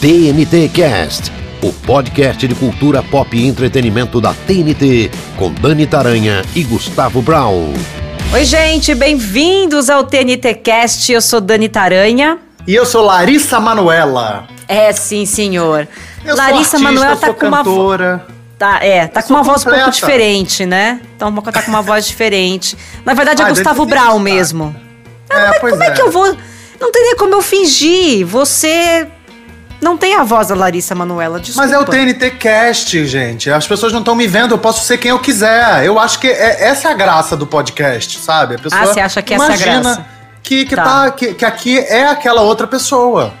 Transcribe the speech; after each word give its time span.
TNT 0.00 0.70
Cast, 0.72 1.30
o 1.62 1.72
podcast 1.72 2.46
de 2.48 2.54
cultura 2.54 3.02
pop 3.02 3.36
e 3.36 3.46
entretenimento 3.46 4.20
da 4.20 4.32
TNT, 4.32 5.10
com 5.36 5.52
Dani 5.52 5.86
Taranha 5.86 6.42
e 6.54 6.62
Gustavo 6.62 7.20
Brown. 7.20 7.74
Oi, 8.32 8.44
gente, 8.44 8.94
bem-vindos 8.94 9.90
ao 9.90 10.04
TNT 10.04 10.54
Cast. 10.54 11.12
Eu 11.12 11.20
sou 11.20 11.40
Dani 11.40 11.68
Taranha. 11.68 12.38
E 12.66 12.74
eu 12.74 12.86
sou 12.86 13.04
Larissa 13.04 13.60
Manuela. 13.60 14.46
É, 14.66 14.90
sim, 14.92 15.26
senhor. 15.26 15.86
Eu 16.24 16.34
Larissa 16.36 16.36
sou 16.36 16.54
artista, 16.54 16.78
Manoela 16.78 17.12
eu 17.12 17.16
tá 17.18 17.26
sou 17.26 17.34
com 17.34 17.46
uma 17.46 17.62
voz. 17.62 17.76
cantora. 17.76 18.26
Tá, 18.58 18.78
é, 18.82 19.06
tá 19.06 19.20
Eu 19.20 19.24
com 19.24 19.34
uma 19.34 19.42
voz 19.42 19.60
um 19.62 19.64
pouco 19.64 19.78
completa. 19.84 19.90
diferente, 19.90 20.64
né? 20.66 21.00
Então 21.16 21.34
tá 21.34 21.62
com 21.62 21.70
uma 21.70 21.82
voz 21.82 22.06
diferente. 22.06 22.76
Na 23.04 23.12
verdade 23.14 23.42
é 23.42 23.44
Ah, 23.44 23.48
Gustavo 23.50 23.84
Brown 23.84 24.18
mesmo. 24.18 24.74
É, 25.28 25.58
pois 25.58 25.72
Como 25.72 25.82
é. 25.84 25.90
que 25.90 26.00
eu 26.00 26.10
vou. 26.10 26.36
Não 26.80 26.90
tem 26.90 27.02
nem 27.02 27.16
como 27.16 27.34
eu 27.34 27.42
fingir. 27.42 28.24
Você 28.26 29.06
não 29.80 29.96
tem 29.96 30.14
a 30.14 30.22
voz 30.22 30.48
da 30.48 30.54
Larissa 30.54 30.94
Manuela, 30.94 31.40
desculpa. 31.40 31.66
Mas 31.66 31.72
é 31.72 31.78
o 31.78 31.84
TNT 31.84 32.32
Cast, 32.32 33.06
gente. 33.06 33.50
As 33.50 33.66
pessoas 33.66 33.92
não 33.92 34.00
estão 34.00 34.14
me 34.14 34.26
vendo, 34.26 34.52
eu 34.52 34.58
posso 34.58 34.84
ser 34.84 34.98
quem 34.98 35.10
eu 35.10 35.18
quiser. 35.18 35.84
Eu 35.84 35.98
acho 35.98 36.18
que 36.18 36.28
é, 36.28 36.68
essa 36.68 36.88
é 36.88 36.90
a 36.90 36.94
graça 36.94 37.36
do 37.36 37.46
podcast, 37.46 38.18
sabe? 38.18 38.56
A 38.56 38.58
pessoa 38.58 38.82
Ah, 38.82 38.86
você 38.86 39.00
acha 39.00 39.22
que 39.22 39.32
essa 39.32 39.44
é 39.44 39.46
a 39.46 39.48
imagina 39.48 39.80
graça? 39.80 40.06
Que, 40.42 40.64
que, 40.64 40.76
Tá. 40.76 40.84
tá, 40.84 41.10
que, 41.10 41.34
que 41.34 41.44
aqui 41.44 41.78
é 41.78 42.06
aquela 42.06 42.42
outra 42.42 42.66
pessoa. 42.66 43.32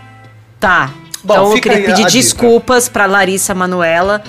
Tá. 0.58 0.90
Bom, 1.22 1.34
então 1.34 1.52
eu 1.52 1.60
queria 1.60 1.84
pedir 1.84 2.04
a 2.04 2.08
desculpas 2.08 2.88
pra 2.88 3.04
Larissa 3.04 3.54
Manuela, 3.54 4.22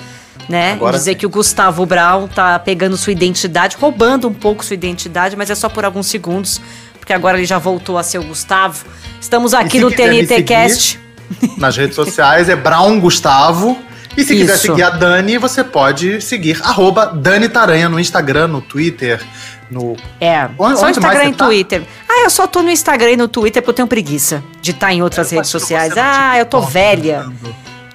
né? 0.48 0.72
Agora 0.72 0.98
dizer 0.98 1.12
sim. 1.12 1.18
que 1.18 1.26
o 1.26 1.30
Gustavo 1.30 1.86
Brown 1.86 2.28
tá 2.28 2.58
pegando 2.58 2.96
sua 2.96 3.12
identidade, 3.12 3.76
roubando 3.80 4.28
um 4.28 4.34
pouco 4.34 4.62
sua 4.64 4.74
identidade, 4.74 5.34
mas 5.34 5.48
é 5.48 5.54
só 5.54 5.68
por 5.70 5.84
alguns 5.84 6.08
segundos, 6.08 6.60
porque 6.98 7.12
agora 7.12 7.38
ele 7.38 7.46
já 7.46 7.58
voltou 7.58 7.96
a 7.96 8.02
ser 8.02 8.18
o 8.18 8.24
Gustavo. 8.24 8.84
Estamos 9.18 9.54
aqui 9.54 9.80
no 9.80 9.90
TNT 9.90 10.42
Cast. 10.42 11.01
Nas 11.56 11.76
redes 11.76 11.94
sociais 11.96 12.48
é 12.48 12.56
Brown 12.56 13.00
Gustavo. 13.00 13.78
E 14.16 14.24
se 14.24 14.34
quiser 14.36 14.54
Isso. 14.56 14.66
seguir 14.66 14.82
a 14.82 14.90
Dani, 14.90 15.38
você 15.38 15.64
pode 15.64 16.20
seguir 16.20 16.60
arroba 16.62 17.06
Dani 17.06 17.48
Taranha 17.48 17.88
no 17.88 17.98
Instagram, 17.98 18.46
no 18.48 18.60
Twitter, 18.60 19.18
no 19.70 19.96
É, 20.20 20.50
Onde- 20.58 20.78
só 20.78 20.86
onde 20.88 20.98
Instagram 20.98 21.24
e 21.30 21.32
tá? 21.32 21.46
Twitter. 21.46 21.82
Ah, 22.06 22.24
eu 22.24 22.28
só 22.30 22.46
tô 22.46 22.62
no 22.62 22.70
Instagram 22.70 23.12
e 23.12 23.16
no 23.16 23.26
Twitter 23.26 23.62
porque 23.62 23.70
eu 23.70 23.74
tenho 23.74 23.88
preguiça 23.88 24.44
de 24.60 24.72
estar 24.72 24.92
em 24.92 25.00
outras 25.02 25.32
Eu 25.32 25.36
redes 25.36 25.50
sociais. 25.50 25.94
Ah, 25.96 26.38
eu 26.38 26.44
tô 26.44 26.60
velha. 26.60 27.24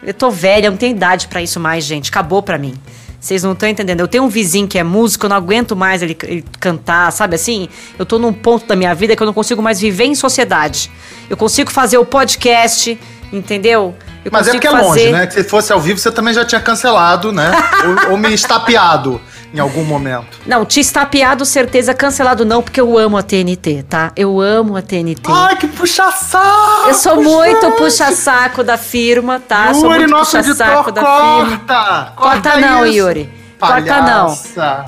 Eu 0.01 0.13
tô 0.13 0.31
velha, 0.31 0.71
não 0.71 0.77
tenho 0.77 0.95
idade 0.95 1.27
pra 1.27 1.39
isso 1.41 1.59
mais, 1.59 1.83
gente. 1.83 2.09
Acabou 2.09 2.41
pra 2.41 2.57
mim. 2.57 2.73
Vocês 3.19 3.43
não 3.43 3.51
estão 3.51 3.67
entendendo. 3.69 3.99
Eu 3.99 4.07
tenho 4.07 4.23
um 4.23 4.29
vizinho 4.29 4.67
que 4.67 4.79
é 4.79 4.83
músico, 4.83 5.25
eu 5.25 5.29
não 5.29 5.35
aguento 5.37 5.75
mais 5.75 6.01
ele, 6.01 6.17
ele 6.23 6.45
cantar, 6.59 7.11
sabe 7.11 7.35
assim? 7.35 7.67
Eu 7.99 8.05
tô 8.07 8.17
num 8.17 8.31
ponto 8.33 8.65
da 8.65 8.75
minha 8.75 8.93
vida 8.95 9.15
que 9.15 9.21
eu 9.21 9.27
não 9.27 9.33
consigo 9.33 9.61
mais 9.61 9.79
viver 9.79 10.05
em 10.05 10.15
sociedade. 10.15 10.89
Eu 11.29 11.35
consigo 11.37 11.69
fazer 11.69 11.97
o 11.97 12.05
podcast, 12.05 12.97
entendeu? 13.31 13.95
Eu 14.23 14.31
Mas 14.31 14.47
é 14.47 14.51
porque 14.51 14.67
é 14.67 14.71
fazer... 14.71 14.83
longe, 14.83 15.11
né? 15.11 15.27
Que 15.27 15.33
se 15.33 15.43
fosse 15.43 15.71
ao 15.71 15.79
vivo, 15.79 15.99
você 15.99 16.11
também 16.11 16.33
já 16.33 16.43
tinha 16.43 16.59
cancelado, 16.59 17.31
né? 17.31 17.51
ou, 18.07 18.11
ou 18.11 18.17
me 18.17 18.33
estapeado 18.33 19.21
em 19.53 19.59
algum 19.59 19.83
momento. 19.83 20.39
Não, 20.45 20.65
te 20.65 20.79
estapeado, 20.79 21.45
certeza, 21.45 21.93
cancelado 21.93 22.45
não, 22.45 22.61
porque 22.61 22.79
eu 22.79 22.97
amo 22.97 23.17
a 23.17 23.23
TNT, 23.23 23.85
tá? 23.87 24.11
Eu 24.15 24.41
amo 24.41 24.75
a 24.75 24.81
TNT. 24.81 25.21
Ai, 25.31 25.55
que 25.55 25.67
puxa-saco! 25.67 26.89
Eu 26.89 26.93
sou 26.93 27.21
muito 27.21 27.71
puxa-saco 27.71 28.63
da 28.63 28.77
firma, 28.77 29.39
tá? 29.39 29.73
sou 29.73 29.85
Yuri, 29.85 29.99
muito 29.99 30.11
nosso 30.11 30.37
puxa-saco 30.37 30.91
da 30.91 31.01
firma. 31.01 31.57
corta! 31.57 32.13
Corta 32.15 32.57
não, 32.57 32.85
isso. 32.85 32.97
Yuri. 32.97 33.29
Corta 33.59 34.01
não. 34.01 34.37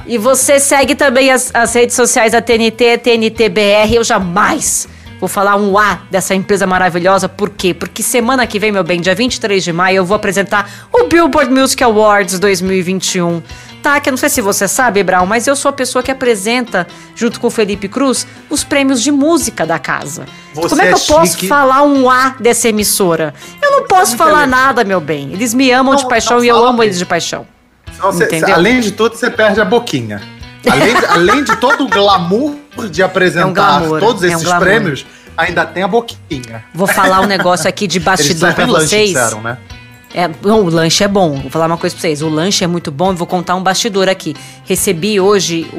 E 0.05 0.17
você 0.17 0.59
segue 0.59 0.93
também 0.93 1.31
as, 1.31 1.49
as 1.53 1.73
redes 1.73 1.95
sociais 1.95 2.33
da 2.33 2.41
TNT, 2.41 2.99
TNTBR. 2.99 3.95
Eu 3.95 4.03
jamais 4.03 4.87
vou 5.19 5.27
falar 5.27 5.55
um 5.55 5.77
A 5.77 5.99
dessa 6.09 6.33
empresa 6.33 6.65
maravilhosa. 6.65 7.27
Por 7.27 7.49
quê? 7.49 7.73
Porque 7.73 8.01
semana 8.01 8.45
que 8.47 8.59
vem, 8.59 8.71
meu 8.71 8.83
bem, 8.83 9.01
dia 9.01 9.13
23 9.15 9.63
de 9.63 9.73
maio, 9.73 9.97
eu 9.97 10.05
vou 10.05 10.15
apresentar 10.15 10.87
o 10.91 11.05
Billboard 11.05 11.51
Music 11.51 11.83
Awards 11.83 12.39
2021. 12.39 13.41
Tá, 13.81 13.97
que 14.01 14.09
eu 14.09 14.11
não 14.11 14.17
sei 14.17 14.27
se 14.27 14.41
você 14.41 14.67
sabe, 14.67 15.01
Brown, 15.03 15.25
mas 15.25 15.47
eu 15.47 15.55
sou 15.55 15.69
a 15.69 15.73
pessoa 15.73 16.03
que 16.03 16.11
apresenta, 16.11 16.85
junto 17.15 17.39
com 17.39 17.47
o 17.47 17.49
Felipe 17.49 17.87
Cruz, 17.87 18.27
os 18.49 18.61
prêmios 18.61 19.01
de 19.01 19.09
música 19.09 19.65
da 19.65 19.79
casa. 19.79 20.25
Você 20.53 20.67
Como 20.69 20.81
é 20.81 20.87
que 20.87 20.91
é 20.91 20.95
eu 20.95 20.99
posso 20.99 21.47
falar 21.47 21.83
um 21.83 22.09
A 22.09 22.35
dessa 22.39 22.67
emissora? 22.67 23.33
Eu 23.61 23.71
não 23.71 23.87
posso 23.87 24.17
falar 24.17 24.43
elegante. 24.43 24.49
nada, 24.49 24.83
meu 24.83 24.99
bem. 24.99 25.31
Eles 25.31 25.53
me 25.53 25.71
amam 25.71 25.93
Não, 25.93 26.01
de 26.01 26.09
paixão 26.09 26.37
não 26.37 26.43
e 26.43 26.49
eu 26.49 26.57
amo 26.65 26.83
eles 26.83 26.97
de 26.97 27.05
paixão. 27.05 27.47
Entendeu? 28.25 28.53
além 28.53 28.81
de 28.81 28.91
tudo, 28.91 29.15
você 29.15 29.29
perde 29.29 29.61
a 29.61 29.65
boquinha. 29.65 30.21
Além, 30.69 30.93
além 31.07 31.43
de 31.45 31.55
todo 31.55 31.85
o 31.85 31.87
glamour 31.87 32.55
de 32.87 33.01
apresentar 33.01 33.41
É 33.41 33.45
um 33.45 33.53
glamour, 33.53 33.99
todos 33.99 34.23
é 34.23 34.27
um 34.27 34.39
esses 34.39 34.53
prêmios, 34.53 35.05
ainda 35.35 35.65
tem 35.65 35.81
a 35.83 35.87
boquinha. 35.87 36.63
Vou 36.73 36.87
falar 36.87 37.21
um 37.21 37.25
negócio 37.25 37.67
aqui 37.67 37.87
de 37.87 37.99
bastidor 37.99 38.53
lanche, 38.57 38.71
vocês. 38.87 39.09
disseram, 39.09 39.41
né? 39.41 39.57
É, 40.13 40.27
o 40.43 40.69
lanche 40.69 41.03
é 41.03 41.07
bom. 41.07 41.39
Vou 41.39 41.51
falar 41.51 41.67
uma 41.67 41.77
coisa 41.77 41.95
pra 41.95 42.01
vocês. 42.01 42.21
O 42.23 42.29
lanche 42.29 42.63
é 42.63 42.67
muito 42.67 42.91
bom. 42.91 43.13
Vou 43.13 43.27
contar 43.27 43.55
um 43.55 43.61
bastidor 43.61 44.09
aqui. 44.09 44.35
Recebi 44.65 45.19
hoje 45.19 45.69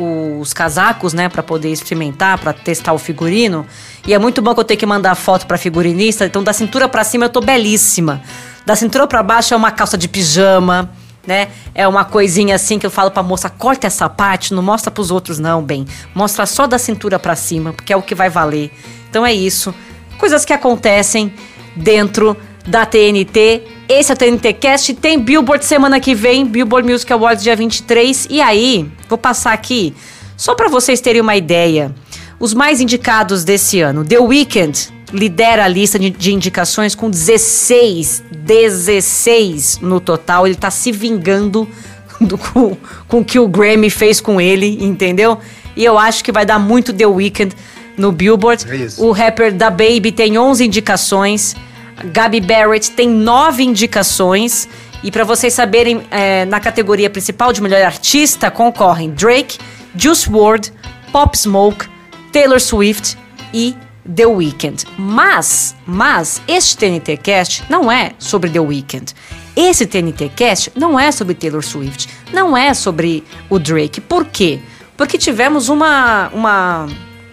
os 0.40 0.52
casacos, 0.52 1.12
né, 1.12 1.28
Pra 1.28 1.42
poder 1.42 1.70
experimentar, 1.72 2.38
pra 2.38 2.52
testar 2.52 2.92
o 2.92 2.98
figurino. 2.98 3.66
E 4.06 4.14
é 4.14 4.18
muito 4.18 4.40
bom 4.40 4.54
que 4.54 4.60
eu 4.60 4.64
tenho 4.64 4.78
que 4.78 4.86
mandar 4.86 5.16
foto 5.16 5.46
pra 5.46 5.58
figurinista. 5.58 6.26
Então, 6.26 6.44
da 6.44 6.52
cintura 6.52 6.88
pra 6.88 7.02
cima 7.02 7.24
eu 7.24 7.28
tô 7.28 7.40
belíssima. 7.40 8.22
Da 8.64 8.76
cintura 8.76 9.04
pra 9.06 9.20
baixo 9.20 9.52
é 9.52 9.56
uma 9.56 9.72
calça 9.72 9.98
de 9.98 10.06
pijama, 10.06 10.90
né? 11.30 11.48
É 11.72 11.86
uma 11.86 12.04
coisinha 12.04 12.56
assim 12.56 12.76
que 12.76 12.84
eu 12.84 12.90
falo 12.90 13.12
pra 13.12 13.22
moça: 13.22 13.48
corta 13.48 13.86
essa 13.86 14.08
parte, 14.08 14.52
não 14.52 14.62
mostra 14.62 14.90
pros 14.90 15.12
outros, 15.12 15.38
não, 15.38 15.62
bem. 15.62 15.86
Mostra 16.12 16.44
só 16.44 16.66
da 16.66 16.76
cintura 16.76 17.20
pra 17.20 17.36
cima, 17.36 17.72
porque 17.72 17.92
é 17.92 17.96
o 17.96 18.02
que 18.02 18.16
vai 18.16 18.28
valer. 18.28 18.72
Então 19.08 19.24
é 19.24 19.32
isso. 19.32 19.72
Coisas 20.18 20.44
que 20.44 20.52
acontecem 20.52 21.32
dentro 21.76 22.36
da 22.66 22.84
TNT. 22.84 23.62
Esse 23.88 24.10
é 24.10 24.14
o 24.14 24.18
TNT 24.18 24.52
Cast. 24.54 24.94
Tem 24.94 25.18
Billboard 25.18 25.64
semana 25.64 26.00
que 26.00 26.14
vem, 26.14 26.44
Billboard 26.44 26.90
Music 26.90 27.12
Awards 27.12 27.44
dia 27.44 27.54
23. 27.54 28.26
E 28.28 28.40
aí, 28.40 28.90
vou 29.08 29.16
passar 29.16 29.52
aqui 29.52 29.94
só 30.36 30.54
para 30.54 30.68
vocês 30.68 31.00
terem 31.00 31.22
uma 31.22 31.36
ideia. 31.36 31.94
Os 32.40 32.54
mais 32.54 32.80
indicados 32.80 33.44
desse 33.44 33.80
ano. 33.80 34.04
The 34.04 34.18
Weeknd 34.18 34.92
lidera 35.12 35.64
a 35.64 35.68
lista 35.68 35.98
de, 35.98 36.10
de 36.10 36.32
indicações 36.32 36.94
com 36.94 37.10
16, 37.10 38.24
16 38.30 39.78
no 39.80 40.00
total. 40.00 40.46
Ele 40.46 40.56
tá 40.56 40.70
se 40.70 40.92
vingando 40.92 41.68
do, 42.20 42.36
com, 42.38 42.76
com 43.08 43.20
o 43.20 43.24
que 43.24 43.38
o 43.38 43.48
Grammy 43.48 43.90
fez 43.90 44.20
com 44.20 44.40
ele, 44.40 44.82
entendeu? 44.84 45.38
E 45.76 45.84
eu 45.84 45.98
acho 45.98 46.22
que 46.24 46.32
vai 46.32 46.44
dar 46.44 46.58
muito 46.58 46.92
The 46.92 47.06
Weeknd 47.06 47.54
no 47.96 48.12
Billboard. 48.12 48.64
É. 48.68 48.88
O 48.98 49.12
rapper 49.12 49.52
da 49.52 49.70
Baby 49.70 50.12
tem 50.12 50.38
11 50.38 50.64
indicações. 50.64 51.54
Gabi 52.12 52.40
Barrett 52.40 52.90
tem 52.92 53.08
9 53.08 53.62
indicações. 53.62 54.68
E 55.02 55.10
para 55.10 55.24
vocês 55.24 55.52
saberem, 55.54 56.02
é, 56.10 56.44
na 56.44 56.60
categoria 56.60 57.08
principal 57.08 57.52
de 57.52 57.62
melhor 57.62 57.82
artista 57.82 58.50
concorrem 58.50 59.10
Drake, 59.10 59.58
Juice 59.96 60.28
WRLD, 60.28 60.72
Pop 61.10 61.36
Smoke, 61.36 61.86
Taylor 62.32 62.60
Swift 62.60 63.16
e 63.52 63.74
The 64.14 64.26
Weeknd. 64.26 64.84
Mas, 64.98 65.74
mas 65.86 66.42
este 66.48 66.76
TNT 66.76 67.16
Cast 67.18 67.64
não 67.68 67.90
é 67.90 68.12
sobre 68.18 68.50
The 68.50 68.60
Weeknd. 68.60 69.14
Esse 69.56 69.86
TNT 69.86 70.30
Cast 70.34 70.72
não 70.74 70.98
é 70.98 71.12
sobre 71.12 71.34
Taylor 71.34 71.62
Swift, 71.62 72.08
não 72.32 72.56
é 72.56 72.72
sobre 72.74 73.24
o 73.48 73.58
Drake. 73.58 74.00
Por 74.00 74.24
quê? 74.24 74.60
Porque 74.96 75.18
tivemos 75.18 75.68
uma 75.68 76.28
uma 76.32 76.88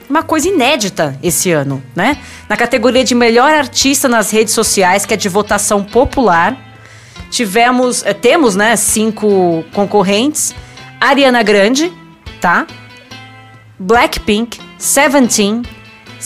uma 0.09 0.23
coisa 0.23 0.47
inédita 0.47 1.17
esse 1.21 1.51
ano, 1.51 1.83
né? 1.95 2.17
Na 2.47 2.55
categoria 2.55 3.03
de 3.03 3.13
melhor 3.13 3.51
artista 3.51 4.07
nas 4.07 4.31
redes 4.31 4.53
sociais, 4.53 5.05
que 5.05 5.13
é 5.13 5.17
de 5.17 5.27
votação 5.27 5.83
popular, 5.83 6.57
tivemos, 7.29 8.03
eh, 8.05 8.13
temos, 8.13 8.55
né, 8.55 8.75
cinco 8.75 9.63
concorrentes: 9.73 10.55
Ariana 10.99 11.43
Grande, 11.43 11.91
tá? 12.39 12.65
Blackpink, 13.79 14.59
Seventeen, 14.77 15.63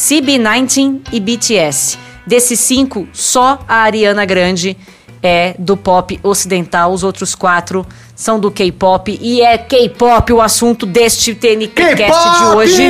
CB19 0.01 1.01
e 1.11 1.19
BTS. 1.19 1.99
Desses 2.25 2.59
cinco, 2.59 3.07
só 3.13 3.59
a 3.67 3.83
Ariana 3.83 4.25
Grande 4.25 4.75
é 5.21 5.53
do 5.59 5.77
pop 5.77 6.19
ocidental, 6.23 6.91
os 6.91 7.03
outros 7.03 7.35
quatro 7.35 7.85
são 8.15 8.39
do 8.39 8.49
K-pop 8.49 9.19
e 9.21 9.41
é 9.41 9.59
K-pop 9.59 10.33
o 10.33 10.41
assunto 10.41 10.87
deste 10.87 11.35
TNCast 11.35 12.39
de 12.39 12.43
hoje. 12.55 12.83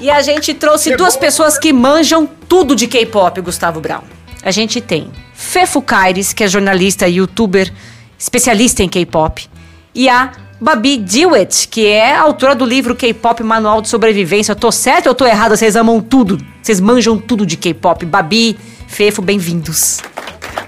E 0.00 0.10
a 0.10 0.22
gente 0.22 0.54
trouxe 0.54 0.96
duas 0.96 1.16
pessoas 1.16 1.58
que 1.58 1.72
manjam 1.72 2.28
tudo 2.48 2.76
de 2.76 2.86
K-pop, 2.86 3.40
Gustavo 3.40 3.80
Brown. 3.80 4.02
A 4.44 4.52
gente 4.52 4.80
tem 4.80 5.10
Fefo 5.34 5.82
Caires, 5.82 6.32
que 6.32 6.44
é 6.44 6.48
jornalista 6.48 7.08
e 7.08 7.16
youtuber, 7.16 7.72
especialista 8.16 8.84
em 8.84 8.88
K-pop, 8.88 9.48
e 9.92 10.08
a 10.08 10.32
Babi 10.62 10.96
Dewitt, 10.96 11.66
que 11.66 11.88
é 11.88 12.14
autora 12.14 12.54
do 12.54 12.64
livro 12.64 12.94
K-pop 12.94 13.42
Manual 13.42 13.82
de 13.82 13.88
Sobrevivência. 13.88 14.52
Eu 14.52 14.56
tô 14.56 14.70
certo 14.70 15.08
ou 15.08 15.14
tô 15.14 15.26
errada? 15.26 15.56
Vocês 15.56 15.74
amam 15.74 16.00
tudo. 16.00 16.38
Vocês 16.62 16.78
manjam 16.78 17.18
tudo 17.18 17.44
de 17.44 17.56
K-pop. 17.56 18.06
Babi, 18.06 18.56
Fefo, 18.86 19.20
bem-vindos. 19.20 19.98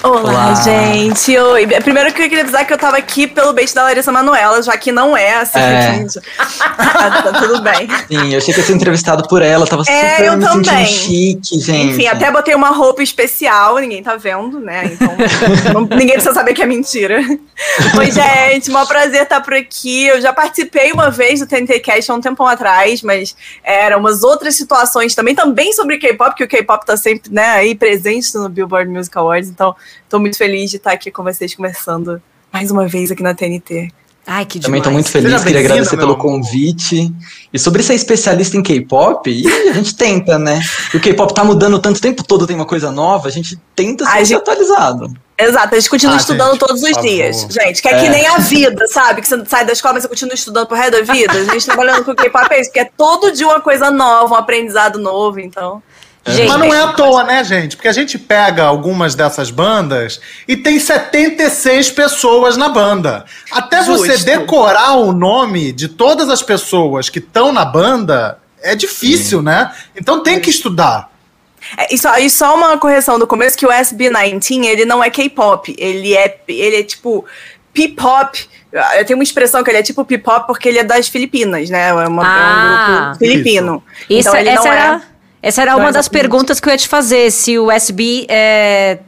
Olá, 0.05 0.21
Olá, 0.21 0.55
gente. 0.57 1.35
Oi. 1.35 1.67
Primeiro 1.81 2.13
que 2.13 2.21
eu 2.21 2.29
queria 2.29 2.43
avisar 2.43 2.67
que 2.67 2.75
eu 2.75 2.77
tava 2.77 2.99
aqui 2.99 3.27
pelo 3.27 3.55
beijo 3.55 3.75
da 3.75 3.85
Larissa 3.85 4.13
Manuela, 4.13 4.61
já 4.63 4.77
que 4.77 4.93
não 4.93 5.17
é 5.17 5.37
assim. 5.39 5.59
É. 5.59 6.07
ah, 6.39 7.23
tá 7.23 7.33
tudo 7.41 7.63
bem. 7.63 7.89
Sim, 8.07 8.31
eu 8.31 8.37
achei 8.37 8.53
que 8.53 8.61
ia 8.61 8.67
ser 8.67 8.75
entrevistado 8.75 9.27
por 9.27 9.41
ela, 9.41 9.67
tava 9.67 9.83
é, 9.89 10.11
super 10.11 10.25
eu 10.27 10.37
me 10.37 10.45
também. 10.45 10.85
chique, 10.85 11.59
gente. 11.59 11.95
Enfim, 11.95 12.07
até 12.07 12.31
botei 12.31 12.55
uma 12.55 12.69
roupa 12.69 13.03
especial, 13.03 13.79
ninguém 13.79 14.03
tá 14.03 14.15
vendo, 14.15 14.61
né? 14.61 14.91
Então, 14.93 15.09
não, 15.73 15.81
ninguém 15.97 16.17
precisa 16.17 16.35
saber 16.35 16.53
que 16.53 16.63
é 16.63 16.67
mentira. 16.67 17.21
Oi, 17.97 18.11
gente, 18.11 18.71
um 18.71 18.85
prazer 18.85 19.23
estar 19.23 19.41
por 19.41 19.55
aqui. 19.55 20.07
Eu 20.07 20.21
já 20.21 20.35
participei 20.35 20.93
uma 20.93 21.11
vez 21.11 21.41
do 21.41 21.47
TNT 21.47 21.81
Cast 21.81 22.11
há 22.11 22.15
um 22.15 22.21
tempão 22.21 22.47
atrás, 22.47 23.01
mas 23.01 23.35
eram 23.63 24.01
umas 24.01 24.23
outras 24.23 24.55
situações 24.55 25.15
também, 25.15 25.35
também 25.35 25.73
sobre 25.73 25.97
K-pop, 25.97 26.35
que 26.35 26.45
o 26.45 26.49
K-pop 26.49 26.85
tá 26.85 26.95
sempre, 26.95 27.33
né, 27.33 27.47
aí 27.53 27.75
presente 27.75 28.35
no 28.35 28.51
Billboard 28.51 28.91
Music 28.91 29.17
Awards, 29.17 29.49
então 29.49 29.75
Estou 30.03 30.21
muito 30.21 30.37
feliz 30.37 30.71
de 30.71 30.77
estar 30.77 30.93
aqui 30.93 31.11
com 31.11 31.23
vocês 31.23 31.55
conversando 31.55 32.21
mais 32.53 32.71
uma 32.71 32.87
vez 32.87 33.11
aqui 33.11 33.23
na 33.23 33.35
TNT. 33.35 33.93
Ai, 34.27 34.47
que 34.47 34.59
Também 34.59 34.79
estou 34.79 34.93
muito 34.93 35.11
feliz, 35.11 35.45
queria 35.45 35.61
agradecer 35.61 35.97
pelo 35.99 36.17
convite. 36.17 37.13
E 37.53 37.59
sobre 37.59 37.83
ser 37.83 37.95
especialista 37.95 38.57
em 38.57 38.63
K-pop, 38.63 39.29
a 39.69 39.73
gente 39.75 39.95
tenta, 39.95 40.39
né? 40.39 40.61
O 40.95 41.01
K-pop 41.01 41.35
tá 41.35 41.45
mudando 41.45 41.79
tanto 41.79 42.01
tempo 42.01 42.25
todo, 42.25 42.47
tem 42.47 42.57
uma 42.57 42.65
coisa 42.65 42.91
nova, 42.91 43.29
a 43.29 43.31
gente 43.31 43.59
tenta 43.77 44.07
ser 44.07 44.25
gente... 44.25 44.35
atualizado. 44.37 45.13
Exato, 45.37 45.75
a 45.75 45.79
gente 45.79 45.91
continua 45.91 46.15
ah, 46.15 46.19
estudando 46.19 46.53
gente, 46.53 46.61
todos 46.61 46.83
os 46.83 47.03
dias. 47.03 47.43
Favor. 47.43 47.53
Gente, 47.53 47.83
que 47.83 47.89
é, 47.89 47.93
é, 47.93 48.01
que 48.01 48.09
nem 48.09 48.27
a 48.27 48.39
vida, 48.39 48.87
sabe? 48.87 49.21
Que 49.21 49.29
você 49.29 49.45
sai 49.47 49.67
da 49.67 49.73
escola, 49.73 49.95
mas 49.95 50.05
você 50.05 50.09
continua 50.09 50.35
estudando 50.35 50.69
pro 50.69 50.77
resto 50.77 50.93
da 50.93 51.13
vida. 51.13 51.33
A 51.33 51.45
gente 51.53 51.67
trabalhando 51.67 52.05
com 52.05 52.15
K-pop 52.15 52.47
é 52.51 52.61
isso, 52.61 52.71
porque 52.71 52.81
é 52.81 52.91
todo 52.97 53.33
dia 53.33 53.47
uma 53.47 53.61
coisa 53.61 53.91
nova, 53.91 54.33
um 54.33 54.39
aprendizado 54.39 54.99
novo, 54.99 55.41
então. 55.41 55.83
Gente, 56.27 56.49
Mas 56.49 56.59
não 56.59 56.73
é 56.75 56.81
à 56.81 56.93
toa, 56.93 57.23
né, 57.23 57.45
gente? 57.45 57.77
Porque 57.77 57.89
a 57.89 57.93
gente 57.93 58.19
pega 58.19 58.65
algumas 58.65 59.15
dessas 59.15 59.51
bandas 59.51 60.21
e 60.49 60.57
tem 60.57 60.79
76 60.79 61.91
pessoas 61.91 62.57
na 62.57 62.71
banda. 62.71 63.27
Até 63.53 63.83
Justo. 63.85 64.07
você 64.07 64.17
decorar 64.25 64.95
o 64.95 65.13
nome 65.13 65.71
de 65.71 65.87
todas 65.87 66.31
as 66.31 66.43
pessoas 66.43 67.11
que 67.11 67.19
estão 67.19 67.53
na 67.53 67.65
banda 67.65 68.39
é 68.63 68.75
difícil, 68.75 69.41
Sim. 69.41 69.45
né? 69.45 69.71
Então 69.95 70.23
tem 70.23 70.41
que 70.41 70.49
estudar. 70.49 71.11
É, 71.77 71.95
e, 71.95 71.99
só, 71.99 72.17
e 72.17 72.31
só 72.31 72.55
uma 72.55 72.79
correção 72.79 73.19
do 73.19 73.27
começo, 73.27 73.57
que 73.57 73.67
o 73.67 73.71
SB19, 73.71 74.65
ele 74.65 74.87
não 74.87 75.05
é 75.05 75.11
K-pop. 75.11 75.75
Ele 75.79 76.17
é, 76.17 76.39
ele 76.49 76.77
é 76.77 76.83
tipo 76.83 77.27
P-pop. 77.75 78.49
Eu 78.97 79.05
tenho 79.05 79.19
uma 79.19 79.25
expressão 79.25 79.63
que 79.63 79.71
ele 79.71 79.79
é 79.79 79.83
tipo 79.83 80.05
P-pop 80.05 80.47
porque 80.47 80.69
ele 80.71 80.79
é 80.79 80.85
das 80.85 81.09
Filipinas, 81.09 81.69
né? 81.69 81.89
É, 81.89 81.93
uma, 81.93 82.23
ah, 82.25 82.31
é 82.31 83.01
um 83.01 83.05
grupo 83.05 83.19
filipino. 83.19 83.85
Isso. 84.09 84.29
Então, 84.29 84.37
ele 84.37 84.49
essa 84.49 84.65
não 84.65 84.73
é 84.73 84.77
era... 84.77 84.97
é 84.97 85.14
essa 85.45 85.61
era 85.61 85.77
uma 85.77 85.93
das 85.93 86.09
perguntas 86.09 86.59
que 86.59 86.67
eu 86.67 86.73
ia 86.73 86.79
te 86.79 86.89
fazer, 86.89 87.31
se 87.31 87.59
o 87.59 87.71
SB 87.71 88.25
é, 88.31 88.99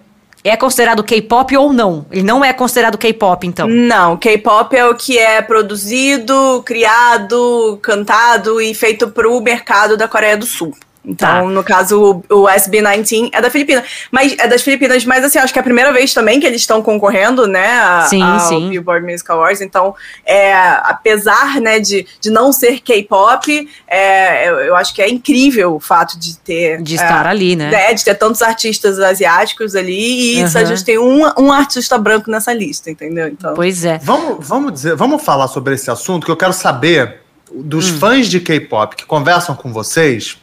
é 0.45 0.55
considerado 0.55 1.03
K-pop 1.03 1.57
ou 1.57 1.73
não. 1.73 2.05
Ele 2.11 2.23
não 2.23 2.45
é 2.45 2.53
considerado 2.53 2.99
K-pop, 2.99 3.47
então. 3.47 3.67
Não, 3.67 4.19
K-pop 4.19 4.77
é 4.77 4.85
o 4.85 4.95
que 4.95 5.17
é 5.17 5.41
produzido, 5.41 6.63
criado, 6.63 7.79
cantado 7.81 8.61
e 8.61 8.75
feito 8.75 9.09
para 9.09 9.27
o 9.27 9.41
mercado 9.41 9.97
da 9.97 10.07
Coreia 10.07 10.37
do 10.37 10.45
Sul. 10.45 10.77
Então, 11.07 11.29
tá. 11.29 11.43
no 11.45 11.63
caso, 11.63 12.25
o, 12.29 12.43
o 12.43 12.47
SB19 12.47 13.31
é 13.33 13.41
da 13.41 13.49
Filipina. 13.49 13.85
Mas 14.11 14.35
é 14.39 14.49
das 14.49 14.63
Filipinas, 14.63 15.05
mas 15.05 15.25
assim, 15.25 15.39
acho 15.39 15.53
que 15.53 15.59
é 15.59 15.61
a 15.61 15.65
primeira 15.65 15.93
vez 15.93 16.13
também 16.13 16.41
que 16.41 16.47
eles 16.47 16.63
estão 16.63 16.83
concorrendo, 16.83 17.47
né? 17.47 17.79
A, 17.79 18.07
sim, 18.09 18.23
ao 18.23 18.41
sim. 18.41 18.71
Billboard 18.71 19.07
Music 19.07 19.31
Awards. 19.31 19.61
Então, 19.61 19.95
é, 20.25 20.53
apesar 20.55 21.61
né, 21.61 21.79
de, 21.79 22.07
de 22.21 22.31
não 22.31 22.53
ser 22.53 22.81
K-pop, 22.81 23.69
é, 23.87 24.49
eu, 24.49 24.57
eu, 24.57 24.77
acho 24.77 24.93
que 24.93 25.01
é 25.01 25.09
incrível 25.09 25.77
o 25.77 25.81
fato 25.81 26.19
de 26.19 26.37
ter. 26.39 26.83
De 26.83 26.97
estar 26.97 27.27
é, 27.27 27.29
ali, 27.29 27.55
né? 27.55 27.73
É, 27.73 27.95
de 27.95 28.05
ter 28.05 28.15
tantos 28.15 28.43
artistas 28.43 28.99
asiáticos 28.99 29.77
ali 29.77 30.39
e 30.39 30.43
uhum. 30.43 30.51
a 30.55 30.65
gente 30.65 30.85
tem 30.85 30.99
um, 30.99 31.23
um 31.39 31.53
artista 31.53 31.97
branco 31.97 32.31
nessa 32.31 32.53
lista, 32.53 32.91
entendeu? 32.91 33.29
Então, 33.29 33.55
pois 33.55 33.85
é. 33.85 33.99
Vamos, 34.03 34.47
vamos, 34.47 34.73
dizer, 34.73 34.97
vamos 34.97 35.23
falar 35.23 35.47
sobre 35.47 35.75
esse 35.75 35.91
assunto 35.91 36.25
que 36.25 36.33
eu 36.33 36.37
quero 36.37 36.53
saber 36.53 37.26
dos 37.53 37.91
hum. 37.91 37.99
fãs 37.99 38.29
de 38.29 38.41
K-pop 38.41 38.97
que 38.97 39.07
conversam 39.07 39.55
com 39.55 39.73
vocês, 39.73 40.37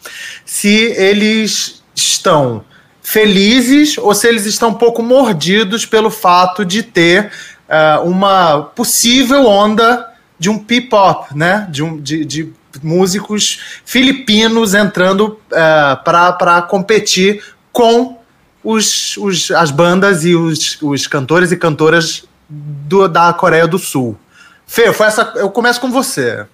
se 0.46 0.70
eles 0.70 1.84
estão 1.96 2.64
felizes 3.02 3.98
ou 3.98 4.16
se 4.16 4.28
eles 4.28 4.46
estão 4.46 4.70
um 4.70 4.74
pouco 4.76 5.04
mordidos 5.04 5.86
pelo 5.86 6.10
fato 6.10 6.64
de 6.64 6.82
ter 6.82 7.32
uh, 7.68 8.08
uma 8.08 8.62
possível 8.62 9.46
onda 9.46 10.10
de 10.40 10.50
um 10.50 10.58
P-pop, 10.58 11.38
né? 11.38 11.68
De, 11.70 11.84
um, 11.84 12.02
de, 12.02 12.26
de 12.26 12.54
músicos 12.82 13.60
filipinos 13.86 14.74
entrando 14.74 15.40
uh, 15.52 16.04
para 16.04 16.62
competir 16.64 17.44
com 17.72 18.18
os, 18.64 19.18
os, 19.18 19.52
as 19.52 19.70
bandas 19.70 20.24
e 20.24 20.36
os, 20.36 20.82
os 20.82 21.06
cantores 21.06 21.52
e 21.52 21.58
cantoras 21.58 22.26
do, 22.50 23.08
da 23.08 23.34
Coreia 23.34 23.68
do 23.68 23.78
Sul. 23.78 24.18
Fê, 24.66 24.84
essa, 24.84 25.34
eu 25.36 25.52
começo 25.52 25.80
com 25.82 25.92
você. 25.92 26.46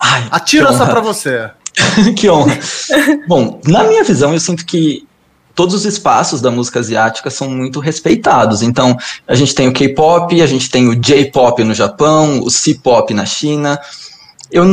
Ai, 0.00 0.28
Atira 0.30 0.70
essa 0.70 0.86
pra 0.86 1.00
você. 1.00 1.50
que 2.16 2.28
honra. 2.28 2.58
Bom, 3.26 3.60
na 3.66 3.84
minha 3.84 4.04
visão, 4.04 4.32
eu 4.32 4.40
sinto 4.40 4.64
que 4.64 5.06
todos 5.54 5.74
os 5.74 5.84
espaços 5.84 6.40
da 6.40 6.50
música 6.50 6.78
asiática 6.78 7.30
são 7.30 7.50
muito 7.50 7.80
respeitados. 7.80 8.62
Então, 8.62 8.96
a 9.26 9.34
gente 9.34 9.54
tem 9.54 9.66
o 9.66 9.72
K-pop, 9.72 10.40
a 10.40 10.46
gente 10.46 10.70
tem 10.70 10.88
o 10.88 10.94
J-pop 10.94 11.64
no 11.64 11.74
Japão, 11.74 12.40
o 12.40 12.50
C-pop 12.50 13.12
na 13.12 13.26
China. 13.26 13.78
Eu 14.50 14.64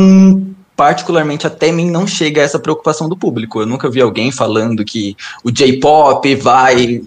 particularmente 0.76 1.46
até 1.46 1.72
mim 1.72 1.90
não 1.90 2.06
chega 2.06 2.40
a 2.40 2.44
essa 2.44 2.58
preocupação 2.58 3.08
do 3.08 3.16
público. 3.16 3.60
Eu 3.60 3.66
nunca 3.66 3.90
vi 3.90 4.00
alguém 4.00 4.30
falando 4.30 4.84
que 4.84 5.16
o 5.42 5.50
J-pop 5.50 6.34
vai 6.36 7.02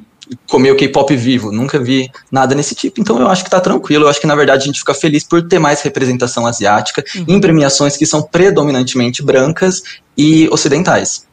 comer 0.47 0.71
o 0.71 0.75
K-pop 0.75 1.15
vivo. 1.15 1.51
Nunca 1.51 1.79
vi 1.79 2.09
nada 2.31 2.55
nesse 2.55 2.75
tipo. 2.75 2.99
Então 3.01 3.19
eu 3.19 3.27
acho 3.27 3.43
que 3.43 3.49
tá 3.49 3.59
tranquilo. 3.59 4.05
Eu 4.05 4.09
acho 4.09 4.19
que 4.19 4.27
na 4.27 4.35
verdade 4.35 4.63
a 4.63 4.65
gente 4.65 4.79
fica 4.79 4.93
feliz 4.93 5.23
por 5.23 5.41
ter 5.47 5.59
mais 5.59 5.81
representação 5.81 6.45
asiática 6.45 7.03
uhum. 7.15 7.25
em 7.27 7.41
premiações 7.41 7.97
que 7.97 8.05
são 8.05 8.21
predominantemente 8.21 9.23
brancas 9.23 9.81
e 10.17 10.47
ocidentais. 10.49 11.27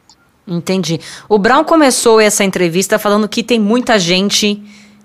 Entendi. 0.47 0.99
O 1.27 1.37
Brown 1.37 1.63
começou 1.63 2.21
essa 2.21 2.43
entrevista 2.43 2.97
falando 2.97 3.27
que 3.27 3.43
tem 3.43 3.59
muita 3.59 3.99
gente 3.99 4.61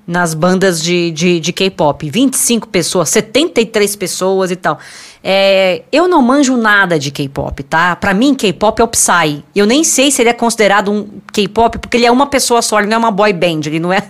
nas 0.06 0.34
bandas 0.34 0.82
de, 0.82 1.10
de, 1.10 1.40
de 1.40 1.52
K-pop. 1.52 2.10
25 2.10 2.68
pessoas, 2.68 3.08
73 3.10 3.96
pessoas 3.96 4.50
e 4.50 4.56
tal. 4.56 4.78
É, 5.24 5.82
eu 5.92 6.08
não 6.08 6.20
manjo 6.20 6.56
nada 6.56 6.98
de 6.98 7.12
K-pop, 7.12 7.62
tá? 7.62 7.94
Pra 7.94 8.12
mim, 8.12 8.34
K-pop 8.34 8.80
é 8.80 8.84
o 8.84 8.88
Psy. 8.88 9.44
Eu 9.54 9.66
nem 9.66 9.84
sei 9.84 10.10
se 10.10 10.20
ele 10.20 10.30
é 10.30 10.32
considerado 10.32 10.90
um 10.90 11.06
K-pop, 11.32 11.78
porque 11.78 11.96
ele 11.96 12.06
é 12.06 12.10
uma 12.10 12.26
pessoa 12.26 12.60
só, 12.60 12.80
ele 12.80 12.88
não 12.88 12.96
é 12.96 12.98
uma 12.98 13.10
boy 13.12 13.32
band, 13.32 13.60
ele 13.66 13.78
não 13.78 13.92
é. 13.92 14.02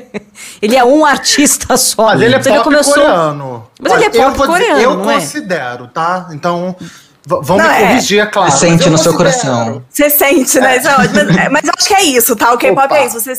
ele 0.62 0.74
é 0.74 0.84
um 0.84 1.04
artista 1.04 1.76
só. 1.76 2.06
Mas 2.06 2.22
ele 2.22 2.34
é 2.34 2.38
então, 2.38 2.62
pop 2.62 2.84
coreano. 2.84 3.66
Mas 3.80 3.92
Olha, 3.92 4.06
ele 4.06 4.18
é 4.18 4.30
pop 4.30 4.46
coreano. 4.46 4.80
eu 4.80 5.10
é? 5.10 5.14
considero, 5.14 5.88
tá? 5.88 6.28
Então. 6.32 6.74
Vamos 7.26 7.62
me 7.62 7.70
é. 7.70 7.88
corrigir, 7.88 8.20
é 8.20 8.26
claro. 8.26 8.52
Você 8.52 8.68
sente 8.68 8.90
no 8.90 8.98
seu 8.98 9.14
coração. 9.14 9.82
Você 9.88 10.10
sente, 10.10 10.60
né? 10.60 10.76
É. 10.76 10.80
Mas, 10.82 11.16
é, 11.16 11.48
mas, 11.48 11.62
acho 11.74 11.88
que 11.88 11.94
é 11.94 12.02
isso, 12.02 12.36
tá? 12.36 12.52
O 12.52 12.58
K-pop 12.58 12.92
é 12.92 13.06
isso. 13.06 13.18
Você 13.18 13.34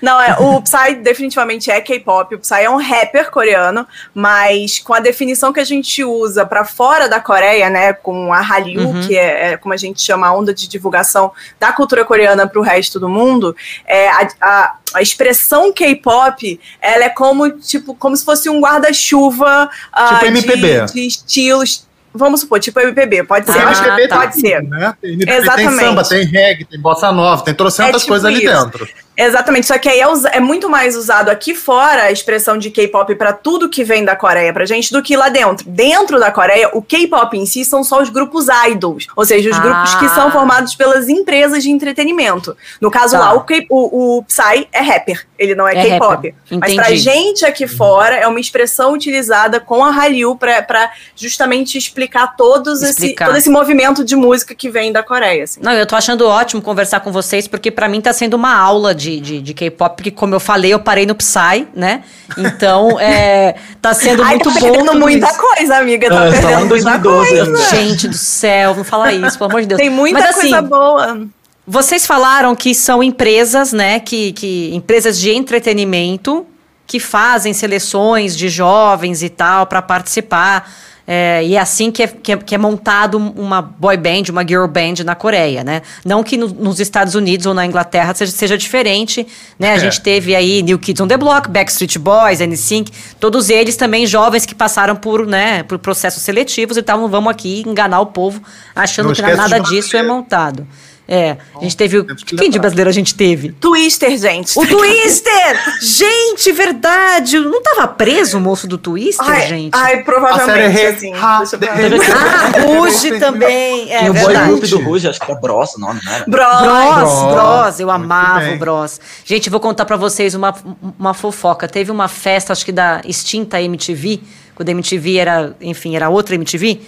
Não, 0.00 0.18
é, 0.18 0.36
o 0.40 0.62
Psy 0.62 0.94
definitivamente 1.02 1.70
é 1.70 1.78
K-pop. 1.80 2.34
O 2.34 2.38
Psy 2.38 2.62
é 2.62 2.70
um 2.70 2.76
rapper 2.76 3.30
coreano, 3.30 3.86
mas 4.14 4.78
com 4.78 4.94
a 4.94 5.00
definição 5.00 5.52
que 5.52 5.60
a 5.60 5.64
gente 5.64 6.02
usa 6.02 6.46
para 6.46 6.64
fora 6.64 7.06
da 7.06 7.20
Coreia, 7.20 7.68
né? 7.68 7.92
Com 7.92 8.32
a 8.32 8.40
Hallyu, 8.40 8.80
uhum. 8.80 9.06
que 9.06 9.16
é, 9.16 9.52
é, 9.52 9.56
como 9.58 9.74
a 9.74 9.76
gente 9.76 10.00
chama 10.00 10.28
a 10.28 10.34
onda 10.34 10.54
de 10.54 10.66
divulgação 10.66 11.32
da 11.60 11.70
cultura 11.70 12.06
coreana 12.06 12.46
para 12.46 12.58
o 12.58 12.62
resto 12.62 12.98
do 12.98 13.10
mundo, 13.10 13.54
é, 13.86 14.08
a, 14.08 14.28
a 14.40 14.74
a 14.94 15.00
expressão 15.00 15.72
K-pop, 15.72 16.60
ela 16.78 17.04
é 17.04 17.08
como 17.08 17.50
tipo 17.50 17.94
como 17.94 18.14
se 18.14 18.22
fosse 18.22 18.50
um 18.50 18.60
guarda-chuva 18.60 19.70
tipo 20.08 20.24
uh, 20.24 20.26
MPB. 20.26 20.84
De, 20.84 20.92
de 20.92 21.06
estilos 21.06 21.86
Vamos 22.14 22.40
supor, 22.40 22.60
tipo 22.60 22.78
MPB, 22.78 23.24
pode 23.24 23.50
ser. 23.50 23.58
Ah, 23.58 23.72
MPB 23.72 24.08
tá. 24.08 24.16
pode 24.18 24.40
ser. 24.40 24.62
Né? 24.62 24.94
Tem, 25.00 25.12
Exatamente. 25.14 25.68
tem 25.68 25.86
samba, 25.86 26.04
tem 26.04 26.24
reggae, 26.24 26.64
tem 26.64 26.80
bossa 26.80 27.10
nova, 27.10 27.42
tem 27.42 27.54
trocentas 27.54 27.96
é 27.96 27.98
tipo 27.98 28.08
coisas 28.08 28.24
ali 28.26 28.46
dentro. 28.46 28.86
Exatamente, 29.16 29.66
só 29.66 29.76
que 29.78 29.88
aí 29.88 30.00
é, 30.00 30.06
é, 30.36 30.40
muito 30.40 30.70
mais 30.70 30.96
usado 30.96 31.28
aqui 31.28 31.54
fora 31.54 32.04
a 32.04 32.12
expressão 32.12 32.56
de 32.56 32.70
K-pop 32.70 33.14
para 33.14 33.32
tudo 33.32 33.68
que 33.68 33.84
vem 33.84 34.04
da 34.04 34.16
Coreia 34.16 34.52
pra 34.52 34.64
gente 34.64 34.92
do 34.92 35.02
que 35.02 35.16
lá 35.16 35.28
dentro. 35.28 35.68
Dentro 35.68 36.18
da 36.18 36.30
Coreia, 36.30 36.70
o 36.72 36.80
K-pop 36.80 37.36
em 37.36 37.44
si 37.44 37.64
são 37.64 37.84
só 37.84 38.00
os 38.00 38.08
grupos 38.08 38.46
idols, 38.68 39.06
ou 39.14 39.24
seja, 39.24 39.50
os 39.50 39.56
ah. 39.56 39.60
grupos 39.60 39.94
que 39.96 40.08
são 40.08 40.30
formados 40.30 40.74
pelas 40.74 41.08
empresas 41.08 41.62
de 41.62 41.70
entretenimento. 41.70 42.56
No 42.80 42.90
caso 42.90 43.12
tá. 43.12 43.20
lá, 43.20 43.34
o, 43.34 43.40
K, 43.42 43.66
o, 43.68 44.18
o, 44.18 44.22
Psy 44.24 44.66
é 44.72 44.80
rapper, 44.80 45.26
ele 45.38 45.54
não 45.54 45.68
é, 45.68 45.76
é 45.76 45.82
K-pop. 45.90 46.34
Mas 46.50 46.74
pra 46.74 46.94
gente 46.94 47.44
aqui 47.44 47.66
fora, 47.66 48.16
é 48.16 48.26
uma 48.26 48.40
expressão 48.40 48.94
utilizada 48.94 49.60
com 49.60 49.84
a 49.84 49.90
Hallyu 49.90 50.36
pra, 50.36 50.62
pra 50.62 50.90
justamente 51.14 51.76
explicar, 51.76 52.34
todos 52.36 52.82
explicar. 52.82 53.24
Esse, 53.24 53.30
todo 53.30 53.38
esse 53.38 53.50
movimento 53.50 54.04
de 54.04 54.16
música 54.16 54.54
que 54.54 54.70
vem 54.70 54.90
da 54.90 55.02
Coreia. 55.02 55.44
Assim. 55.44 55.60
Não, 55.62 55.72
eu 55.72 55.86
tô 55.86 55.96
achando 55.96 56.26
ótimo 56.26 56.62
conversar 56.62 57.00
com 57.00 57.12
vocês, 57.12 57.46
porque 57.46 57.70
para 57.70 57.88
mim 57.88 58.00
tá 58.00 58.12
sendo 58.12 58.34
uma 58.34 58.56
aula 58.56 58.94
de 58.94 59.01
de, 59.02 59.20
de, 59.20 59.40
de 59.40 59.54
K-pop, 59.54 59.96
porque 59.96 60.10
como 60.10 60.34
eu 60.34 60.40
falei, 60.40 60.72
eu 60.72 60.78
parei 60.78 61.04
no 61.04 61.14
Psy, 61.14 61.66
né? 61.74 62.04
Então, 62.38 62.98
é, 63.00 63.56
tá 63.80 63.92
sendo 63.92 64.22
Ai, 64.24 64.36
muito 64.36 64.52
tá 64.52 64.60
bom. 64.60 64.84
Tá 64.84 64.94
muita 64.94 65.26
isso. 65.26 65.38
coisa, 65.38 65.76
amiga. 65.76 66.08
Tá 66.08 66.26
é, 66.26 66.30
perdendo 66.30 66.58
muita 66.58 66.98
2012, 66.98 67.28
coisa. 67.28 67.70
Gente 67.76 68.08
do 68.08 68.16
céu, 68.16 68.74
não 68.74 68.84
fala 68.84 69.12
isso, 69.12 69.36
pelo 69.36 69.50
amor 69.50 69.60
de 69.62 69.68
Deus. 69.68 69.80
Tem 69.80 69.90
muita 69.90 70.20
Mas, 70.20 70.34
coisa 70.34 70.58
assim, 70.58 70.68
boa. 70.68 71.26
Vocês 71.66 72.06
falaram 72.06 72.54
que 72.54 72.74
são 72.74 73.02
empresas, 73.02 73.72
né? 73.72 74.00
Que, 74.00 74.32
que 74.32 74.74
empresas 74.74 75.18
de 75.18 75.30
entretenimento 75.30 76.46
que 76.86 77.00
fazem 77.00 77.52
seleções 77.52 78.36
de 78.36 78.48
jovens 78.48 79.22
e 79.22 79.28
tal 79.28 79.66
para 79.66 79.80
participar. 79.80 80.70
É, 81.06 81.44
e 81.44 81.56
é 81.56 81.58
assim 81.58 81.90
que 81.90 82.02
é, 82.02 82.06
que 82.06 82.32
é, 82.32 82.36
que, 82.36 82.54
é, 82.54 82.58
montado 82.58 83.18
uma 83.18 83.60
boy 83.60 83.96
band, 83.96 84.24
uma 84.30 84.46
girl 84.46 84.66
band 84.66 85.04
na 85.04 85.14
Coreia, 85.14 85.64
né? 85.64 85.82
Não 86.04 86.22
que 86.22 86.36
no, 86.36 86.46
nos 86.46 86.78
Estados 86.78 87.14
Unidos 87.14 87.44
ou 87.46 87.54
na 87.54 87.66
Inglaterra 87.66 88.14
seja, 88.14 88.30
seja 88.30 88.56
diferente, 88.56 89.26
né? 89.58 89.72
A 89.72 89.76
é. 89.76 89.78
gente 89.80 90.00
teve 90.00 90.34
aí 90.34 90.62
New 90.62 90.78
Kids 90.78 91.00
on 91.00 91.08
the 91.08 91.16
Block, 91.16 91.50
Backstreet 91.50 91.98
Boys, 91.98 92.40
NSYNC, 92.40 92.92
todos 93.18 93.50
eles 93.50 93.76
também 93.76 94.06
jovens 94.06 94.46
que 94.46 94.54
passaram 94.54 94.94
por, 94.94 95.26
né, 95.26 95.64
por 95.64 95.78
processos 95.78 96.22
seletivos 96.22 96.76
e 96.76 96.82
tal. 96.82 96.98
Não 96.98 97.08
vamos 97.08 97.30
aqui 97.30 97.64
enganar 97.66 98.00
o 98.00 98.06
povo 98.06 98.40
achando 98.74 99.06
não 99.06 99.14
que 99.14 99.22
nada 99.22 99.58
disso 99.58 99.96
é 99.96 100.02
montado. 100.02 100.66
É, 101.06 101.36
a 101.56 101.62
gente 101.62 101.76
teve 101.76 101.98
o. 101.98 102.04
Quem 102.04 102.48
de 102.48 102.58
brasileiro 102.58 102.88
a 102.88 102.92
gente 102.92 103.14
teve? 103.14 103.50
Twister, 103.52 104.16
gente. 104.16 104.56
O 104.56 104.64
Twister! 104.64 105.80
gente, 105.82 106.52
verdade! 106.52 107.38
Não 107.40 107.60
tava 107.60 107.88
preso 107.88 108.38
o 108.38 108.40
moço 108.40 108.68
do 108.68 108.78
Twister, 108.78 109.28
ai, 109.28 109.48
gente? 109.48 109.74
Ai, 109.74 110.04
provavelmente, 110.04 110.80
assim. 110.80 111.12
Ah, 111.14 111.42
Ruge 112.64 113.18
também. 113.18 113.92
É, 113.92 114.06
e 114.06 114.10
o 114.10 114.14
boy 114.14 114.34
group 114.34 114.64
do 114.64 114.78
Ruge, 114.78 115.08
acho 115.08 115.20
que 115.20 115.30
é 115.30 115.34
Bros 115.34 115.74
o 115.74 115.80
nome, 115.80 116.00
né? 116.04 116.24
Bros, 116.28 116.60
Bros, 116.60 117.34
Bros. 117.34 117.80
Eu 117.80 117.90
amava 117.90 118.52
o 118.52 118.58
Bros. 118.58 119.00
Gente, 119.24 119.50
vou 119.50 119.60
contar 119.60 119.84
pra 119.84 119.96
vocês 119.96 120.34
uma, 120.34 120.54
uma 120.98 121.14
fofoca. 121.14 121.66
Teve 121.66 121.90
uma 121.90 122.06
festa, 122.06 122.52
acho 122.52 122.64
que 122.64 122.72
da 122.72 123.02
extinta 123.04 123.60
MTV, 123.60 124.20
quando 124.54 124.68
a 124.68 124.72
MTV 124.72 125.16
era, 125.16 125.56
enfim, 125.60 125.96
era 125.96 126.08
outra 126.08 126.36
MTV. 126.36 126.80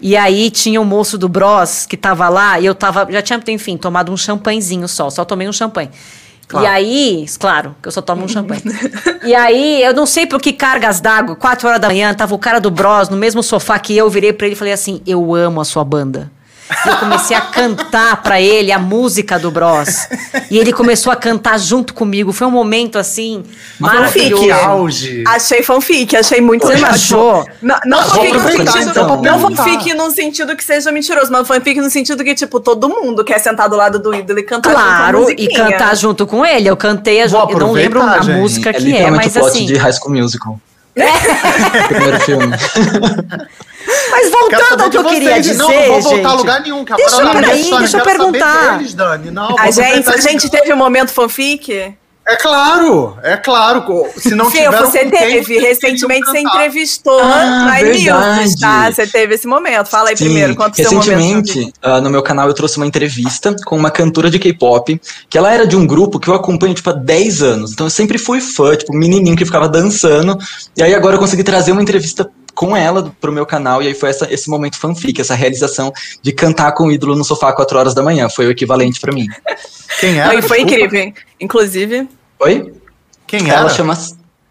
E 0.00 0.16
aí 0.16 0.50
tinha 0.50 0.80
o 0.80 0.84
moço 0.84 1.18
do 1.18 1.28
Bros 1.28 1.86
que 1.86 1.96
tava 1.96 2.28
lá, 2.28 2.58
e 2.58 2.66
eu 2.66 2.74
tava, 2.74 3.06
já 3.10 3.20
tinha, 3.20 3.40
enfim, 3.48 3.76
tomado 3.76 4.10
um 4.10 4.16
champanhezinho 4.16 4.88
só, 4.88 5.10
só 5.10 5.24
tomei 5.24 5.48
um 5.48 5.52
champanhe. 5.52 5.90
Claro. 6.48 6.66
E 6.66 6.68
aí, 6.68 7.26
claro, 7.38 7.76
que 7.80 7.86
eu 7.86 7.92
só 7.92 8.02
tomo 8.02 8.24
um 8.24 8.28
champanhe. 8.28 8.62
e 9.22 9.32
aí, 9.34 9.82
eu 9.84 9.94
não 9.94 10.04
sei 10.04 10.26
por 10.26 10.40
que 10.40 10.52
cargas 10.52 11.00
d'água, 11.00 11.36
quatro 11.36 11.68
horas 11.68 11.80
da 11.80 11.86
manhã, 11.86 12.12
tava 12.12 12.34
o 12.34 12.38
cara 12.38 12.60
do 12.60 12.72
Bros 12.72 13.08
no 13.08 13.16
mesmo 13.16 13.40
sofá 13.40 13.78
que 13.78 13.96
eu, 13.96 14.10
virei 14.10 14.32
pra 14.32 14.46
ele 14.46 14.54
e 14.54 14.58
falei 14.58 14.72
assim: 14.72 15.00
Eu 15.06 15.32
amo 15.32 15.60
a 15.60 15.64
sua 15.64 15.84
banda. 15.84 16.30
E 16.86 16.88
eu 16.88 16.96
comecei 16.96 17.36
a 17.36 17.40
cantar 17.40 18.22
para 18.22 18.40
ele 18.40 18.70
a 18.72 18.78
música 18.78 19.38
do 19.38 19.50
Bros. 19.50 20.08
E 20.50 20.58
ele 20.58 20.72
começou 20.72 21.12
a 21.12 21.16
cantar 21.16 21.58
junto 21.58 21.92
comigo. 21.92 22.32
Foi 22.32 22.46
um 22.46 22.50
momento 22.50 22.98
assim 22.98 23.42
maravilhoso. 23.78 24.42
Que 24.42 24.50
auge. 24.50 25.24
Achei 25.26 25.62
fanfic, 25.62 26.16
achei 26.16 26.40
muito 26.40 26.66
Você 26.66 26.84
achou? 26.84 27.46
Não, 27.60 27.78
não 27.84 28.02
fanfic 28.02 28.32
no 28.32 28.50
sentido, 28.50 28.90
então. 28.90 29.22
não 29.22 29.40
fanfic 29.40 29.94
no 29.94 30.10
sentido 30.10 30.56
que 30.56 30.64
seja 30.64 30.92
mentiroso, 30.92 31.30
mas 31.30 31.46
fanfic 31.46 31.80
no 31.80 31.90
sentido 31.90 32.22
que, 32.22 32.34
tipo, 32.34 32.60
todo 32.60 32.88
mundo 32.88 33.24
quer 33.24 33.38
sentar 33.38 33.68
do 33.68 33.76
lado 33.76 33.98
do 33.98 34.14
ídolo 34.14 34.38
e 34.38 34.42
cantar 34.42 34.72
claro, 34.72 35.18
junto 35.18 35.36
com 35.36 35.40
a 35.40 35.44
e 35.44 35.48
cantar 35.48 35.96
junto 35.96 36.26
com 36.26 36.46
ele. 36.46 36.68
Eu 36.68 36.76
cantei, 36.76 37.20
a, 37.20 37.26
eu 37.26 37.58
não 37.58 37.72
lembro 37.72 38.00
a 38.00 38.22
música 38.22 38.70
é 38.70 38.72
que 38.72 38.96
é, 38.96 39.10
mas 39.10 39.36
assim. 39.36 39.66
de 39.66 39.76
High 39.76 39.92
School 39.92 40.14
Musical. 40.14 40.60
É. 40.94 41.06
Primeiro 41.88 42.20
filme. 42.20 42.56
Mas 44.10 44.30
voltando 44.30 44.82
ao 44.82 44.90
que 44.90 44.96
eu 44.96 45.04
queria 45.04 45.40
dizer, 45.40 45.56
não, 45.56 45.68
não 45.68 46.00
vou 46.00 46.00
voltar 46.00 46.16
gente, 46.16 46.26
a 46.26 46.32
lugar 46.32 46.60
nenhum. 46.60 46.84
Que 46.84 46.94
deixa, 46.94 47.22
eu, 47.22 47.30
peraí, 47.30 47.70
deixa 47.70 47.98
eu 47.98 48.04
perguntar. 48.04 48.78
Deles, 48.78 48.94
Dani. 48.94 49.30
Não, 49.30 49.56
a 49.58 49.70
gente, 49.70 50.08
a 50.08 50.16
gente 50.16 50.50
teve 50.50 50.72
um 50.72 50.76
momento 50.76 51.12
fanfic? 51.12 51.94
É 52.30 52.36
claro, 52.36 53.16
é 53.24 53.36
claro. 53.36 53.82
Se 54.16 54.36
não 54.36 54.48
Fê, 54.50 54.70
você 54.70 55.06
teve. 55.06 55.58
Recentemente 55.58 56.26
você 56.26 56.38
entrevistou 56.38 57.18
ah, 57.18 57.64
na 57.66 57.82
News, 57.82 58.54
tá? 58.54 58.92
Você 58.92 59.04
teve 59.04 59.34
esse 59.34 59.48
momento. 59.48 59.86
Fala 59.86 60.10
aí 60.10 60.16
Sim. 60.16 60.26
primeiro, 60.26 60.54
quanto 60.54 60.76
Recentemente, 60.76 61.72
uh, 61.84 62.00
no 62.00 62.08
meu 62.08 62.22
canal, 62.22 62.46
eu 62.46 62.54
trouxe 62.54 62.76
uma 62.76 62.86
entrevista 62.86 63.56
com 63.64 63.76
uma 63.76 63.90
cantora 63.90 64.30
de 64.30 64.38
K-pop, 64.38 65.00
que 65.28 65.36
ela 65.36 65.52
era 65.52 65.66
de 65.66 65.74
um 65.74 65.84
grupo 65.84 66.20
que 66.20 66.28
eu 66.28 66.34
acompanho, 66.34 66.72
tipo, 66.72 66.88
há 66.90 66.92
10 66.92 67.42
anos. 67.42 67.72
Então 67.72 67.86
eu 67.86 67.90
sempre 67.90 68.16
fui 68.16 68.40
fã, 68.40 68.76
tipo, 68.76 68.94
menininho 68.94 69.36
que 69.36 69.44
ficava 69.44 69.68
dançando. 69.68 70.38
E 70.76 70.84
aí 70.84 70.94
agora 70.94 71.16
eu 71.16 71.18
consegui 71.18 71.42
trazer 71.42 71.72
uma 71.72 71.82
entrevista 71.82 72.30
com 72.60 72.76
ela 72.76 73.10
pro 73.18 73.32
meu 73.32 73.46
canal, 73.46 73.82
e 73.82 73.86
aí 73.86 73.94
foi 73.94 74.10
essa, 74.10 74.30
esse 74.30 74.50
momento 74.50 74.76
fanfic, 74.76 75.18
essa 75.18 75.34
realização 75.34 75.90
de 76.20 76.30
cantar 76.30 76.72
com 76.72 76.88
o 76.88 76.92
ídolo 76.92 77.16
no 77.16 77.24
sofá 77.24 77.54
4 77.54 77.78
horas 77.78 77.94
da 77.94 78.02
manhã. 78.02 78.28
Foi 78.28 78.46
o 78.46 78.50
equivalente 78.50 79.00
para 79.00 79.14
mim. 79.14 79.26
Quem 79.98 80.18
era? 80.18 80.30
Foi, 80.30 80.42
foi 80.42 80.60
incrível. 80.60 81.10
Inclusive. 81.40 82.06
Oi? 82.38 82.74
Quem 83.26 83.48
era? 83.48 83.60
Ela 83.60 83.70
chama, 83.70 83.98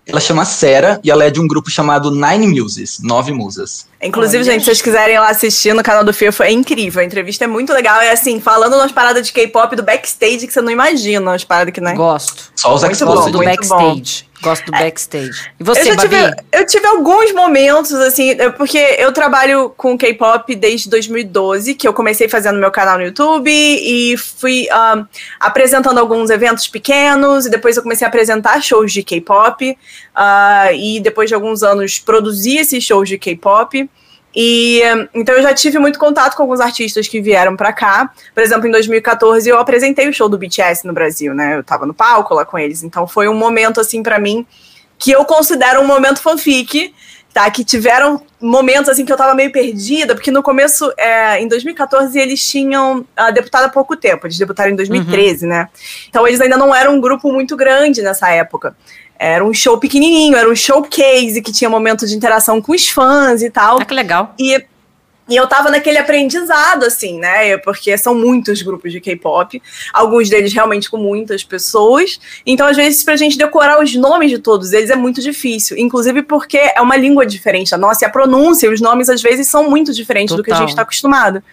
ela 0.07 0.19
chama 0.19 0.43
Sera 0.43 0.99
e 1.03 1.11
ela 1.11 1.23
é 1.23 1.29
de 1.29 1.39
um 1.39 1.47
grupo 1.47 1.69
chamado 1.69 2.09
Nine 2.09 2.47
Muses, 2.47 2.99
Nove 2.99 3.31
Musas. 3.31 3.87
Inclusive, 4.01 4.43
gente, 4.43 4.61
se 4.61 4.65
vocês 4.65 4.81
quiserem 4.81 5.13
ir 5.13 5.19
lá 5.19 5.29
assistir 5.29 5.75
no 5.75 5.83
canal 5.83 6.03
do 6.03 6.11
Fio, 6.11 6.33
é 6.39 6.51
incrível. 6.51 7.03
A 7.03 7.05
entrevista 7.05 7.43
é 7.43 7.47
muito 7.47 7.71
legal. 7.71 8.01
É 8.01 8.11
assim, 8.11 8.41
falando 8.41 8.73
umas 8.73 8.91
paradas 8.91 9.27
de 9.27 9.31
K-pop 9.31 9.75
do 9.75 9.83
backstage 9.83 10.47
que 10.47 10.53
você 10.53 10.61
não 10.61 10.71
imagina, 10.71 11.29
umas 11.29 11.43
paradas 11.43 11.71
que, 11.71 11.79
né? 11.79 11.93
Gosto. 11.93 12.51
Só 12.55 12.73
os 12.73 12.81
Gosto 12.81 13.29
do 13.29 13.37
backstage. 13.37 14.23
Bom. 14.23 14.28
Gosto 14.41 14.65
do 14.65 14.71
backstage. 14.71 15.51
E 15.59 15.63
você, 15.63 15.91
eu 15.91 15.95
Babi? 15.95 16.09
Tive, 16.09 16.35
eu 16.51 16.65
tive 16.65 16.87
alguns 16.87 17.33
momentos, 17.33 17.93
assim, 17.93 18.35
porque 18.57 18.77
eu 18.77 19.11
trabalho 19.11 19.73
com 19.75 19.97
K-pop 19.97 20.55
desde 20.55 20.89
2012, 20.89 21.75
que 21.75 21.87
eu 21.87 21.93
comecei 21.93 22.29
fazendo 22.29 22.57
meu 22.57 22.71
canal 22.71 22.97
no 22.97 23.03
YouTube 23.03 23.51
e 23.51 24.15
fui 24.17 24.67
um, 24.71 25.05
apresentando 25.39 25.97
alguns 25.97 26.29
eventos 26.29 26.67
pequenos, 26.67 27.45
e 27.45 27.49
depois 27.49 27.75
eu 27.75 27.83
comecei 27.83 28.05
a 28.05 28.07
apresentar 28.07 28.61
shows 28.61 28.93
de 28.93 29.03
K-pop, 29.03 29.71
uh, 29.71 30.73
e 30.73 30.99
depois 31.01 31.27
de 31.27 31.35
alguns 31.35 31.61
anos 31.61 31.99
produzi 31.99 32.57
esses 32.57 32.83
shows 32.83 33.09
de 33.09 33.17
K-pop. 33.17 33.89
E 34.35 34.81
então 35.13 35.35
eu 35.35 35.41
já 35.41 35.53
tive 35.53 35.79
muito 35.79 35.97
contato 35.97 36.35
com 36.35 36.43
alguns 36.43 36.59
artistas 36.59 37.07
que 37.07 37.19
vieram 37.19 37.55
para 37.55 37.73
cá. 37.73 38.11
Por 38.33 38.43
exemplo, 38.43 38.67
em 38.67 38.71
2014 38.71 39.49
eu 39.49 39.57
apresentei 39.57 40.07
o 40.07 40.13
show 40.13 40.29
do 40.29 40.37
BTS 40.37 40.85
no 40.85 40.93
Brasil, 40.93 41.33
né? 41.33 41.57
Eu 41.57 41.63
tava 41.63 41.85
no 41.85 41.93
palco 41.93 42.33
lá 42.33 42.45
com 42.45 42.57
eles. 42.57 42.83
Então 42.83 43.07
foi 43.07 43.27
um 43.27 43.33
momento 43.33 43.81
assim 43.81 44.03
para 44.03 44.19
mim 44.19 44.45
que 44.99 45.11
eu 45.11 45.23
considero 45.23 45.81
um 45.81 45.87
momento 45.87 46.21
fanfic, 46.21 46.93
tá? 47.33 47.49
Que 47.49 47.63
tiveram 47.63 48.21
momentos 48.39 48.89
assim 48.89 49.05
que 49.05 49.11
eu 49.11 49.17
tava 49.17 49.33
meio 49.33 49.51
perdida, 49.51 50.13
porque 50.13 50.29
no 50.29 50.43
começo, 50.43 50.91
é, 50.97 51.41
em 51.41 51.47
2014, 51.47 52.19
eles 52.19 52.45
tinham 52.45 52.99
uh, 52.99 53.33
deputado 53.33 53.65
há 53.65 53.69
pouco 53.69 53.95
tempo, 53.95 54.27
eles 54.27 54.37
debutaram 54.37 54.71
em 54.71 54.75
2013, 54.75 55.45
uhum. 55.45 55.49
né? 55.49 55.69
Então 56.09 56.27
eles 56.27 56.41
ainda 56.41 56.57
não 56.57 56.75
eram 56.75 56.95
um 56.95 57.01
grupo 57.01 57.31
muito 57.31 57.55
grande 57.55 58.01
nessa 58.01 58.29
época. 58.29 58.75
Era 59.19 59.43
um 59.43 59.53
show 59.53 59.77
pequenininho, 59.77 60.37
era 60.37 60.49
um 60.49 60.55
showcase 60.55 61.41
que 61.41 61.51
tinha 61.51 61.69
momento 61.69 62.07
de 62.07 62.15
interação 62.15 62.61
com 62.61 62.71
os 62.71 62.87
fãs 62.87 63.41
e 63.41 63.49
tal. 63.49 63.77
Ah, 63.81 63.83
que 63.83 63.93
legal. 63.93 64.33
E, 64.39 64.63
e 65.27 65.35
eu 65.35 65.45
tava 65.45 65.69
naquele 65.69 65.97
aprendizado, 65.97 66.85
assim, 66.85 67.19
né? 67.19 67.57
Porque 67.57 67.95
são 67.97 68.15
muitos 68.15 68.61
grupos 68.61 68.93
de 68.93 69.01
K-pop, 69.01 69.61
alguns 69.91 70.29
deles 70.29 70.53
realmente 70.53 70.89
com 70.89 70.95
muitas 70.95 71.43
pessoas. 71.43 72.17
Então, 72.45 72.65
às 72.65 72.77
vezes, 72.77 73.03
pra 73.03 73.17
gente 73.17 73.37
decorar 73.37 73.83
os 73.83 73.93
nomes 73.93 74.31
de 74.31 74.39
todos 74.39 74.71
eles 74.71 74.89
é 74.89 74.95
muito 74.95 75.21
difícil. 75.21 75.77
Inclusive 75.77 76.23
porque 76.23 76.57
é 76.57 76.79
uma 76.79 76.95
língua 76.95 77.25
diferente 77.25 77.75
a 77.75 77.77
nossa, 77.77 78.05
e 78.05 78.07
a 78.07 78.09
pronúncia 78.09 78.67
e 78.67 78.73
os 78.73 78.79
nomes, 78.79 79.09
às 79.09 79.21
vezes, 79.21 79.49
são 79.49 79.69
muito 79.69 79.93
diferentes 79.93 80.33
Total. 80.33 80.37
do 80.37 80.45
que 80.45 80.51
a 80.53 80.55
gente 80.55 80.69
está 80.69 80.83
acostumado. 80.83 81.43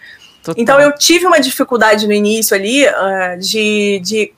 Total. 0.41 0.61
Então, 0.61 0.79
eu 0.79 0.93
tive 0.93 1.25
uma 1.25 1.41
dificuldade 1.41 2.07
no 2.07 2.13
início 2.13 2.55
ali 2.55 2.85
uh, 2.85 3.37
de, 3.37 3.99
de 4.01 4.33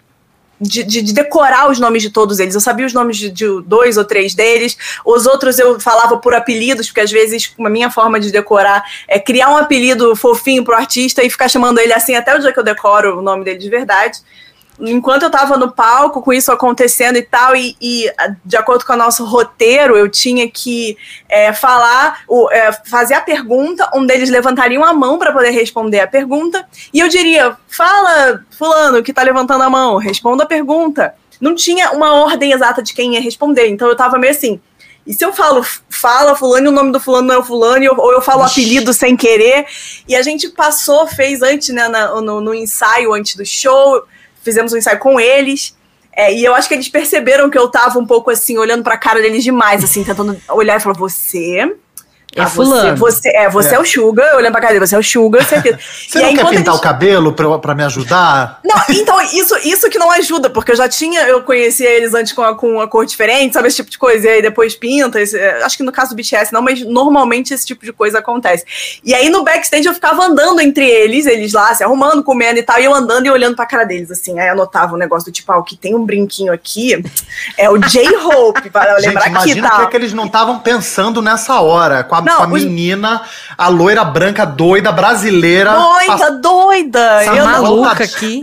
de, 0.59 0.83
de, 0.83 1.01
de, 1.01 1.13
decorar 1.13 1.69
os 1.69 1.79
nomes 1.79 2.01
de 2.01 2.09
todos 2.09 2.39
eles. 2.39 2.55
Eu 2.55 2.61
sabia 2.61 2.85
os 2.85 2.93
nomes 2.93 3.17
de, 3.17 3.29
de, 3.29 3.45
dois 3.65 3.97
ou 3.97 4.05
três 4.05 4.33
deles. 4.33 4.77
Os 5.05 5.25
outros 5.25 5.57
eu 5.59 5.79
falava 5.79 6.17
por 6.17 6.33
apelidos, 6.33 6.87
porque 6.87 7.01
às 7.01 7.11
vezes 7.11 7.53
a 7.59 7.69
minha 7.69 7.89
forma 7.89 8.19
de 8.19 8.31
decorar 8.31 8.83
é 9.07 9.19
criar 9.19 9.49
um 9.49 9.57
apelido 9.57 10.15
fofinho 10.15 10.63
pro 10.63 10.75
artista 10.75 11.23
e 11.23 11.29
ficar 11.29 11.47
chamando 11.47 11.79
ele 11.79 11.93
assim 11.93 12.15
até 12.15 12.35
o 12.35 12.39
dia 12.39 12.51
que 12.51 12.59
eu 12.59 12.63
decoro 12.63 13.19
o 13.19 13.21
nome 13.21 13.43
dele 13.43 13.57
de 13.57 13.69
verdade 13.69 14.19
enquanto 14.81 15.23
eu 15.23 15.29
tava 15.29 15.57
no 15.57 15.71
palco 15.71 16.21
com 16.21 16.31
isso 16.31 16.51
acontecendo 16.51 17.17
e 17.17 17.21
tal, 17.21 17.55
e, 17.55 17.75
e 17.81 18.11
de 18.45 18.55
acordo 18.55 18.85
com 18.85 18.93
o 18.93 18.97
nosso 18.97 19.25
roteiro, 19.25 19.97
eu 19.97 20.09
tinha 20.09 20.49
que 20.49 20.97
é, 21.27 21.51
falar, 21.53 22.21
o, 22.27 22.49
é, 22.51 22.71
fazer 22.71 23.13
a 23.15 23.21
pergunta, 23.21 23.89
um 23.95 24.05
deles 24.05 24.29
levantariam 24.29 24.83
a 24.83 24.93
mão 24.93 25.17
para 25.17 25.31
poder 25.31 25.51
responder 25.51 25.99
a 25.99 26.07
pergunta, 26.07 26.65
e 26.93 26.99
eu 26.99 27.07
diria: 27.07 27.57
fala, 27.67 28.43
Fulano, 28.57 29.03
que 29.03 29.13
tá 29.13 29.23
levantando 29.23 29.63
a 29.63 29.69
mão, 29.69 29.97
responda 29.97 30.43
a 30.43 30.47
pergunta. 30.47 31.13
Não 31.39 31.55
tinha 31.55 31.91
uma 31.91 32.15
ordem 32.15 32.51
exata 32.51 32.83
de 32.83 32.93
quem 32.93 33.13
ia 33.13 33.21
responder, 33.21 33.67
então 33.67 33.87
eu 33.87 33.95
tava 33.95 34.17
meio 34.17 34.31
assim. 34.31 34.59
E 35.07 35.13
se 35.13 35.25
eu 35.25 35.33
falo, 35.33 35.65
fala 35.89 36.35
fulano 36.35 36.67
e 36.67 36.69
o 36.69 36.71
nome 36.71 36.91
do 36.91 36.99
fulano 36.99 37.27
não 37.27 37.35
é 37.35 37.37
o 37.39 37.43
fulano, 37.43 37.95
ou 37.97 38.11
eu 38.11 38.21
falo 38.21 38.45
Ixi. 38.45 38.61
apelido 38.61 38.93
sem 38.93 39.17
querer, 39.17 39.65
e 40.07 40.15
a 40.15 40.21
gente 40.21 40.49
passou, 40.49 41.07
fez 41.07 41.41
antes, 41.41 41.69
né, 41.69 41.87
na, 41.87 42.21
no, 42.21 42.39
no 42.41 42.53
ensaio 42.53 43.13
antes 43.13 43.35
do 43.35 43.45
show, 43.45 44.03
fizemos 44.43 44.73
um 44.73 44.77
ensaio 44.77 44.99
com 44.99 45.19
eles. 45.19 45.75
É, 46.11 46.33
e 46.33 46.43
eu 46.43 46.55
acho 46.55 46.67
que 46.67 46.73
eles 46.73 46.89
perceberam 46.89 47.49
que 47.49 47.57
eu 47.57 47.69
tava 47.69 47.99
um 47.99 48.05
pouco 48.05 48.29
assim, 48.29 48.57
olhando 48.57 48.83
pra 48.83 48.97
cara 48.97 49.21
deles 49.21 49.43
demais, 49.43 49.83
assim, 49.83 50.03
tentando 50.03 50.39
olhar 50.49 50.77
e 50.77 50.79
falar: 50.79 50.97
você 50.97 51.75
É 52.35 52.41
Ah, 52.41 52.47
fulano. 52.47 52.95
Você, 52.97 53.21
você, 53.21 53.29
é, 53.29 53.49
você 53.49 53.75
é. 53.75 53.79
o 53.79 53.85
Sugar, 53.85 54.27
eu 54.27 54.37
lembro 54.37 54.51
pra 54.51 54.61
cara 54.61 54.73
dele, 54.73 54.85
você 54.85 54.95
é 54.95 54.99
o 54.99 55.03
Sugar, 55.03 55.43
certeza. 55.45 55.79
Você 55.79 56.19
E 56.19 56.21
não 56.21 56.27
aí, 56.29 56.35
quer 56.35 56.45
pintar 56.45 56.65
eles- 56.67 56.79
o 56.79 56.81
cabelo 56.81 57.33
pra, 57.33 57.57
pra 57.57 57.73
me 57.73 57.83
ajudar? 57.83 58.59
Não, 58.63 58.75
então, 58.89 59.19
isso, 59.21 59.55
isso 59.63 59.89
que 59.89 59.97
não 59.97 60.11
ajuda, 60.11 60.49
porque 60.49 60.71
eu 60.71 60.75
já 60.75 60.87
tinha, 60.87 61.21
eu 61.21 61.41
conhecia 61.41 61.89
eles 61.89 62.13
antes 62.13 62.31
com, 62.33 62.43
a, 62.43 62.55
com 62.55 62.73
uma 62.73 62.87
cor 62.87 63.05
diferente, 63.05 63.53
sabe, 63.53 63.67
esse 63.67 63.77
tipo 63.77 63.89
de 63.89 63.97
coisa, 63.97 64.27
e 64.27 64.29
aí 64.29 64.41
depois 64.43 64.75
pinta, 64.75 65.19
esse- 65.19 65.37
é, 65.39 65.63
acho 65.63 65.75
que 65.75 65.83
no 65.83 65.91
caso 65.91 66.11
do 66.11 66.15
BTS 66.15 66.53
não, 66.53 66.61
mas 66.61 66.81
normalmente 66.85 67.53
esse 67.53 67.65
tipo 67.65 67.83
de 67.83 67.91
coisa 67.91 68.19
acontece. 68.19 68.63
E 69.03 69.13
aí 69.13 69.29
no 69.29 69.43
backstage 69.43 69.87
eu 69.87 69.93
ficava 69.95 70.23
andando 70.23 70.61
entre 70.61 70.85
eles, 70.87 71.25
eles 71.25 71.51
lá 71.53 71.73
se 71.73 71.83
arrumando, 71.83 72.23
comendo 72.23 72.59
e 72.59 72.63
tal, 72.63 72.79
e 72.79 72.85
eu 72.85 72.93
andando 72.93 73.25
e 73.25 73.31
olhando 73.31 73.55
pra 73.55 73.65
cara 73.65 73.85
deles, 73.85 74.11
assim, 74.11 74.39
aí 74.39 74.49
anotava 74.49 74.93
um 74.93 74.97
negócio 74.97 75.31
do 75.31 75.33
tipo, 75.33 75.51
ah, 75.51 75.57
o 75.57 75.63
que 75.63 75.75
tem 75.75 75.95
um 75.95 76.05
brinquinho 76.05 76.53
aqui 76.53 77.01
é 77.57 77.69
o 77.69 77.77
J-Hope, 77.77 78.69
para 78.69 78.95
Gente, 78.99 79.07
lembrar 79.07 79.21
aqui, 79.21 79.29
imagina 79.31 79.67
o 79.67 79.69
tá? 79.71 79.75
que, 79.77 79.81
é 79.83 79.87
que 79.87 79.97
eles 79.97 80.13
não 80.13 80.25
estavam 80.25 80.59
pensando 80.59 81.21
nessa 81.21 81.59
hora. 81.61 82.03
Com 82.03 82.18
a, 82.19 82.21
Não, 82.21 82.37
com 82.37 82.43
a 82.43 82.47
os- 82.47 82.63
menina, 82.63 83.21
a 83.57 83.67
loira 83.67 84.03
branca 84.03 84.45
doida, 84.45 84.91
brasileira. 84.91 85.73
Doida, 85.73 86.31
doida! 86.31 87.21
Essa 87.23 87.31
Eu 87.35 87.45
não- 87.45 87.51
maluca 87.63 87.89
vontade. 87.89 88.03
aqui. 88.03 88.41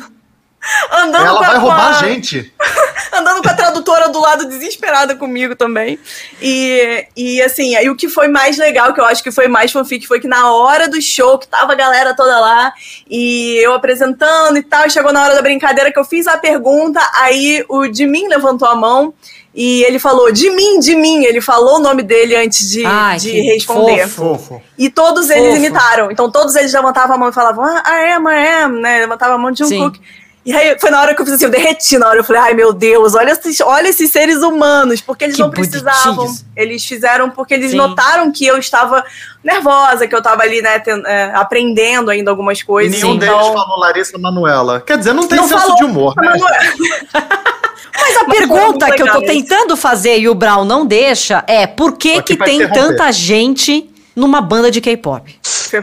andando 0.90 1.24
Ela 1.26 1.38
com 1.38 1.44
a- 1.44 1.46
vai 1.46 1.58
roubar 1.58 1.86
a- 1.86 1.90
a 1.90 2.02
gente. 2.08 2.52
andando 3.12 3.40
com 3.40 3.48
a 3.48 3.54
tradutora 3.54 4.08
do 4.08 4.18
lado 4.20 4.46
desesperada 4.48 5.14
comigo 5.14 5.54
também. 5.54 5.96
E, 6.42 7.06
e 7.16 7.40
assim, 7.40 7.76
aí 7.76 7.88
o 7.88 7.94
que 7.96 8.08
foi 8.08 8.26
mais 8.26 8.56
legal, 8.58 8.92
que 8.92 9.00
eu 9.00 9.04
acho 9.04 9.22
que 9.22 9.30
foi 9.30 9.46
mais 9.46 9.70
fanfic, 9.70 10.06
foi 10.08 10.18
que 10.18 10.26
na 10.26 10.50
hora 10.50 10.88
do 10.88 11.00
show, 11.00 11.38
que 11.38 11.46
tava 11.46 11.72
a 11.72 11.76
galera 11.76 12.14
toda 12.16 12.40
lá, 12.40 12.72
e 13.08 13.58
eu 13.64 13.74
apresentando 13.74 14.56
e 14.58 14.62
tal, 14.64 14.84
e 14.86 14.90
chegou 14.90 15.12
na 15.12 15.22
hora 15.22 15.36
da 15.36 15.42
brincadeira 15.42 15.92
que 15.92 15.98
eu 16.00 16.04
fiz 16.04 16.26
a 16.26 16.36
pergunta, 16.36 17.00
aí 17.14 17.64
o 17.68 17.86
de 17.86 18.04
mim 18.04 18.26
levantou 18.26 18.66
a 18.66 18.74
mão. 18.74 19.14
E 19.58 19.82
ele 19.84 19.98
falou, 19.98 20.30
de 20.30 20.50
mim, 20.50 20.78
de 20.80 20.94
mim. 20.94 21.24
Ele 21.24 21.40
falou 21.40 21.76
o 21.76 21.78
nome 21.78 22.02
dele 22.02 22.36
antes 22.36 22.68
de, 22.70 22.84
Ai, 22.84 23.16
de 23.16 23.30
responder. 23.40 24.06
Fofo. 24.06 24.60
E 24.76 24.90
todos 24.90 25.30
eles 25.30 25.46
Fofo. 25.46 25.56
imitaram. 25.56 26.10
Então 26.10 26.30
todos 26.30 26.54
eles 26.56 26.70
levantavam 26.74 27.16
a 27.16 27.18
mão 27.18 27.28
e 27.30 27.32
falavam, 27.32 27.64
ah, 27.64 27.82
I 27.88 28.12
am, 28.12 28.28
I 28.28 28.48
am, 28.64 28.80
né? 28.80 28.98
Levantavam 29.00 29.36
a 29.36 29.38
mão 29.38 29.50
de 29.50 29.64
um 29.64 29.68
cook. 29.68 29.98
E 30.44 30.54
aí 30.54 30.78
foi 30.78 30.90
na 30.90 31.00
hora 31.00 31.12
que 31.14 31.20
eu 31.20 31.24
fiz 31.26 31.34
assim, 31.34 31.46
eu 31.46 31.50
derreti 31.50 31.96
na 31.98 32.06
hora. 32.06 32.20
Eu 32.20 32.24
falei, 32.24 32.40
ai 32.42 32.54
meu 32.54 32.72
Deus, 32.72 33.14
olha 33.14 33.30
esses, 33.32 33.60
olha 33.62 33.88
esses 33.88 34.12
seres 34.12 34.42
humanos, 34.42 35.00
porque 35.00 35.24
eles 35.24 35.34
Que 35.36 35.42
não 35.42 35.50
precisavam. 35.50 36.32
Eles 36.54 36.84
fizeram 36.84 37.30
porque 37.30 37.54
eles 37.54 37.70
Sim. 37.70 37.78
notaram 37.78 38.30
que 38.30 38.46
eu 38.46 38.58
estava 38.58 39.02
nervosa, 39.42 40.06
que 40.06 40.14
eu 40.14 40.18
estava 40.20 40.42
ali, 40.42 40.60
né, 40.62 40.78
ten- 40.78 41.02
é, 41.06 41.32
aprendendo 41.34 42.10
ainda 42.12 42.30
algumas 42.30 42.60
E 42.60 42.64
coisas. 42.64 42.92
nenhum 43.00 43.14
então... 43.16 43.26
deles 43.38 43.52
falou 43.54 43.78
Larissa 43.80 44.18
Manuela. 44.18 44.80
Quer 44.82 44.98
dizer, 44.98 45.14
não 45.14 45.26
tem 45.26 45.38
Não 45.38 45.48
senso 45.48 45.74
de 45.76 45.84
humor, 45.84 46.14
né? 46.16 46.32
Mas 48.00 48.16
a 48.16 48.24
Mas 48.24 48.38
pergunta 48.38 48.90
que 48.92 49.02
eu 49.02 49.06
tô 49.12 49.18
legais. 49.20 49.38
tentando 49.42 49.76
fazer 49.76 50.18
e 50.18 50.28
o 50.28 50.34
Brown 50.34 50.64
não 50.64 50.84
deixa 50.86 51.44
é 51.46 51.66
por 51.66 51.96
que, 51.96 52.22
que 52.22 52.36
tem 52.36 52.66
tanta 52.68 53.10
gente 53.12 53.88
numa 54.14 54.40
banda 54.40 54.70
de 54.70 54.80
K-pop? 54.80 55.34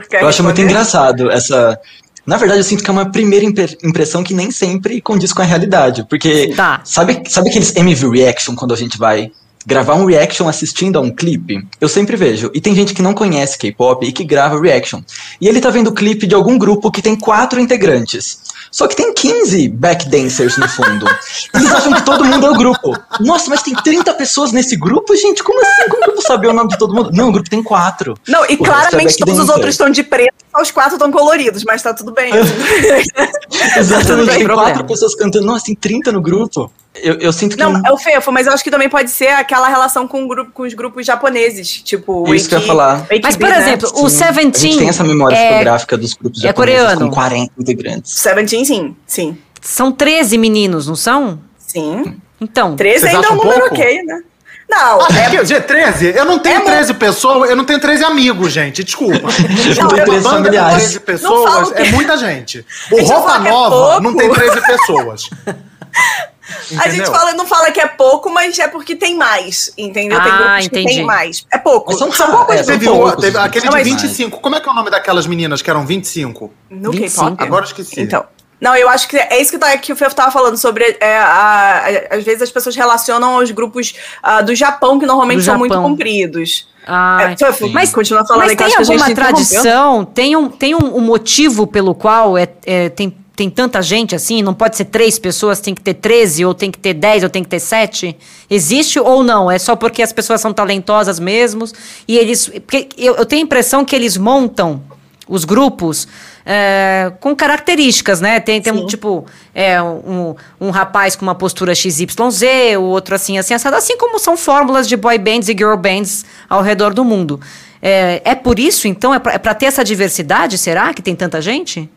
Quer 0.10 0.24
Eu 0.24 0.28
acho 0.28 0.44
muito 0.44 0.62
engraçado 0.62 1.30
essa. 1.32 1.78
Na 2.26 2.38
verdade, 2.38 2.62
eu 2.62 2.64
sinto 2.64 2.84
que 2.84 2.90
é 2.90 2.94
uma 2.94 3.12
primeira 3.12 3.44
impre- 3.46 3.78
impressão 3.84 4.24
que 4.24 4.34
nem 4.34 4.50
sempre 4.50 5.02
condiz 5.02 5.34
com 5.34 5.42
a 5.42 5.46
realidade. 5.46 6.06
Porque 6.10 6.54
Tá. 6.56 6.80
sabe, 6.86 7.22
sabe 7.30 7.50
aqueles 7.50 7.76
MV 7.76 8.10
Reaction 8.18 8.56
quando 8.56 8.74
a 8.74 8.78
gente 8.78 8.98
vai 8.98 9.30
gravar 9.66 9.96
um 9.96 10.06
reaction 10.06 10.48
assistindo 10.48 10.98
a 10.98 11.02
um 11.02 11.10
clipe? 11.14 11.66
Eu 11.82 11.90
sempre 11.90 12.16
vejo. 12.16 12.50
E 12.54 12.62
tem 12.62 12.74
gente 12.74 12.94
que 12.94 13.02
não 13.02 13.14
conhece 13.14 13.58
K-pop 13.58 14.06
e 14.08 14.12
que 14.14 14.24
grava 14.24 14.58
reaction. 14.60 15.02
E 15.42 15.48
ele 15.50 15.60
tá 15.60 15.70
vendo 15.70 15.88
o 15.88 15.94
clipe 15.94 16.26
de 16.26 16.34
algum 16.34 16.58
grupo 16.58 16.90
que 16.90 17.02
tem 17.02 17.14
quatro 17.16 17.60
integrantes. 17.60 18.40
Só 18.74 18.88
que 18.88 18.96
tem 18.96 19.14
15 19.14 19.70
backdancers 19.70 20.58
no 20.58 20.68
fundo. 20.68 21.06
Eles 21.54 21.72
acham 21.72 21.94
que 21.94 22.02
todo 22.02 22.26
mundo 22.26 22.48
é 22.48 22.50
o 22.50 22.56
grupo. 22.56 22.98
Nossa, 23.20 23.48
mas 23.48 23.62
tem 23.62 23.76
30 23.76 24.12
pessoas 24.16 24.52
nesse 24.52 24.76
grupo, 24.76 25.16
gente? 25.16 25.44
Como 25.44 25.62
assim? 25.62 25.90
Como 25.90 26.04
que 26.04 26.10
eu 26.10 26.14
vou 26.16 26.24
saber 26.24 26.48
o 26.48 26.54
nome 26.54 26.70
de 26.70 26.78
todo 26.80 26.92
mundo? 26.92 27.12
Não, 27.14 27.30
o 27.30 27.32
grupo 27.32 27.48
tem 27.48 27.62
quatro. 27.62 28.18
Não, 28.28 28.44
e 28.46 28.56
O 28.56 28.64
é 28.64 28.66
claramente 28.66 29.16
todos 29.18 29.38
os 29.38 29.48
outros 29.48 29.70
estão 29.70 29.92
de 29.92 30.02
preto, 30.02 30.34
só 30.52 30.60
os 30.60 30.72
quatro 30.72 30.94
estão 30.94 31.12
coloridos, 31.12 31.64
mas 31.64 31.84
tá 31.84 31.94
tudo 31.94 32.12
bem. 32.14 32.32
Não 32.34 33.78
Exatamente, 33.78 34.38
tem 34.38 34.48
quatro 34.48 34.84
pessoas 34.86 35.14
cantando. 35.14 35.46
Nossa, 35.46 35.66
tem 35.66 35.76
30 35.76 36.12
no 36.12 36.22
grupo. 36.22 36.72
Eu, 36.96 37.16
eu 37.16 37.34
sinto 37.34 37.58
que. 37.58 37.64
Não, 37.64 37.82
é 37.84 37.92
o 37.92 37.98
Fefo, 37.98 38.32
mas 38.32 38.46
eu 38.46 38.54
acho 38.54 38.64
que 38.64 38.70
também 38.70 38.88
pode 38.88 39.10
ser 39.10 39.30
aquela 39.30 39.68
relação 39.68 40.08
com, 40.08 40.24
o 40.26 40.28
grupo, 40.28 40.52
com 40.52 40.64
os 40.64 40.74
grupos 40.76 41.06
japoneses, 41.06 41.82
tipo 41.82 42.28
o 42.28 42.36
Isso 42.36 42.48
que 42.48 42.54
eu 42.54 42.60
ia 42.60 42.68
falar. 42.68 43.08
Wiki 43.10 43.22
Mas, 43.24 43.36
por 43.36 43.50
né? 43.50 43.58
exemplo, 43.58 43.90
o 43.96 44.06
A 44.06 44.10
gente 44.10 44.12
Seventeen 44.12 44.78
tem 44.78 44.90
essa 44.90 45.04
memória 45.04 45.36
é, 45.36 45.50
fotográfica 45.50 45.98
dos 45.98 46.14
grupos 46.14 46.44
é 46.44 46.48
japoneses 46.50 46.82
coreano. 46.84 47.08
com 47.10 47.16
40 47.16 47.52
integrantes. 47.58 48.14
Seventeen, 48.14 48.63
sim, 48.64 48.96
sim, 49.06 49.38
são 49.62 49.92
13 49.92 50.38
meninos, 50.38 50.88
não 50.88 50.96
são? 50.96 51.40
sim. 51.58 52.18
Então, 52.42 52.76
13 52.76 53.00
Vocês 53.00 53.16
ainda 53.16 53.28
é 53.28 53.32
um 53.32 53.36
número 53.36 53.60
pouco? 53.62 53.76
ok, 53.76 54.04
né? 54.04 54.22
Não, 54.70 55.02
Ah, 55.02 55.08
é, 55.16 55.30
porque, 55.30 55.46
gente, 55.46 55.62
13? 55.62 56.08
Eu 56.16 56.26
não 56.26 56.40
tenho 56.40 56.58
É 56.58 56.62
13 56.62 56.94
pessoas, 56.96 57.50
eu 57.50 57.56
não 57.56 57.64
tenho 57.64 57.80
13 57.80 58.04
amigos, 58.04 58.52
gente. 58.52 58.84
Desculpa. 58.84 59.28
Não, 59.80 59.88
Uma 59.88 59.98
eu- 60.00 60.06
banda 60.06 60.06
13 60.06 60.24
com 60.24 60.30
familiares. 60.30 60.76
13 60.76 60.94
Não 60.96 61.02
pessoas 61.04 61.72
que- 61.72 61.82
é 61.82 61.92
muita 61.92 62.18
gente. 62.18 62.66
O 62.92 63.04
Roupa 63.04 63.40
que 63.42 63.48
é 63.48 63.52
Nova 63.52 63.70
pouco. 63.76 64.02
não 64.02 64.16
tem 64.16 64.30
13 64.34 64.62
pessoas. 64.62 65.30
a 65.48 66.88
gente 66.88 66.88
Entendeu? 66.98 67.06
fala, 67.12 67.32
não 67.34 67.46
fala 67.46 67.72
que 67.72 67.80
é 67.80 67.88
pouco, 67.88 68.30
mas 68.30 68.58
é 68.60 68.68
porque 68.68 68.96
tem 68.96 69.16
mais, 69.16 69.72
entendeu? 69.78 70.20
tem 70.22 70.32
Ah, 70.32 70.38
grupos 70.38 70.60
que 70.60 70.66
entendi. 70.80 70.96
tem 70.96 71.06
mais. 71.06 71.46
É 71.52 71.58
pouco. 71.58 71.92
Mas 71.92 72.00
são 72.00 72.12
São 72.12 72.32
poucos 72.32 72.56
é, 72.56 72.58
são 72.58 72.66
Teve, 72.66 72.86
grupos 72.86 73.04
poucos, 73.04 73.24
teve 73.24 73.38
aquele 73.38 73.66
Não, 73.66 73.72
de 73.72 73.78
mas- 73.90 74.02
25. 74.02 74.40
Como 74.40 74.56
é 74.56 74.60
que 74.60 74.68
é 74.68 74.72
o 74.72 74.76
nome 74.76 74.90
daquelas 74.90 75.26
meninas 75.28 75.62
que 75.62 75.70
eram 75.70 75.86
25? 75.86 76.52
no 76.70 76.92
25. 76.92 77.26
K-pop. 77.32 77.44
Agora 77.44 77.64
eu 77.64 77.68
esqueci. 77.68 78.02
Então. 78.02 78.26
Não, 78.64 78.76
eu 78.76 78.88
acho 78.88 79.08
que 79.10 79.18
é 79.18 79.42
isso 79.42 79.52
que, 79.52 79.58
tá, 79.58 79.78
que 79.78 79.92
o 79.92 79.96
Fefo 79.96 80.16
tava 80.16 80.32
falando 80.32 80.56
sobre. 80.58 80.98
é, 81.02 81.18
a- 81.18 81.84
a- 82.12 82.16
às 82.16 82.24
vezes 82.24 82.42
as 82.44 82.50
pessoas 82.50 82.76
relacionam 82.76 83.36
aos 83.36 83.52
grupos 83.52 83.94
ah, 84.24 84.42
do 84.42 84.56
Japão, 84.56 84.98
que 84.98 85.06
normalmente 85.06 85.40
Do 85.40 85.44
são 85.44 85.58
muito 85.58 85.74
Japão. 85.74 85.90
compridos. 85.92 86.68
ah, 86.88 87.18
É, 87.32 87.38
Fefo, 87.38 87.68
Mas- 87.70 87.92
continua 87.94 88.26
falando 88.26 88.44
Mas 88.44 88.52
que 88.54 88.58
tem 88.58 88.68
que 88.68 88.74
a 88.74 88.84
gente 88.84 88.92
alguma 88.92 89.12
interrompeu. 89.12 89.36
tradição, 89.36 90.06
tem 90.06 90.36
um, 90.38 90.48
tem 90.50 90.76
um, 90.76 90.98
um 90.98 91.02
motivo 91.02 91.68
pelo 91.68 91.94
qual 91.94 92.38
é, 92.38 92.48
é, 92.66 92.88
tem, 92.90 93.14
tem 93.36 93.50
tanta 93.50 93.82
gente 93.82 94.16
assim? 94.16 94.42
Não 94.42 94.54
pode 94.54 94.78
ser 94.78 94.86
três 94.86 95.18
pessoas, 95.20 95.60
tem 95.60 95.74
que 95.76 95.82
ter 95.82 95.96
13, 95.96 96.46
ou 96.46 96.54
tem 96.54 96.70
que 96.72 96.78
ter 96.78 96.94
10, 96.94 97.24
ou 97.24 97.30
tem 97.30 97.44
que 97.44 97.50
ter 97.50 97.60
7? 97.60 98.16
Existe 98.50 99.00
ou 99.00 99.24
não? 99.24 99.50
É 99.52 99.58
só 99.60 99.76
porque 99.76 100.02
as 100.02 100.14
pessoas 100.14 100.40
são 100.40 100.54
talentosas 100.54 101.20
mesmos 101.20 101.74
e 102.08 102.18
eles. 102.18 102.50
Eu, 102.98 103.16
eu 103.16 103.26
tenho 103.26 103.42
a 103.42 103.46
impressão 103.46 103.84
que 103.84 103.96
eles 103.96 104.16
montam 104.18 104.82
os 105.28 105.46
grupos 105.46 106.08
é, 106.46 107.12
com 107.20 107.36
características, 107.36 108.20
né? 108.20 108.40
Tem, 108.40 108.62
tem 108.62 108.74
um 108.74 108.86
tipo, 108.86 109.26
é, 109.54 109.82
um, 109.82 110.36
um 110.60 110.70
rapaz 110.70 111.16
com 111.16 111.24
uma 111.24 111.36
postura 111.36 111.74
XYZ, 111.74 112.44
o 112.78 112.84
outro 112.84 113.16
assim, 113.16 113.38
assim, 113.38 113.54
assado, 113.54 113.76
assim 113.76 113.98
como 113.98 114.20
são 114.20 114.36
fórmulas 114.36 114.88
de 114.88 114.98
boy 114.98 115.18
bands 115.18 115.48
e 115.50 115.54
girl 115.54 115.76
bands 115.76 116.26
ao 116.50 116.62
redor 116.62 116.94
do 116.94 117.06
mundo. 117.06 117.40
É, 117.82 118.22
é 118.24 118.36
por 118.36 118.60
isso, 118.60 118.88
então? 118.88 119.14
É 119.14 119.20
pra, 119.20 119.34
é 119.34 119.38
ter 119.38 119.66
essa 119.66 119.84
diversidade, 119.84 120.58
será, 120.58 120.94
que 120.94 121.02
tem 121.02 121.16
tanta 121.16 121.42
gente? 121.42 121.90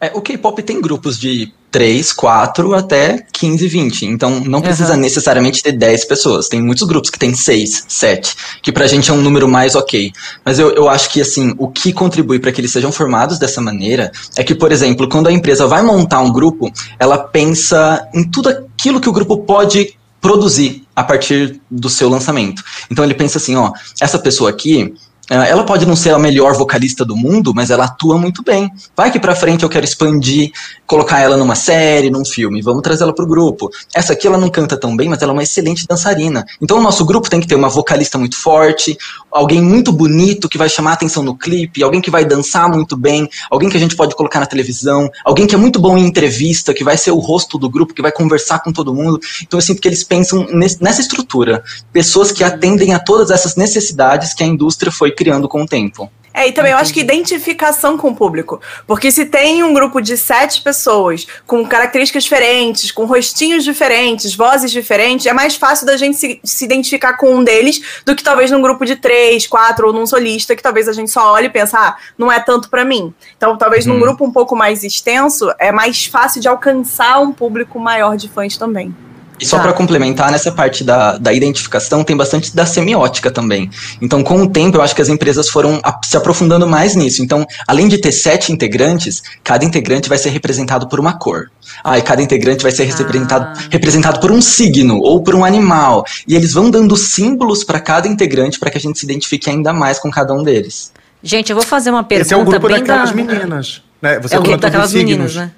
É, 0.00 0.10
o 0.14 0.20
K-pop 0.20 0.62
tem 0.62 0.80
grupos 0.80 1.18
de 1.18 1.52
3, 1.70 2.12
4 2.12 2.74
até 2.74 3.24
15, 3.32 3.68
20. 3.68 4.06
Então 4.06 4.40
não 4.40 4.60
precisa 4.60 4.92
Aham. 4.92 5.00
necessariamente 5.00 5.62
ter 5.62 5.72
10 5.72 6.04
pessoas. 6.04 6.48
Tem 6.48 6.60
muitos 6.60 6.86
grupos 6.86 7.10
que 7.10 7.18
tem 7.18 7.34
6, 7.34 7.84
7, 7.88 8.34
que 8.62 8.72
pra 8.72 8.86
gente 8.86 9.10
é 9.10 9.14
um 9.14 9.22
número 9.22 9.48
mais 9.48 9.74
ok. 9.74 10.12
Mas 10.44 10.58
eu, 10.58 10.70
eu 10.70 10.88
acho 10.88 11.10
que 11.10 11.20
assim, 11.20 11.54
o 11.58 11.68
que 11.68 11.92
contribui 11.92 12.38
para 12.38 12.52
que 12.52 12.60
eles 12.60 12.72
sejam 12.72 12.90
formados 12.90 13.38
dessa 13.38 13.60
maneira 13.60 14.10
é 14.36 14.42
que, 14.42 14.54
por 14.54 14.72
exemplo, 14.72 15.08
quando 15.08 15.28
a 15.28 15.32
empresa 15.32 15.66
vai 15.66 15.82
montar 15.82 16.20
um 16.20 16.32
grupo, 16.32 16.70
ela 16.98 17.18
pensa 17.18 18.08
em 18.14 18.24
tudo 18.24 18.48
aquilo 18.48 19.00
que 19.00 19.08
o 19.08 19.12
grupo 19.12 19.38
pode 19.38 19.94
produzir 20.20 20.84
a 20.94 21.02
partir 21.02 21.60
do 21.70 21.88
seu 21.88 22.08
lançamento. 22.08 22.62
Então 22.90 23.04
ele 23.04 23.14
pensa 23.14 23.38
assim, 23.38 23.56
ó, 23.56 23.72
essa 24.00 24.18
pessoa 24.18 24.50
aqui, 24.50 24.92
ela 25.30 25.64
pode 25.64 25.86
não 25.86 25.94
ser 25.94 26.10
a 26.10 26.18
melhor 26.18 26.54
vocalista 26.54 27.04
do 27.04 27.16
mundo, 27.16 27.52
mas 27.54 27.70
ela 27.70 27.84
atua 27.84 28.18
muito 28.18 28.42
bem. 28.42 28.68
Vai 28.96 29.12
que 29.12 29.20
pra 29.20 29.36
frente 29.36 29.62
eu 29.62 29.68
quero 29.68 29.84
expandir, 29.84 30.50
colocar 30.86 31.20
ela 31.20 31.36
numa 31.36 31.54
série, 31.54 32.10
num 32.10 32.24
filme, 32.24 32.60
vamos 32.60 32.82
trazer 32.82 33.04
ela 33.04 33.14
pro 33.14 33.26
grupo. 33.26 33.70
Essa 33.94 34.12
aqui 34.12 34.26
ela 34.26 34.36
não 34.36 34.48
canta 34.48 34.76
tão 34.76 34.96
bem, 34.96 35.08
mas 35.08 35.22
ela 35.22 35.30
é 35.30 35.34
uma 35.34 35.42
excelente 35.44 35.86
dançarina. 35.86 36.44
Então 36.60 36.78
o 36.78 36.82
nosso 36.82 37.04
grupo 37.04 37.30
tem 37.30 37.38
que 37.38 37.46
ter 37.46 37.54
uma 37.54 37.68
vocalista 37.68 38.18
muito 38.18 38.36
forte, 38.36 38.98
alguém 39.30 39.62
muito 39.62 39.92
bonito 39.92 40.48
que 40.48 40.58
vai 40.58 40.68
chamar 40.68 40.94
atenção 40.94 41.22
no 41.22 41.38
clipe, 41.38 41.82
alguém 41.82 42.00
que 42.00 42.10
vai 42.10 42.24
dançar 42.24 42.68
muito 42.68 42.96
bem, 42.96 43.28
alguém 43.48 43.68
que 43.68 43.76
a 43.76 43.80
gente 43.80 43.94
pode 43.94 44.16
colocar 44.16 44.40
na 44.40 44.46
televisão, 44.46 45.08
alguém 45.24 45.46
que 45.46 45.54
é 45.54 45.58
muito 45.58 45.78
bom 45.78 45.96
em 45.96 46.04
entrevista, 46.04 46.74
que 46.74 46.82
vai 46.82 46.96
ser 46.96 47.12
o 47.12 47.18
rosto 47.18 47.56
do 47.56 47.70
grupo, 47.70 47.94
que 47.94 48.02
vai 48.02 48.10
conversar 48.10 48.58
com 48.58 48.72
todo 48.72 48.92
mundo. 48.92 49.20
Então 49.42 49.58
eu 49.58 49.62
sinto 49.62 49.80
que 49.80 49.86
eles 49.86 50.02
pensam 50.02 50.44
nessa 50.80 51.00
estrutura, 51.00 51.62
pessoas 51.92 52.32
que 52.32 52.42
atendem 52.42 52.94
a 52.94 52.98
todas 52.98 53.30
essas 53.30 53.54
necessidades 53.54 54.34
que 54.34 54.42
a 54.42 54.46
indústria 54.46 54.90
foi 54.90 55.12
criando 55.20 55.46
com 55.46 55.62
o 55.62 55.66
tempo. 55.66 56.10
É, 56.32 56.48
e 56.48 56.52
também 56.52 56.72
eu 56.72 56.78
acho 56.78 56.94
que 56.94 57.00
identificação 57.00 57.98
com 57.98 58.10
o 58.10 58.16
público. 58.16 58.60
Porque 58.86 59.10
se 59.10 59.26
tem 59.26 59.62
um 59.62 59.74
grupo 59.74 60.00
de 60.00 60.16
sete 60.16 60.62
pessoas 60.62 61.26
com 61.46 61.66
características 61.66 62.22
diferentes, 62.22 62.90
com 62.92 63.04
rostinhos 63.04 63.64
diferentes, 63.64 64.34
vozes 64.34 64.70
diferentes, 64.70 65.26
é 65.26 65.32
mais 65.32 65.56
fácil 65.56 65.84
da 65.86 65.96
gente 65.96 66.16
se, 66.16 66.40
se 66.42 66.64
identificar 66.64 67.14
com 67.18 67.34
um 67.34 67.44
deles 67.44 68.00
do 68.06 68.14
que 68.14 68.22
talvez 68.22 68.50
num 68.50 68.62
grupo 68.62 68.86
de 68.86 68.96
três, 68.96 69.46
quatro 69.46 69.88
ou 69.88 69.92
num 69.92 70.06
solista, 70.06 70.56
que 70.56 70.62
talvez 70.62 70.88
a 70.88 70.92
gente 70.92 71.10
só 71.10 71.32
olhe 71.32 71.46
e 71.46 71.50
pense, 71.50 71.76
ah, 71.76 71.96
não 72.16 72.30
é 72.30 72.38
tanto 72.40 72.70
pra 72.70 72.84
mim. 72.84 73.12
Então, 73.36 73.58
talvez 73.58 73.84
num 73.84 73.94
Uhum. 73.94 74.00
grupo 74.00 74.24
um 74.24 74.32
pouco 74.32 74.54
mais 74.56 74.84
extenso, 74.84 75.52
é 75.58 75.72
mais 75.72 76.06
fácil 76.06 76.40
de 76.40 76.48
alcançar 76.48 77.20
um 77.20 77.32
público 77.32 77.78
maior 77.78 78.16
de 78.16 78.28
fãs 78.28 78.56
também. 78.56 78.94
E 79.40 79.46
só 79.46 79.56
Tá. 79.56 79.62
para 79.64 79.72
complementar, 79.72 80.30
nessa 80.30 80.52
parte 80.52 80.84
da, 80.84 81.16
da 81.16 81.32
identificação, 81.32 82.04
tem 82.04 82.16
bastante 82.16 82.54
da 82.54 82.66
semiótica 82.66 83.30
também. 83.30 83.70
Então, 84.02 84.22
com 84.22 84.42
o 84.42 84.48
tempo, 84.50 84.76
eu 84.76 84.82
acho 84.82 84.94
que 84.94 85.00
as 85.00 85.08
empresas 85.08 85.48
foram 85.48 85.80
a- 85.82 85.98
se 86.04 86.16
aprofundando 86.16 86.66
mais 86.66 86.94
nisso. 86.94 87.22
Então, 87.22 87.46
além 87.66 87.88
de 87.88 87.98
ter 87.98 88.12
sete 88.12 88.52
integrantes, 88.52 89.22
cada 89.42 89.64
integrante 89.64 90.08
vai 90.08 90.18
ser 90.18 90.28
representado 90.30 90.86
por 90.88 91.00
uma 91.00 91.14
cor. 91.18 91.50
Ah, 91.82 91.98
e 91.98 92.02
cada 92.02 92.20
integrante 92.22 92.62
vai 92.62 92.72
ser 92.72 92.84
representado, 92.84 93.46
Ah. 93.58 93.64
representado 93.70 94.20
por 94.20 94.30
um 94.30 94.40
signo 94.42 94.98
ou 94.98 95.22
por 95.22 95.34
um 95.34 95.44
animal. 95.44 96.04
E 96.28 96.36
eles 96.36 96.52
vão 96.52 96.70
dando 96.70 96.96
símbolos 96.96 97.64
para 97.64 97.80
cada 97.80 98.06
integrante 98.06 98.58
para 98.58 98.70
que 98.70 98.76
a 98.76 98.80
gente 98.80 98.98
se 98.98 99.04
identifique 99.06 99.48
ainda 99.48 99.72
mais 99.72 99.98
com 99.98 100.10
cada 100.10 100.34
um 100.34 100.42
deles. 100.42 100.92
Gente, 101.22 101.50
eu 101.50 101.56
vou 101.56 101.64
fazer 101.64 101.90
uma 101.90 102.02
pergunta 102.02 102.26
Esse 102.26 102.34
é 102.34 102.36
o 102.36 102.44
grupo 102.44 102.66
bem 102.66 102.78
daquelas 102.78 103.10
da... 103.10 103.14
meninas. 103.16 103.82
Né? 104.02 104.18
Você 104.20 104.34
É 104.34 104.38
o 104.38 104.42
grupo 104.42 104.58
daquelas 104.58 104.92
meninas, 104.92 105.32
signos. 105.32 105.46
né? 105.48 105.52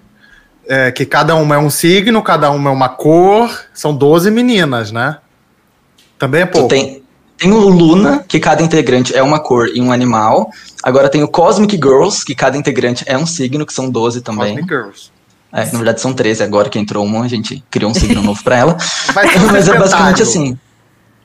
É, 0.66 0.92
que 0.92 1.04
cada 1.04 1.34
uma 1.34 1.56
é 1.56 1.58
um 1.58 1.70
signo, 1.70 2.22
cada 2.22 2.50
uma 2.50 2.70
é 2.70 2.72
uma 2.72 2.88
cor. 2.88 3.50
São 3.74 3.94
12 3.94 4.30
meninas, 4.30 4.92
né? 4.92 5.18
Também 6.18 6.42
é 6.42 6.46
pouco. 6.46 6.68
tem, 6.68 7.02
tem 7.36 7.50
o 7.50 7.68
Luna, 7.68 8.24
que 8.28 8.38
cada 8.38 8.62
integrante 8.62 9.14
é 9.14 9.22
uma 9.22 9.40
cor 9.40 9.68
e 9.68 9.80
um 9.80 9.90
animal. 9.90 10.50
Agora 10.82 11.08
tem 11.08 11.22
o 11.22 11.28
Cosmic 11.28 11.74
Girls, 11.76 12.24
que 12.24 12.34
cada 12.34 12.56
integrante 12.56 13.04
é 13.08 13.18
um 13.18 13.26
signo, 13.26 13.66
que 13.66 13.72
são 13.72 13.90
12 13.90 14.20
também. 14.20 14.54
Cosmic 14.54 14.68
Girls. 14.68 15.10
É, 15.52 15.64
na 15.66 15.78
verdade 15.78 16.00
são 16.00 16.14
13, 16.14 16.42
agora 16.42 16.70
que 16.70 16.78
entrou 16.78 17.04
uma, 17.04 17.24
a 17.24 17.28
gente 17.28 17.62
criou 17.70 17.90
um 17.90 17.94
signo 17.94 18.22
novo 18.22 18.42
pra 18.42 18.56
ela. 18.56 18.76
Mas 19.52 19.68
é 19.68 19.78
basicamente 19.78 20.22
assim. 20.22 20.58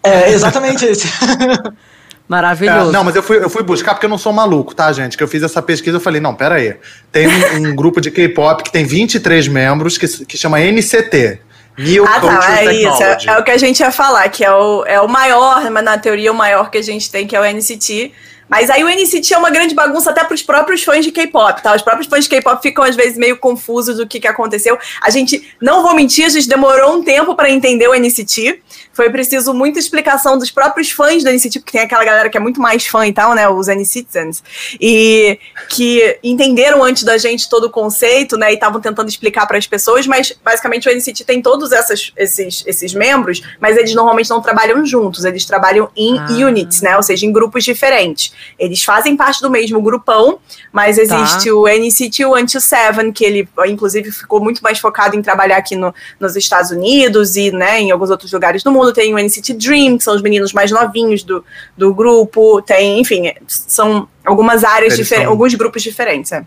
É, 0.04 0.32
exatamente 0.32 0.86
esse. 0.86 1.08
Maravilhoso. 2.28 2.90
É, 2.90 2.94
não, 2.94 3.04
mas 3.04 3.16
eu 3.16 3.24
fui, 3.24 3.38
eu 3.38 3.50
fui 3.50 3.64
buscar 3.64 3.94
porque 3.94 4.06
eu 4.06 4.10
não 4.10 4.18
sou 4.18 4.34
maluco, 4.34 4.76
tá, 4.76 4.92
gente? 4.92 5.16
Que 5.16 5.24
eu 5.24 5.28
fiz 5.28 5.42
essa 5.44 5.62
pesquisa 5.62 5.98
eu 5.98 6.02
falei, 6.02 6.20
não, 6.20 6.36
pera 6.36 6.56
aí. 6.56 6.76
Tem 7.12 7.28
um, 7.28 7.70
um 7.70 7.76
grupo 7.76 8.02
de 8.02 8.12
K-pop 8.12 8.64
que 8.64 8.72
tem 8.72 8.86
23 8.86 9.48
membros 9.48 9.98
que, 9.98 10.26
que 10.26 10.38
chama 10.38 10.60
NCT. 10.60 11.40
New 11.78 12.06
Ah, 12.06 12.20
Culture 12.20 12.40
tá, 12.40 12.64
é 12.64 12.74
isso. 12.74 12.88
É, 12.88 13.16
Technology. 13.16 13.30
é 13.30 13.38
o 13.38 13.44
que 13.44 13.52
a 13.52 13.58
gente 13.58 13.80
ia 13.80 13.92
falar, 13.92 14.28
que 14.30 14.44
é 14.44 14.52
o, 14.52 14.84
é 14.86 15.00
o 15.00 15.08
maior, 15.08 15.70
mas 15.70 15.84
na 15.84 15.98
teoria 15.98 16.32
o 16.32 16.36
maior 16.36 16.72
que 16.72 16.78
a 16.80 16.82
gente 16.82 17.10
tem, 17.10 17.28
que 17.28 17.36
é 17.36 17.40
o 17.40 17.46
NCT. 17.46 18.12
Mas 18.50 18.70
aí 18.70 18.84
o 18.84 18.90
NCT 18.90 19.34
é 19.34 19.38
uma 19.38 19.50
grande 19.50 19.76
bagunça 19.76 20.10
até 20.12 20.24
pros 20.24 20.42
próprios 20.42 20.84
fãs 20.84 21.04
de 21.04 21.12
K-pop, 21.12 21.62
tá? 21.62 21.76
Os 21.76 21.82
próprios 21.82 22.08
fãs 22.08 22.24
de 22.24 22.30
K-pop 22.30 22.62
ficam 22.62 22.84
às 22.84 22.96
vezes 22.96 23.18
meio 23.18 23.38
confusos 23.38 23.98
do 23.98 24.08
que, 24.08 24.20
que 24.20 24.28
aconteceu. 24.28 24.78
A 25.02 25.10
gente, 25.10 25.48
não 25.62 25.84
vou 25.84 25.94
mentir, 25.94 26.26
a 26.26 26.30
gente 26.30 26.48
demorou 26.48 26.96
um 26.96 27.04
tempo 27.04 27.36
pra 27.36 27.50
entender 27.50 27.88
o 27.88 27.94
NCT. 27.94 28.62
Foi 28.94 29.10
preciso 29.10 29.54
muita 29.54 29.80
explicação 29.80 30.38
dos 30.38 30.50
próprios 30.50 30.90
fãs 30.92 31.24
do 31.24 31.30
NCT, 31.30 31.60
porque 31.60 31.74
tem 31.74 31.82
aquela 31.82 32.04
galera 32.04 32.30
que 32.30 32.38
é 32.38 32.40
muito 32.40 32.60
mais 32.62 32.88
fã 32.88 33.06
e 33.06 33.14
tal, 33.14 33.34
né? 33.36 33.48
Os 33.48 33.68
NCTians. 33.68 34.44
E 34.80 35.40
que 35.70 36.18
entenderam 36.24 36.84
antes 36.84 37.04
da 37.04 37.18
gente 37.18 37.50
todo 37.50 37.66
o 37.66 37.70
conceito, 37.70 38.38
né? 38.38 38.52
E 38.52 38.56
estavam 38.56 38.80
tentando 38.82 39.08
explicar 39.10 39.46
para 39.46 39.58
as 39.58 39.68
pessoas, 39.68 40.08
mas 40.08 40.34
basicamente 40.44 40.88
o 40.88 40.92
NCT 40.92 41.26
tem 41.26 41.42
todos 41.42 41.72
essas, 41.72 42.12
esses, 42.18 42.64
esses 42.66 42.94
membros, 42.94 43.42
mas 43.60 43.78
eles 43.78 43.94
normalmente 43.94 44.30
não 44.30 44.42
trabalham 44.42 44.86
juntos, 44.86 45.26
eles 45.26 45.46
trabalham 45.46 45.90
em 45.96 46.18
Ah. 46.18 46.28
units, 46.48 46.82
né? 46.82 46.96
Ou 46.96 47.04
seja, 47.04 47.26
em 47.26 47.32
grupos 47.32 47.64
diferentes. 47.64 48.32
Eles 48.58 48.84
fazem 48.84 49.16
parte 49.16 49.42
do 49.42 49.50
mesmo 49.50 49.82
grupão, 49.82 50.40
mas 50.72 50.98
existe 50.98 51.52
o 51.52 51.68
NCT 51.68 52.26
o 52.26 52.36
Until 52.36 52.62
Seven, 52.62 53.12
que 53.12 53.24
ele, 53.24 53.48
inclusive, 53.68 54.12
ficou 54.12 54.42
muito 54.42 54.62
mais 54.62 54.80
focado 54.80 55.16
em 55.16 55.22
trabalhar 55.22 55.58
aqui 55.58 55.76
no, 55.76 55.94
nos 56.20 56.36
Estados 56.36 56.72
Unidos 56.72 57.36
e 57.36 57.52
né, 57.52 57.80
em 57.80 57.92
alguns 57.92 58.10
outros 58.10 58.32
lugares 58.32 58.64
do 58.64 58.72
mundo. 58.72 58.94
Tem 58.94 59.14
o 59.14 59.18
NCT 59.18 59.54
Dream, 59.54 59.98
que 59.98 60.04
são 60.04 60.16
os 60.16 60.22
meninos 60.22 60.54
mais 60.54 60.72
novinhos 60.72 61.24
do, 61.24 61.44
do 61.78 61.94
grupo. 61.94 62.62
Tem, 62.62 63.00
enfim, 63.00 63.32
são 63.48 64.08
algumas 64.26 64.64
áreas 64.64 64.96
diferentes, 64.96 65.30
alguns 65.30 65.54
grupos 65.54 65.82
diferentes. 65.82 66.32
É. 66.32 66.46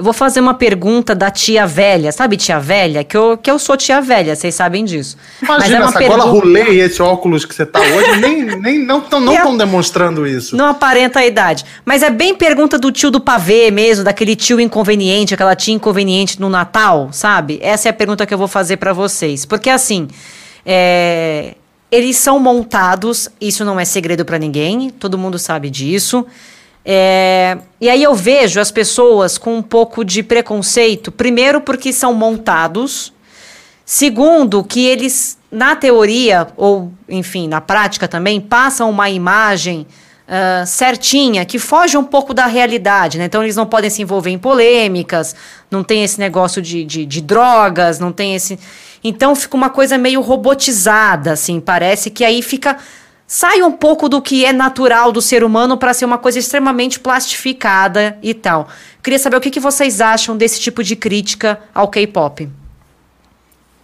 Eu 0.00 0.04
vou 0.04 0.14
fazer 0.14 0.40
uma 0.40 0.54
pergunta 0.54 1.14
da 1.14 1.30
tia 1.30 1.66
velha. 1.66 2.10
Sabe 2.10 2.38
tia 2.38 2.58
velha? 2.58 3.04
Que 3.04 3.14
eu, 3.14 3.36
que 3.36 3.50
eu 3.50 3.58
sou 3.58 3.76
tia 3.76 4.00
velha, 4.00 4.34
vocês 4.34 4.54
sabem 4.54 4.82
disso. 4.82 5.14
Imagina, 5.42 5.76
é 5.76 5.78
uma 5.80 5.88
essa 5.90 5.98
pergunta- 5.98 6.20
gola 6.24 6.30
rolê 6.32 6.72
e 6.72 6.80
esse 6.80 7.02
óculos 7.02 7.44
que 7.44 7.54
você 7.54 7.66
tá 7.66 7.80
hoje, 7.80 8.16
nem, 8.18 8.44
nem 8.62 8.78
não 8.78 9.00
estão 9.00 9.20
não 9.20 9.36
tão 9.36 9.58
demonstrando 9.58 10.26
isso. 10.26 10.56
Não 10.56 10.64
aparenta 10.64 11.18
a 11.18 11.26
idade. 11.26 11.66
Mas 11.84 12.02
é 12.02 12.08
bem 12.08 12.34
pergunta 12.34 12.78
do 12.78 12.90
tio 12.90 13.10
do 13.10 13.20
pavê 13.20 13.70
mesmo, 13.70 14.02
daquele 14.02 14.34
tio 14.34 14.58
inconveniente, 14.58 15.34
aquela 15.34 15.54
tia 15.54 15.74
inconveniente 15.74 16.40
no 16.40 16.48
Natal, 16.48 17.10
sabe? 17.12 17.58
Essa 17.60 17.88
é 17.88 17.90
a 17.90 17.92
pergunta 17.92 18.24
que 18.24 18.32
eu 18.32 18.38
vou 18.38 18.48
fazer 18.48 18.78
pra 18.78 18.94
vocês. 18.94 19.44
Porque 19.44 19.68
assim, 19.68 20.08
é, 20.64 21.56
eles 21.92 22.16
são 22.16 22.38
montados, 22.40 23.28
isso 23.38 23.66
não 23.66 23.78
é 23.78 23.84
segredo 23.84 24.24
pra 24.24 24.38
ninguém, 24.38 24.88
todo 24.88 25.18
mundo 25.18 25.38
sabe 25.38 25.68
disso. 25.68 26.24
É, 26.92 27.58
e 27.80 27.88
aí 27.88 28.02
eu 28.02 28.14
vejo 28.16 28.58
as 28.58 28.72
pessoas 28.72 29.38
com 29.38 29.56
um 29.56 29.62
pouco 29.62 30.04
de 30.04 30.24
preconceito, 30.24 31.12
primeiro 31.12 31.60
porque 31.60 31.92
são 31.92 32.12
montados, 32.12 33.12
Segundo, 33.92 34.62
que 34.62 34.86
eles, 34.86 35.36
na 35.50 35.74
teoria, 35.74 36.46
ou 36.56 36.92
enfim, 37.08 37.48
na 37.48 37.60
prática 37.60 38.06
também, 38.06 38.40
passam 38.40 38.88
uma 38.88 39.10
imagem 39.10 39.84
ah, 40.32 40.64
certinha, 40.64 41.44
que 41.44 41.58
foge 41.58 41.96
um 41.96 42.04
pouco 42.04 42.32
da 42.32 42.46
realidade, 42.46 43.18
né? 43.18 43.24
Então 43.24 43.42
eles 43.42 43.56
não 43.56 43.66
podem 43.66 43.90
se 43.90 44.00
envolver 44.00 44.30
em 44.30 44.38
polêmicas, 44.38 45.34
não 45.68 45.82
tem 45.82 46.04
esse 46.04 46.20
negócio 46.20 46.62
de, 46.62 46.84
de, 46.84 47.04
de 47.04 47.20
drogas, 47.20 47.98
não 47.98 48.12
tem 48.12 48.36
esse. 48.36 48.56
Então 49.02 49.34
fica 49.34 49.56
uma 49.56 49.70
coisa 49.70 49.98
meio 49.98 50.20
robotizada, 50.20 51.32
assim, 51.32 51.58
parece 51.58 52.10
que 52.10 52.24
aí 52.24 52.42
fica. 52.42 52.76
Sai 53.32 53.62
um 53.62 53.70
pouco 53.70 54.08
do 54.08 54.20
que 54.20 54.44
é 54.44 54.52
natural 54.52 55.12
do 55.12 55.22
ser 55.22 55.44
humano 55.44 55.78
para 55.78 55.94
ser 55.94 56.04
uma 56.04 56.18
coisa 56.18 56.40
extremamente 56.40 56.98
plastificada 56.98 58.18
e 58.20 58.34
tal. 58.34 58.66
Queria 59.00 59.20
saber 59.20 59.36
o 59.36 59.40
que, 59.40 59.52
que 59.52 59.60
vocês 59.60 60.00
acham 60.00 60.36
desse 60.36 60.58
tipo 60.58 60.82
de 60.82 60.96
crítica 60.96 61.60
ao 61.72 61.86
K-pop. 61.86 62.48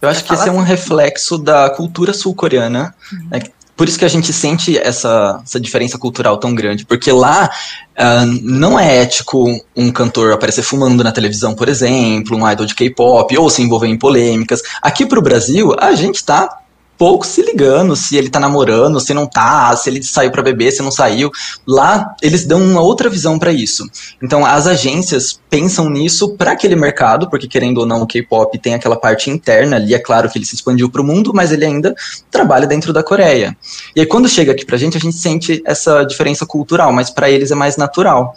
Eu 0.01 0.09
acho 0.09 0.25
que 0.25 0.33
esse 0.33 0.49
é 0.49 0.51
um 0.51 0.59
reflexo 0.59 1.37
da 1.37 1.69
cultura 1.69 2.11
sul-coreana. 2.11 2.93
né? 3.31 3.41
Por 3.77 3.87
isso 3.87 3.97
que 3.97 4.03
a 4.03 4.09
gente 4.09 4.33
sente 4.33 4.77
essa, 4.77 5.39
essa 5.41 5.61
diferença 5.61 5.97
cultural 5.97 6.37
tão 6.39 6.53
grande. 6.53 6.85
Porque 6.85 7.09
lá 7.09 7.49
ah, 7.97 8.25
não 8.43 8.77
é 8.77 8.97
ético 8.97 9.45
um 9.73 9.89
cantor 9.93 10.33
aparecer 10.33 10.61
fumando 10.61 11.05
na 11.05 11.13
televisão, 11.13 11.55
por 11.55 11.69
exemplo, 11.69 12.35
um 12.35 12.51
idol 12.51 12.65
de 12.65 12.75
K-pop, 12.75 13.37
ou 13.37 13.49
se 13.49 13.61
envolver 13.61 13.87
em 13.87 13.97
polêmicas. 13.97 14.61
Aqui 14.81 15.05
pro 15.05 15.21
Brasil, 15.21 15.73
a 15.79 15.93
gente 15.93 16.21
tá 16.25 16.66
pouco 16.97 17.25
se 17.25 17.41
ligando 17.41 17.95
se 17.95 18.15
ele 18.17 18.29
tá 18.29 18.39
namorando, 18.39 18.99
se 18.99 19.13
não 19.13 19.27
tá, 19.27 19.75
se 19.75 19.89
ele 19.89 20.01
saiu 20.01 20.31
pra 20.31 20.41
beber, 20.41 20.71
se 20.71 20.81
não 20.81 20.91
saiu. 20.91 21.31
Lá 21.65 22.15
eles 22.21 22.45
dão 22.45 22.61
uma 22.61 22.81
outra 22.81 23.09
visão 23.09 23.37
pra 23.37 23.51
isso. 23.51 23.87
Então 24.21 24.45
as 24.45 24.67
agências 24.67 25.39
pensam 25.49 25.89
nisso 25.89 26.35
pra 26.35 26.51
aquele 26.51 26.75
mercado, 26.75 27.29
porque 27.29 27.47
querendo 27.47 27.79
ou 27.79 27.85
não 27.85 28.01
o 28.01 28.07
K-pop 28.07 28.57
tem 28.57 28.73
aquela 28.73 28.95
parte 28.95 29.29
interna 29.29 29.75
ali, 29.75 29.93
é 29.93 29.99
claro 29.99 30.29
que 30.29 30.37
ele 30.37 30.45
se 30.45 30.55
expandiu 30.55 30.89
pro 30.89 31.03
mundo, 31.03 31.31
mas 31.33 31.51
ele 31.51 31.65
ainda 31.65 31.93
trabalha 32.31 32.65
dentro 32.65 32.91
da 32.91 33.03
Coreia. 33.03 33.55
E 33.95 33.99
aí 33.99 34.05
quando 34.05 34.27
chega 34.27 34.51
aqui 34.51 34.65
pra 34.65 34.77
gente, 34.77 34.97
a 34.97 34.99
gente 34.99 35.15
sente 35.15 35.61
essa 35.65 36.03
diferença 36.03 36.45
cultural, 36.45 36.91
mas 36.91 37.09
pra 37.09 37.29
eles 37.29 37.51
é 37.51 37.55
mais 37.55 37.77
natural. 37.77 38.35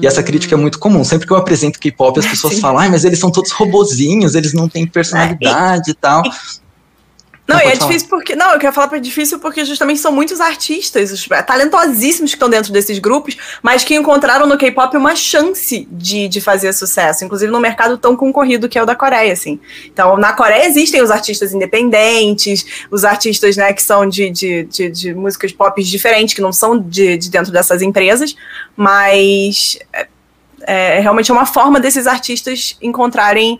E 0.00 0.06
essa 0.06 0.22
crítica 0.22 0.54
é 0.54 0.58
muito 0.58 0.78
comum. 0.78 1.02
Sempre 1.02 1.26
que 1.26 1.32
eu 1.32 1.36
apresento 1.36 1.80
K-pop, 1.80 2.18
as 2.18 2.26
pessoas 2.26 2.54
Sim. 2.56 2.60
falam, 2.60 2.78
ai, 2.78 2.88
mas 2.88 3.04
eles 3.04 3.18
são 3.18 3.30
todos 3.30 3.50
robozinhos, 3.50 4.34
eles 4.34 4.52
não 4.52 4.68
têm 4.68 4.86
personalidade 4.86 5.90
e 5.90 5.94
tal. 5.94 6.22
Não, 7.50 7.56
Não, 7.56 7.64
e 7.64 7.68
é 7.68 7.76
falar. 7.76 7.88
difícil 7.88 8.08
porque. 8.08 8.36
Não, 8.36 8.52
eu 8.52 8.58
quero 8.60 8.72
falar 8.72 8.88
que 8.88 8.94
é 8.94 9.00
difícil 9.00 9.40
porque 9.40 9.64
justamente 9.64 9.98
são 9.98 10.12
muitos 10.12 10.40
artistas, 10.40 11.10
os 11.10 11.26
talentosíssimos 11.44 12.30
que 12.30 12.36
estão 12.36 12.48
dentro 12.48 12.72
desses 12.72 12.98
grupos, 13.00 13.36
mas 13.60 13.82
que 13.82 13.96
encontraram 13.96 14.46
no 14.46 14.56
K-pop 14.56 14.96
uma 14.96 15.16
chance 15.16 15.88
de, 15.90 16.28
de 16.28 16.40
fazer 16.40 16.72
sucesso, 16.72 17.24
inclusive 17.24 17.50
no 17.50 17.58
mercado 17.58 17.98
tão 17.98 18.14
concorrido 18.14 18.68
que 18.68 18.78
é 18.78 18.82
o 18.82 18.86
da 18.86 18.94
Coreia, 18.94 19.32
assim. 19.32 19.58
Então, 19.86 20.16
na 20.16 20.32
Coreia 20.32 20.64
existem 20.66 21.02
os 21.02 21.10
artistas 21.10 21.52
independentes, 21.52 22.86
os 22.90 23.04
artistas, 23.04 23.56
né, 23.56 23.72
que 23.72 23.82
são 23.82 24.08
de, 24.08 24.30
de, 24.30 24.64
de, 24.64 24.90
de 24.90 25.14
músicas 25.14 25.50
pop 25.50 25.82
diferentes, 25.82 26.34
que 26.34 26.40
não 26.40 26.52
são 26.52 26.78
de, 26.78 27.18
de 27.18 27.30
dentro 27.30 27.50
dessas 27.50 27.82
empresas, 27.82 28.36
mas 28.76 29.76
é, 29.92 30.06
é 30.66 31.00
realmente 31.00 31.30
é 31.30 31.34
uma 31.34 31.46
forma 31.46 31.80
desses 31.80 32.06
artistas 32.06 32.76
encontrarem. 32.80 33.58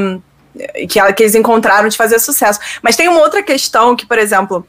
um, 0.00 0.22
que, 0.88 1.12
que 1.12 1.22
eles 1.22 1.34
encontraram 1.34 1.88
de 1.88 1.96
fazer 1.96 2.18
sucesso. 2.18 2.60
Mas 2.82 2.96
tem 2.96 3.08
uma 3.08 3.20
outra 3.20 3.42
questão 3.42 3.94
que, 3.96 4.06
por 4.06 4.18
exemplo, 4.18 4.66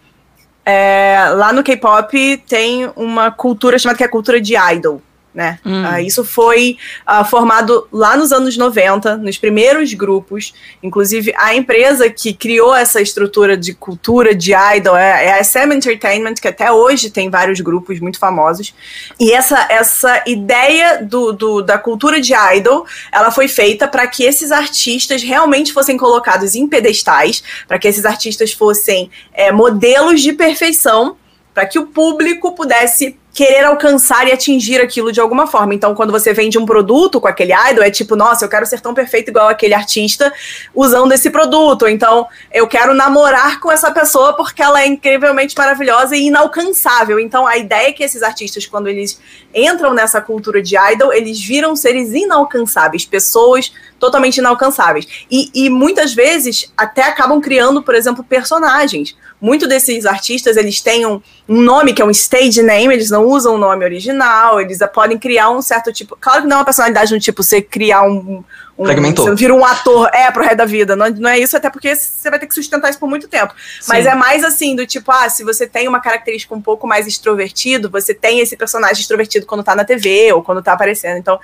é, 0.66 1.26
lá 1.36 1.52
no 1.52 1.64
K-pop 1.64 2.44
tem 2.48 2.92
uma 2.96 3.32
cultura 3.32 3.78
chamada 3.80 3.98
que 3.98 4.04
é 4.04 4.08
a 4.08 4.10
cultura 4.10 4.40
de 4.40 4.56
idol. 4.74 5.02
Né? 5.34 5.60
Hum. 5.66 5.84
Ah, 5.86 6.02
isso 6.02 6.26
foi 6.26 6.78
ah, 7.06 7.24
formado 7.24 7.88
lá 7.90 8.18
nos 8.18 8.34
anos 8.34 8.58
90, 8.58 9.16
nos 9.16 9.38
primeiros 9.38 9.94
grupos. 9.94 10.54
Inclusive, 10.84 11.34
a 11.38 11.56
empresa 11.56 12.10
que 12.10 12.34
criou 12.34 12.76
essa 12.76 13.00
estrutura 13.02 13.56
de 13.56 13.74
cultura 13.74 14.36
de 14.36 14.54
idol 14.54 14.98
é, 14.98 15.28
é 15.28 15.40
a 15.40 15.44
SM 15.44 15.72
Entertainment, 15.74 16.34
que 16.34 16.50
até 16.50 16.70
hoje 16.70 17.10
tem 17.10 17.30
vários 17.30 17.62
grupos 17.62 18.02
muito 18.02 18.20
famosos. 18.20 18.74
E 19.18 19.32
essa, 19.32 19.68
essa 19.70 20.22
ideia 20.28 21.02
do, 21.02 21.32
do- 21.32 21.62
da 21.62 21.78
cultura 21.78 22.20
de 22.20 22.34
idol, 22.58 22.86
ela 23.10 23.32
foi 23.32 23.48
feita 23.48 23.88
para 23.88 24.06
que 24.08 24.24
esses 24.26 24.52
artistas 24.52 25.24
realmente 25.24 25.72
fossem 25.72 25.96
colocados 25.96 26.56
em 26.56 26.68
pedestais, 26.68 27.42
para 27.70 27.80
que 27.80 27.88
esses 27.88 28.04
artistas 28.04 28.52
fossem 28.52 29.10
é, 29.34 29.50
modelos 29.50 30.20
de 30.22 30.34
perfeição, 30.34 31.16
para 31.54 31.66
que 31.66 31.80
o 31.80 31.88
público 31.88 32.54
pudesse 32.54 33.18
querer 33.34 33.64
alcançar 33.64 34.28
e 34.28 34.32
atingir 34.32 34.82
aquilo 34.82 35.12
de 35.12 35.22
alguma 35.22 35.48
forma. 35.48 35.74
Então, 35.74 35.96
quando 35.96 36.12
você 36.12 36.34
vende 36.34 36.58
um 36.58 36.66
produto 36.66 37.20
com 37.22 37.28
aquele 37.28 37.54
idol, 37.54 37.84
é 37.84 37.90
tipo, 37.90 38.16
nossa, 38.16 38.44
eu 38.44 38.50
quero 38.50 38.66
ser 38.66 38.82
tão 38.82 38.94
perfeito 38.94 39.30
igual 39.30 39.48
aquele 39.48 39.74
artista 39.74 40.34
usando 40.76 41.14
esse 41.14 41.30
produto. 41.30 41.88
Então, 41.88 42.28
eu 42.54 42.68
quero 42.68 42.94
namorar 42.94 43.60
com 43.60 43.72
essa 43.72 43.90
pessoa 43.92 44.34
porque 44.34 44.62
ela 44.62 44.82
é 44.82 44.88
incrivelmente 44.88 45.56
maravilhosa 45.58 46.16
e 46.16 46.28
inalcançável. 46.28 47.20
Então, 47.20 47.48
a 47.48 47.58
ideia 47.58 47.90
é 47.90 47.94
que 47.94 48.04
esses 48.04 48.22
artistas, 48.22 48.66
quando 48.66 48.88
eles 48.88 49.20
entram 49.54 49.94
nessa 49.94 50.20
cultura 50.20 50.62
de 50.62 50.76
idol, 50.78 51.14
eles 51.14 51.42
viram 51.42 51.76
seres 51.76 52.14
inalcançáveis, 52.14 53.06
pessoas 53.06 53.72
totalmente 53.98 54.38
inalcançáveis. 54.38 55.26
E, 55.30 55.50
e 55.54 55.70
muitas 55.70 56.14
vezes 56.14 56.72
até 56.76 57.04
acabam 57.04 57.40
criando, 57.40 57.82
por 57.82 57.96
exemplo, 57.96 58.24
personagens 58.24 59.16
muito 59.42 59.68
desses 59.68 60.06
artistas, 60.06 60.56
eles 60.56 60.82
têm 60.82 61.04
um, 61.04 61.20
nome 61.48 61.94
que 61.94 62.02
é 62.02 62.06
um 62.06 62.12
stage 62.12 62.62
name, 62.62 62.94
eles 62.94 63.10
não 63.10 63.26
usam 63.26 63.56
o 63.56 63.58
nome 63.58 63.84
original, 63.84 64.62
eles 64.62 64.78
podem 64.94 65.18
criar 65.18 65.50
um 65.50 65.64
certo 65.64 65.92
tipo. 65.92 66.16
Claro 66.22 66.44
que 66.44 66.48
não 66.48 66.58
é 66.58 66.60
uma 66.60 66.66
personalidade 66.66 67.12
no 67.12 67.20
tipo 67.20 67.42
você 67.42 67.60
criar 67.60 68.04
um. 68.04 68.44
um 68.78 68.86
Fragmentou. 68.86 69.26
Você 69.26 69.36
vira 69.36 69.54
um 69.54 69.66
ator, 69.66 70.12
é, 70.14 70.30
pro 70.30 70.44
resto 70.44 70.58
da 70.58 70.66
vida. 70.66 70.96
Não, 70.96 71.10
não 71.10 71.30
é 71.30 71.40
isso, 71.40 71.58
até 71.58 71.72
porque 71.72 71.96
você 71.96 72.30
vai 72.30 72.38
ter 72.38 72.46
que 72.46 72.54
sustentar 72.54 72.92
isso 72.92 73.00
por 73.00 73.10
muito 73.10 73.28
tempo. 73.28 73.54
Sim. 73.80 73.88
Mas 73.90 74.06
é 74.06 74.14
mais 74.14 74.44
assim, 74.44 74.76
do 74.76 74.86
tipo, 74.86 75.12
ah, 75.12 75.28
se 75.28 75.44
você 75.44 75.66
tem 75.66 75.88
uma 75.88 76.00
característica 76.00 76.54
um 76.54 76.62
pouco 76.62 76.86
mais 76.86 77.08
extrovertido, 77.08 77.90
você 77.90 78.14
tem 78.14 78.42
esse 78.42 78.56
personagem 78.56 79.02
extrovertido 79.02 79.48
quando 79.48 79.64
tá 79.64 79.76
na 79.76 79.84
TV 79.84 80.32
ou 80.34 80.44
quando 80.44 80.62
tá 80.62 80.74
aparecendo. 80.74 81.18
Então, 81.18 81.40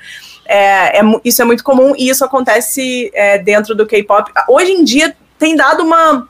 é, 0.45 0.99
é 0.99 1.01
isso 1.25 1.41
é 1.41 1.45
muito 1.45 1.63
comum 1.63 1.93
e 1.97 2.10
isso 2.10 2.23
acontece 2.23 3.10
é, 3.15 3.39
dentro 3.39 3.73
do 3.73 3.88
K-pop. 3.88 4.31
Hoje 4.47 4.71
em 4.71 4.83
dia 4.83 5.17
tem 5.39 5.55
dado 5.55 5.83
uma 5.83 6.27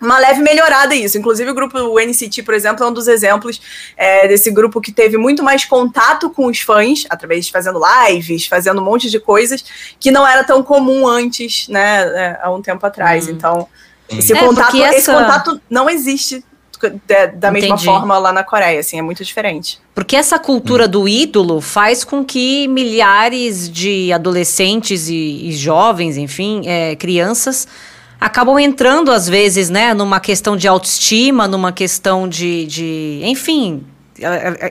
uma 0.00 0.18
leve 0.18 0.40
melhorada 0.40 0.94
isso. 0.94 1.16
Inclusive, 1.18 1.50
o 1.50 1.54
grupo 1.54 1.98
NCT, 1.98 2.42
por 2.42 2.54
exemplo, 2.54 2.84
é 2.84 2.88
um 2.88 2.92
dos 2.92 3.08
exemplos 3.08 3.60
é, 3.96 4.28
desse 4.28 4.50
grupo 4.50 4.80
que 4.80 4.92
teve 4.92 5.16
muito 5.16 5.42
mais 5.42 5.64
contato 5.64 6.30
com 6.30 6.46
os 6.46 6.60
fãs, 6.60 7.06
através 7.08 7.46
de 7.46 7.52
fazendo 7.52 7.80
lives, 8.06 8.46
fazendo 8.46 8.80
um 8.80 8.84
monte 8.84 9.10
de 9.10 9.18
coisas, 9.18 9.64
que 9.98 10.10
não 10.10 10.26
era 10.26 10.44
tão 10.44 10.62
comum 10.62 11.06
antes, 11.06 11.68
né, 11.68 12.02
é, 12.14 12.38
há 12.42 12.50
um 12.50 12.60
tempo 12.60 12.84
atrás. 12.84 13.26
Hum. 13.26 13.30
Então, 13.32 13.68
esse, 14.08 14.32
é, 14.32 14.38
contato, 14.38 14.76
essa... 14.76 14.96
esse 14.96 15.10
contato 15.10 15.60
não 15.68 15.88
existe 15.88 16.44
da, 17.06 17.26
da 17.26 17.50
mesma 17.50 17.78
forma 17.78 18.18
lá 18.18 18.32
na 18.32 18.44
Coreia, 18.44 18.80
assim, 18.80 18.98
é 18.98 19.02
muito 19.02 19.24
diferente. 19.24 19.80
Porque 19.94 20.14
essa 20.14 20.38
cultura 20.38 20.84
hum. 20.84 20.88
do 20.88 21.08
ídolo 21.08 21.62
faz 21.62 22.04
com 22.04 22.22
que 22.22 22.68
milhares 22.68 23.70
de 23.70 24.12
adolescentes 24.12 25.08
e, 25.08 25.48
e 25.48 25.52
jovens, 25.52 26.18
enfim, 26.18 26.62
é, 26.66 26.94
crianças 26.96 27.66
acabam 28.20 28.58
entrando, 28.58 29.10
às 29.10 29.28
vezes, 29.28 29.70
né, 29.70 29.94
numa 29.94 30.20
questão 30.20 30.56
de 30.56 30.66
autoestima, 30.66 31.46
numa 31.46 31.72
questão 31.72 32.28
de. 32.28 32.66
de 32.66 33.20
enfim, 33.22 33.84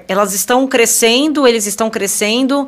elas 0.07 0.33
estão 0.33 0.67
crescendo, 0.67 1.47
eles 1.47 1.65
estão 1.65 1.89
crescendo 1.89 2.67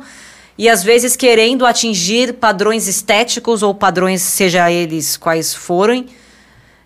e 0.58 0.68
às 0.68 0.82
vezes 0.82 1.14
querendo 1.14 1.64
atingir 1.64 2.34
padrões 2.34 2.88
estéticos 2.88 3.62
ou 3.62 3.72
padrões, 3.72 4.22
seja 4.22 4.70
eles 4.70 5.16
quais 5.16 5.54
forem, 5.54 6.06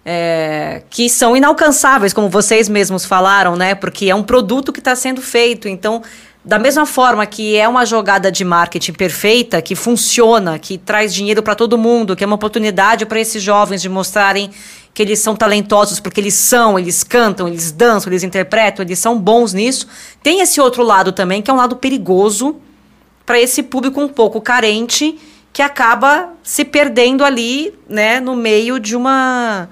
é, 0.04 0.82
que 0.90 1.08
são 1.08 1.34
inalcançáveis, 1.34 2.12
como 2.12 2.28
vocês 2.28 2.68
mesmos 2.68 3.06
falaram, 3.06 3.56
né? 3.56 3.74
Porque 3.74 4.10
é 4.10 4.14
um 4.14 4.22
produto 4.22 4.72
que 4.72 4.78
está 4.78 4.94
sendo 4.94 5.22
feito. 5.22 5.68
Então, 5.68 6.02
da 6.44 6.58
mesma 6.58 6.84
forma 6.84 7.24
que 7.24 7.56
é 7.56 7.68
uma 7.68 7.86
jogada 7.86 8.30
de 8.30 8.44
marketing 8.44 8.92
perfeita, 8.92 9.62
que 9.62 9.76
funciona, 9.76 10.58
que 10.58 10.76
traz 10.76 11.14
dinheiro 11.14 11.42
para 11.42 11.54
todo 11.54 11.78
mundo, 11.78 12.16
que 12.16 12.24
é 12.24 12.26
uma 12.26 12.34
oportunidade 12.34 13.06
para 13.06 13.20
esses 13.20 13.40
jovens 13.42 13.80
de 13.80 13.88
mostrarem 13.88 14.50
que 14.92 15.02
eles 15.02 15.20
são 15.20 15.36
talentosos 15.36 16.00
porque 16.00 16.20
eles 16.20 16.34
são, 16.34 16.78
eles 16.78 17.04
cantam, 17.04 17.46
eles 17.46 17.70
dançam, 17.70 18.10
eles 18.10 18.24
interpretam, 18.24 18.84
eles 18.84 18.98
são 18.98 19.18
bons 19.18 19.52
nisso. 19.52 19.86
Tem 20.22 20.40
esse 20.40 20.60
outro 20.60 20.82
lado 20.82 21.12
também, 21.12 21.40
que 21.40 21.50
é 21.50 21.54
um 21.54 21.56
lado 21.56 21.76
perigoso 21.76 22.56
para 23.24 23.40
esse 23.40 23.62
público 23.62 24.00
um 24.00 24.08
pouco 24.08 24.40
carente 24.40 25.18
que 25.52 25.62
acaba 25.62 26.30
se 26.42 26.64
perdendo 26.64 27.24
ali, 27.24 27.72
né, 27.88 28.18
no 28.20 28.34
meio 28.34 28.80
de 28.80 28.96
uma 28.96 29.68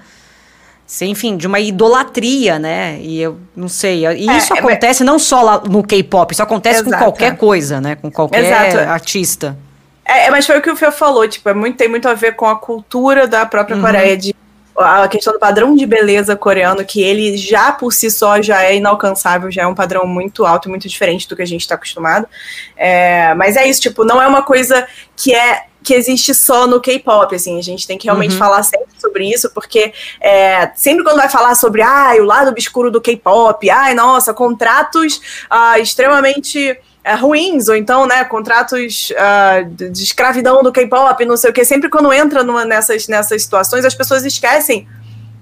enfim, 0.99 1.37
de 1.37 1.47
uma 1.47 1.59
idolatria, 1.59 2.59
né? 2.59 2.99
E 2.99 3.21
eu 3.21 3.39
não 3.55 3.69
sei. 3.69 4.01
E 4.01 4.29
é, 4.29 4.37
isso 4.37 4.53
é, 4.53 4.59
acontece 4.59 5.03
é, 5.03 5.05
não 5.05 5.17
só 5.17 5.41
lá 5.41 5.61
no 5.69 5.83
K-pop, 5.83 6.33
isso 6.33 6.43
acontece 6.43 6.81
exato, 6.81 6.91
com 6.91 6.97
qualquer 6.97 7.37
coisa, 7.37 7.79
né? 7.79 7.95
Com 7.95 8.11
qualquer 8.11 8.43
exato. 8.43 8.89
artista. 8.89 9.57
É, 10.03 10.29
mas 10.29 10.45
foi 10.45 10.57
o 10.57 10.61
que 10.61 10.69
o 10.69 10.75
Fê 10.75 10.91
falou, 10.91 11.25
tipo, 11.27 11.47
é 11.47 11.53
muito, 11.53 11.77
tem 11.77 11.87
muito 11.87 12.09
a 12.09 12.13
ver 12.13 12.35
com 12.35 12.45
a 12.45 12.57
cultura 12.57 13.27
da 13.27 13.45
própria 13.45 13.75
uhum. 13.77 13.81
Coreia, 13.81 14.17
de 14.17 14.35
a 14.77 15.07
questão 15.07 15.33
do 15.33 15.39
padrão 15.39 15.75
de 15.75 15.85
beleza 15.85 16.35
coreano, 16.35 16.83
que 16.83 17.01
ele 17.01 17.37
já 17.37 17.71
por 17.71 17.93
si 17.93 18.09
só 18.09 18.41
já 18.41 18.63
é 18.63 18.75
inalcançável, 18.75 19.51
já 19.51 19.63
é 19.63 19.67
um 19.67 19.75
padrão 19.75 20.05
muito 20.05 20.45
alto 20.45 20.67
e 20.67 20.69
muito 20.69 20.87
diferente 20.87 21.27
do 21.27 21.35
que 21.35 21.41
a 21.41 21.47
gente 21.47 21.61
está 21.61 21.75
acostumado. 21.75 22.27
É, 22.75 23.33
mas 23.35 23.55
é 23.55 23.67
isso, 23.67 23.81
tipo, 23.81 24.03
não 24.03 24.21
é 24.21 24.27
uma 24.27 24.41
coisa 24.41 24.87
que 25.15 25.33
é 25.33 25.65
que 25.83 25.93
existe 25.93 26.33
só 26.33 26.67
no 26.67 26.79
K-pop, 26.79 27.35
assim, 27.35 27.57
a 27.57 27.63
gente 27.63 27.87
tem 27.87 27.97
que 27.97 28.05
realmente 28.05 28.33
uhum. 28.33 28.37
falar 28.37 28.63
sempre 28.63 28.87
sobre 28.99 29.29
isso, 29.29 29.49
porque 29.51 29.93
é, 30.19 30.71
sempre 30.75 31.03
quando 31.03 31.17
vai 31.17 31.29
falar 31.29 31.55
sobre, 31.55 31.81
ah, 31.81 32.13
o 32.19 32.23
lado 32.23 32.51
obscuro 32.51 32.91
do 32.91 33.01
K-pop, 33.01 33.69
ai, 33.69 33.93
nossa, 33.95 34.33
contratos 34.33 35.19
ah, 35.49 35.79
extremamente 35.79 36.77
é, 37.03 37.15
ruins, 37.15 37.67
ou 37.67 37.75
então, 37.75 38.05
né, 38.05 38.23
contratos 38.23 39.11
uh, 39.11 39.65
de 39.91 40.03
escravidão 40.03 40.61
do 40.61 40.71
K-pop, 40.71 41.25
não 41.25 41.35
sei 41.35 41.49
o 41.49 41.53
que, 41.53 41.65
sempre 41.65 41.89
quando 41.89 42.13
entra 42.13 42.43
numa, 42.43 42.63
nessas, 42.63 43.07
nessas 43.07 43.41
situações, 43.41 43.83
as 43.83 43.95
pessoas 43.95 44.23
esquecem 44.23 44.87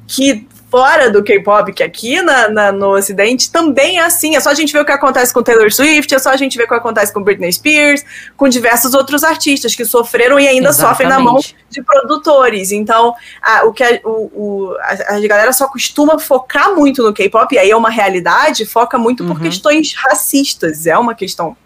que 0.07 0.47
fora 0.69 1.09
do 1.09 1.23
K-pop, 1.23 1.73
que 1.73 1.83
aqui 1.83 2.21
na, 2.21 2.47
na, 2.49 2.71
no 2.71 2.95
Ocidente 2.95 3.51
também 3.51 3.97
é 3.97 4.03
assim. 4.03 4.35
É 4.35 4.39
só 4.39 4.49
a 4.49 4.53
gente 4.53 4.71
ver 4.71 4.81
o 4.81 4.85
que 4.85 4.91
acontece 4.91 5.33
com 5.33 5.41
Taylor 5.41 5.71
Swift, 5.71 6.13
é 6.13 6.19
só 6.19 6.29
a 6.29 6.37
gente 6.37 6.57
ver 6.57 6.65
o 6.65 6.67
que 6.67 6.73
acontece 6.73 7.13
com 7.13 7.23
Britney 7.23 7.51
Spears, 7.51 8.03
com 8.37 8.47
diversos 8.47 8.93
outros 8.93 9.23
artistas 9.23 9.75
que 9.75 9.83
sofreram 9.83 10.39
e 10.39 10.47
ainda 10.47 10.69
Exatamente. 10.69 10.89
sofrem 10.89 11.09
na 11.09 11.19
mão 11.19 11.39
de 11.69 11.83
produtores. 11.83 12.71
Então, 12.71 13.15
a, 13.41 13.65
o 13.65 13.73
que 13.73 13.83
a, 13.83 13.99
o, 14.03 14.09
o, 14.09 14.75
a, 14.81 15.15
a, 15.15 15.27
galera 15.27 15.51
só 15.51 15.67
costuma 15.67 16.19
focar 16.19 16.75
muito 16.75 17.03
no 17.03 17.13
K-pop, 17.13 17.53
e 17.53 17.57
aí 17.57 17.71
é 17.71 17.75
uma 17.75 17.89
realidade, 17.89 18.65
foca 18.65 18.97
muito 18.97 19.23
uhum. 19.23 19.29
por 19.29 19.41
questões 19.41 19.93
racistas. 19.95 20.85
É 20.85 20.97
uma 20.97 21.15
questão 21.15 21.57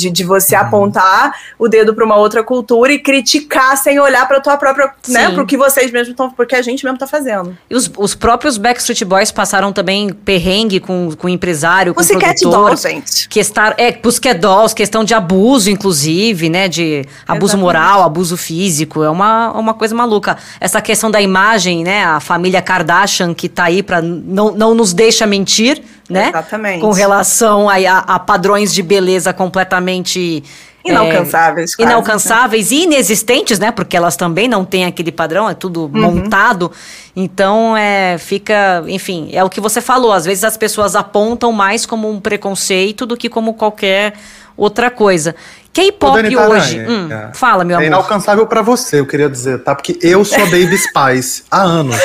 de, 0.00 0.10
de 0.10 0.24
você 0.24 0.56
uhum. 0.56 0.62
apontar 0.62 1.34
o 1.58 1.68
dedo 1.68 1.94
para 1.94 2.04
uma 2.04 2.16
outra 2.16 2.42
cultura 2.42 2.92
e 2.92 2.98
criticar 2.98 3.76
sem 3.76 4.00
olhar 4.00 4.26
para 4.26 4.40
tua 4.40 4.56
própria, 4.56 4.92
Sim. 5.02 5.12
né, 5.12 5.30
para 5.30 5.42
o 5.42 5.46
que 5.46 5.56
vocês 5.56 5.90
mesmos 5.90 6.10
estão, 6.10 6.30
porque 6.30 6.56
a 6.56 6.62
gente 6.62 6.84
mesmo 6.84 6.96
está 6.96 7.06
fazendo. 7.06 7.56
E 7.68 7.74
os, 7.74 7.90
os 7.96 8.14
próprios 8.14 8.56
Backstreet 8.56 9.04
Boys 9.04 9.30
passaram 9.30 9.72
também 9.72 10.12
perrengue 10.12 10.80
com, 10.80 11.10
com 11.16 11.28
empresário, 11.28 11.94
com 11.94 12.00
Pussycat 12.00 12.40
produtor. 12.40 12.66
Dolls, 12.66 12.82
gente. 12.88 13.28
Que 13.28 13.40
estar, 13.40 13.74
é, 13.78 13.92
Pussycat 13.92 14.38
Dolls, 14.38 14.74
questão 14.74 15.04
de 15.04 15.14
abuso, 15.14 15.70
inclusive, 15.70 16.48
né, 16.48 16.68
de 16.68 17.04
abuso 17.26 17.56
Exatamente. 17.56 17.60
moral, 17.60 18.02
abuso 18.02 18.36
físico, 18.36 19.02
é 19.02 19.10
uma, 19.10 19.52
uma 19.52 19.74
coisa 19.74 19.94
maluca. 19.94 20.36
Essa 20.60 20.80
questão 20.80 21.10
da 21.10 21.20
imagem, 21.20 21.84
né, 21.84 22.04
a 22.04 22.20
família 22.20 22.62
Kardashian 22.62 23.34
que 23.34 23.46
está 23.46 23.64
aí 23.64 23.82
para 23.82 24.00
não, 24.00 24.52
não 24.52 24.74
nos 24.74 24.92
deixa 24.92 25.26
mentir, 25.26 25.82
né? 26.10 26.28
Exatamente. 26.28 26.80
Com 26.80 26.90
relação 26.90 27.68
a, 27.68 27.76
a, 27.76 27.98
a 27.98 28.18
padrões 28.18 28.74
de 28.74 28.82
beleza 28.82 29.32
completamente 29.32 30.42
Inalcançáveis. 30.84 31.74
É, 31.78 31.82
inalcançáveis 31.82 32.70
né? 32.70 32.76
e 32.76 32.82
inexistentes, 32.84 33.58
né? 33.58 33.70
Porque 33.70 33.96
elas 33.96 34.16
também 34.16 34.48
não 34.48 34.64
têm 34.64 34.86
aquele 34.86 35.12
padrão, 35.12 35.48
é 35.48 35.54
tudo 35.54 35.82
uhum. 35.82 36.00
montado. 36.00 36.72
Então, 37.14 37.76
é, 37.76 38.16
fica, 38.18 38.82
enfim, 38.86 39.28
é 39.32 39.44
o 39.44 39.50
que 39.50 39.60
você 39.60 39.80
falou. 39.80 40.12
Às 40.12 40.24
vezes 40.24 40.42
as 40.42 40.56
pessoas 40.56 40.96
apontam 40.96 41.52
mais 41.52 41.84
como 41.84 42.10
um 42.10 42.18
preconceito 42.18 43.04
do 43.04 43.16
que 43.16 43.28
como 43.28 43.54
qualquer 43.54 44.14
outra 44.56 44.90
coisa. 44.90 45.34
K-pop 45.72 46.36
hoje. 46.36 46.80
Hum, 46.80 47.08
é. 47.12 47.30
Fala, 47.34 47.62
meu 47.62 47.74
é 47.74 47.76
amor. 47.76 47.84
É 47.84 47.86
inalcançável 47.86 48.46
para 48.46 48.62
você, 48.62 49.00
eu 49.00 49.06
queria 49.06 49.28
dizer, 49.28 49.62
tá? 49.62 49.74
Porque 49.74 49.98
eu 50.02 50.24
sou 50.24 50.40
Baby 50.46 50.78
Spice 50.78 51.44
há 51.50 51.62
anos, 51.62 51.96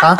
tá? 0.00 0.16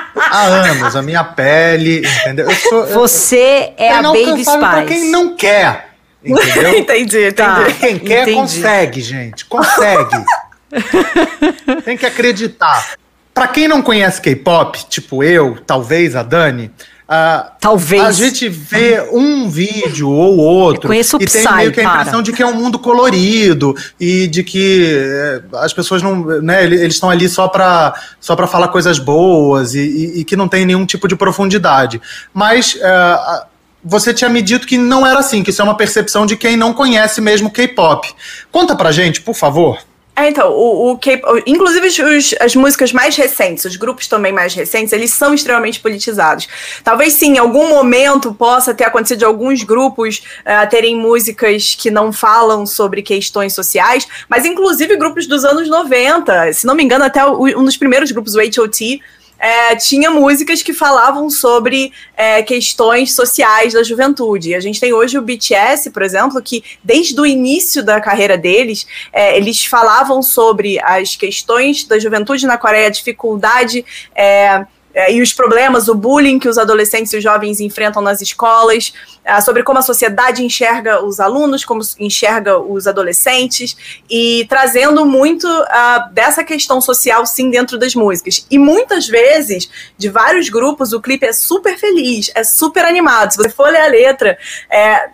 Há 0.16 0.42
anos, 0.44 0.94
a 0.94 1.02
minha 1.02 1.24
pele, 1.24 2.06
entendeu? 2.20 2.48
Eu 2.48 2.56
sou, 2.56 2.86
você 2.86 3.72
eu, 3.76 3.84
é 3.84 3.92
a 3.92 4.02
Baby 4.02 4.44
Spice. 4.44 4.58
Pra 4.58 4.84
quem 4.84 5.10
não 5.10 5.36
quer. 5.36 5.90
Entendeu? 6.24 6.78
entendi, 6.78 7.26
entendi. 7.26 7.32
Tá, 7.32 7.64
quem 7.78 7.98
quer 7.98 8.22
entendi. 8.22 8.36
consegue, 8.36 9.00
gente. 9.00 9.44
Consegue. 9.44 10.24
Tem 11.84 11.96
que 11.96 12.06
acreditar. 12.06 12.94
Para 13.32 13.48
quem 13.48 13.66
não 13.66 13.82
conhece 13.82 14.20
K-pop, 14.20 14.86
tipo 14.88 15.24
eu, 15.24 15.58
talvez 15.66 16.14
a 16.14 16.22
Dani, 16.22 16.70
Uh, 17.04 17.50
Talvez. 17.60 18.02
A 18.02 18.12
gente 18.12 18.48
vê 18.48 19.06
um 19.12 19.46
vídeo 19.48 20.08
ou 20.08 20.38
outro 20.38 20.92
e 20.92 21.26
tem 21.26 21.52
meio 21.54 21.70
que 21.70 21.80
a 21.80 21.84
impressão 21.84 22.12
para. 22.12 22.22
de 22.22 22.32
que 22.32 22.42
é 22.42 22.46
um 22.46 22.54
mundo 22.54 22.78
colorido 22.78 23.76
e 24.00 24.26
de 24.26 24.42
que 24.42 24.86
eh, 24.90 25.42
as 25.56 25.74
pessoas 25.74 26.00
não, 26.00 26.24
né, 26.40 26.64
eles 26.64 26.94
estão 26.94 27.10
ali 27.10 27.28
só 27.28 27.46
para 27.46 27.94
só 28.18 28.34
falar 28.46 28.68
coisas 28.68 28.98
boas 28.98 29.74
e, 29.74 29.80
e, 29.80 30.20
e, 30.20 30.24
que 30.24 30.34
não 30.34 30.48
tem 30.48 30.64
nenhum 30.64 30.86
tipo 30.86 31.06
de 31.06 31.14
profundidade. 31.14 32.00
Mas 32.32 32.74
uh, 32.76 33.44
você 33.84 34.14
tinha 34.14 34.30
me 34.30 34.40
dito 34.40 34.66
que 34.66 34.78
não 34.78 35.06
era 35.06 35.18
assim, 35.18 35.42
que 35.42 35.50
isso 35.50 35.60
é 35.60 35.64
uma 35.64 35.76
percepção 35.76 36.24
de 36.24 36.36
quem 36.38 36.56
não 36.56 36.72
conhece 36.72 37.20
mesmo 37.20 37.50
K-pop. 37.50 38.14
Conta 38.50 38.74
pra 38.74 38.90
gente, 38.90 39.20
por 39.20 39.34
favor. 39.34 39.78
É, 40.16 40.28
então, 40.28 40.52
o, 40.52 40.92
o 40.92 40.98
K-pop, 40.98 41.42
inclusive 41.44 41.88
os, 41.88 42.34
as 42.40 42.54
músicas 42.54 42.92
mais 42.92 43.16
recentes, 43.16 43.64
os 43.64 43.74
grupos 43.74 44.06
também 44.06 44.32
mais 44.32 44.54
recentes, 44.54 44.92
eles 44.92 45.12
são 45.12 45.34
extremamente 45.34 45.80
politizados. 45.80 46.48
Talvez 46.84 47.14
sim, 47.14 47.34
em 47.34 47.38
algum 47.38 47.68
momento 47.68 48.32
possa 48.32 48.72
ter 48.72 48.84
acontecido 48.84 49.18
de 49.18 49.24
alguns 49.24 49.64
grupos 49.64 50.22
uh, 50.40 50.68
terem 50.70 50.96
músicas 50.96 51.74
que 51.74 51.90
não 51.90 52.12
falam 52.12 52.64
sobre 52.64 53.02
questões 53.02 53.54
sociais, 53.54 54.06
mas 54.28 54.44
inclusive 54.44 54.96
grupos 54.96 55.26
dos 55.26 55.44
anos 55.44 55.68
90, 55.68 56.52
se 56.52 56.64
não 56.64 56.76
me 56.76 56.84
engano, 56.84 57.04
até 57.04 57.24
o, 57.26 57.42
um 57.58 57.64
dos 57.64 57.76
primeiros 57.76 58.12
grupos, 58.12 58.36
o 58.36 58.40
H.O.T., 58.40 59.00
é, 59.38 59.76
tinha 59.76 60.10
músicas 60.10 60.62
que 60.62 60.72
falavam 60.72 61.28
sobre 61.28 61.92
é, 62.16 62.42
questões 62.42 63.14
sociais 63.14 63.72
da 63.72 63.82
juventude. 63.82 64.54
A 64.54 64.60
gente 64.60 64.80
tem 64.80 64.92
hoje 64.92 65.18
o 65.18 65.22
BTS, 65.22 65.90
por 65.90 66.02
exemplo, 66.02 66.40
que 66.42 66.64
desde 66.82 67.20
o 67.20 67.26
início 67.26 67.82
da 67.82 68.00
carreira 68.00 68.38
deles, 68.38 68.86
é, 69.12 69.36
eles 69.36 69.64
falavam 69.64 70.22
sobre 70.22 70.80
as 70.80 71.16
questões 71.16 71.84
da 71.84 71.98
juventude 71.98 72.46
na 72.46 72.56
Coreia, 72.56 72.86
a 72.86 72.90
dificuldade 72.90 73.84
é, 74.94 75.12
e 75.12 75.20
os 75.20 75.32
problemas, 75.32 75.88
o 75.88 75.94
bullying 75.94 76.38
que 76.38 76.48
os 76.48 76.56
adolescentes 76.56 77.12
e 77.12 77.16
os 77.16 77.22
jovens 77.22 77.60
enfrentam 77.60 78.00
nas 78.00 78.22
escolas, 78.22 78.94
é, 79.24 79.40
sobre 79.40 79.62
como 79.62 79.78
a 79.78 79.82
sociedade 79.82 80.44
enxerga 80.44 81.04
os 81.04 81.18
alunos, 81.18 81.64
como 81.64 81.82
enxerga 81.98 82.58
os 82.58 82.86
adolescentes, 82.86 83.76
e 84.08 84.46
trazendo 84.48 85.04
muito 85.04 85.46
uh, 85.46 86.12
dessa 86.12 86.44
questão 86.44 86.80
social, 86.80 87.26
sim, 87.26 87.50
dentro 87.50 87.78
das 87.78 87.94
músicas. 87.94 88.46
E 88.50 88.58
muitas 88.58 89.08
vezes, 89.08 89.68
de 89.98 90.08
vários 90.08 90.48
grupos, 90.48 90.92
o 90.92 91.00
clipe 91.00 91.26
é 91.26 91.32
super 91.32 91.76
feliz, 91.76 92.30
é 92.34 92.44
super 92.44 92.84
animado. 92.84 93.32
Se 93.32 93.36
você 93.38 93.50
for 93.50 93.70
ler 93.70 93.80
a 93.80 93.88
letra, 93.88 94.38
é, 94.70 95.08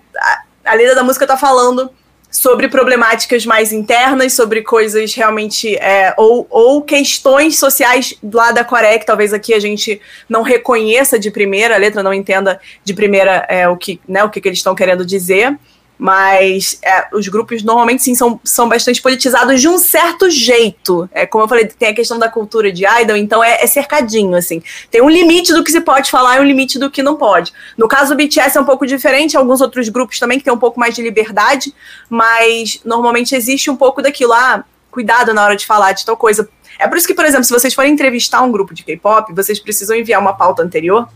a 0.65 0.75
letra 0.75 0.95
da 0.95 1.03
música 1.03 1.25
está 1.25 1.37
falando 1.37 1.91
sobre 2.31 2.69
problemáticas 2.69 3.45
mais 3.45 3.73
internas, 3.73 4.35
sobre 4.35 4.63
coisas 4.63 5.13
realmente 5.15 5.75
é, 5.77 6.15
ou, 6.17 6.47
ou 6.49 6.83
questões 6.83 7.59
sociais 7.59 8.15
lá 8.23 8.53
da 8.53 8.65
Coreia 8.65 8.99
que 8.99 9.07
talvez 9.07 9.33
aqui 9.33 9.53
a 9.53 9.59
gente 9.59 10.01
não 10.29 10.43
reconheça 10.43 11.19
de 11.19 11.31
primeira, 11.31 11.75
a 11.75 11.79
letra 11.79 12.03
não 12.03 12.15
entenda 12.15 12.61
de 12.85 12.95
primeira 12.95 13.45
é, 13.49 13.69
o 13.69 13.77
que, 13.77 14.01
né, 14.07 14.23
o 14.23 14.31
que, 14.31 14.41
que 14.41 14.49
eles 14.49 14.59
estão 14.59 14.75
querendo 14.75 15.05
dizer. 15.05 15.59
Mas 16.03 16.79
é, 16.83 17.09
os 17.13 17.29
grupos 17.29 17.63
normalmente 17.63 18.03
sim 18.03 18.15
são, 18.15 18.41
são 18.43 18.67
bastante 18.67 19.03
politizados 19.03 19.61
de 19.61 19.69
um 19.69 19.77
certo 19.77 20.31
jeito. 20.31 21.07
É, 21.13 21.27
como 21.27 21.45
eu 21.45 21.49
falei, 21.49 21.67
tem 21.67 21.91
a 21.91 21.95
questão 21.95 22.19
da 22.19 22.27
cultura 22.27 22.73
de 22.73 22.87
idol, 22.87 23.19
então 23.19 23.45
é, 23.45 23.63
é 23.63 23.67
cercadinho, 23.67 24.35
assim. 24.35 24.63
Tem 24.91 25.03
um 25.03 25.11
limite 25.11 25.53
do 25.53 25.63
que 25.63 25.71
se 25.71 25.83
pode 25.83 26.11
falar 26.11 26.39
e 26.39 26.41
um 26.41 26.45
limite 26.45 26.79
do 26.79 26.91
que 26.91 27.03
não 27.03 27.17
pode. 27.17 27.53
No 27.77 27.87
caso 27.87 28.15
do 28.15 28.17
BTS 28.17 28.57
é 28.57 28.61
um 28.63 28.65
pouco 28.65 28.87
diferente, 28.87 29.37
alguns 29.37 29.61
outros 29.61 29.91
grupos 29.91 30.19
também 30.19 30.39
que 30.39 30.45
tem 30.45 30.53
um 30.53 30.59
pouco 30.59 30.81
mais 30.81 30.95
de 30.95 31.03
liberdade, 31.03 31.75
mas 32.09 32.81
normalmente 32.83 33.35
existe 33.35 33.71
um 33.71 33.77
pouco 33.77 34.01
daquilo, 34.01 34.33
ah, 34.33 34.65
cuidado 34.91 35.35
na 35.35 35.45
hora 35.45 35.55
de 35.55 35.67
falar 35.67 35.93
de 35.93 36.07
tal 36.07 36.17
coisa. 36.17 36.49
É 36.79 36.89
por 36.89 36.97
isso 36.97 37.07
que, 37.07 37.13
por 37.13 37.27
exemplo, 37.27 37.45
se 37.45 37.53
vocês 37.53 37.75
forem 37.75 37.93
entrevistar 37.93 38.41
um 38.41 38.51
grupo 38.51 38.73
de 38.73 38.83
K-pop, 38.83 39.35
vocês 39.35 39.61
precisam 39.61 39.95
enviar 39.95 40.19
uma 40.19 40.33
pauta 40.33 40.63
anterior 40.63 41.07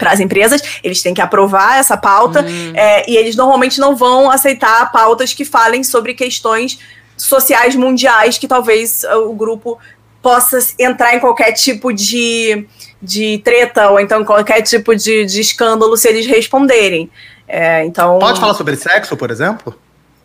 para 0.00 0.10
as 0.12 0.18
empresas, 0.18 0.62
eles 0.82 1.02
têm 1.02 1.12
que 1.12 1.20
aprovar 1.20 1.78
essa 1.78 1.96
pauta 1.96 2.42
hum. 2.42 2.72
é, 2.74 3.08
e 3.08 3.16
eles 3.16 3.36
normalmente 3.36 3.78
não 3.78 3.94
vão 3.94 4.30
aceitar 4.30 4.90
pautas 4.90 5.34
que 5.34 5.44
falem 5.44 5.84
sobre 5.84 6.14
questões 6.14 6.80
sociais 7.16 7.76
mundiais 7.76 8.38
que 8.38 8.48
talvez 8.48 9.04
uh, 9.04 9.30
o 9.30 9.34
grupo 9.34 9.78
possa 10.22 10.58
entrar 10.78 11.14
em 11.14 11.20
qualquer 11.20 11.52
tipo 11.52 11.92
de, 11.92 12.66
de 13.00 13.38
treta 13.44 13.90
ou 13.90 14.00
então 14.00 14.24
qualquer 14.24 14.62
tipo 14.62 14.96
de, 14.96 15.26
de 15.26 15.40
escândalo 15.40 15.96
se 15.96 16.08
eles 16.08 16.26
responderem. 16.26 17.10
É, 17.46 17.84
então 17.84 18.18
pode 18.18 18.40
falar 18.40 18.54
sobre 18.54 18.76
sexo, 18.76 19.16
por 19.16 19.30
exemplo? 19.30 19.74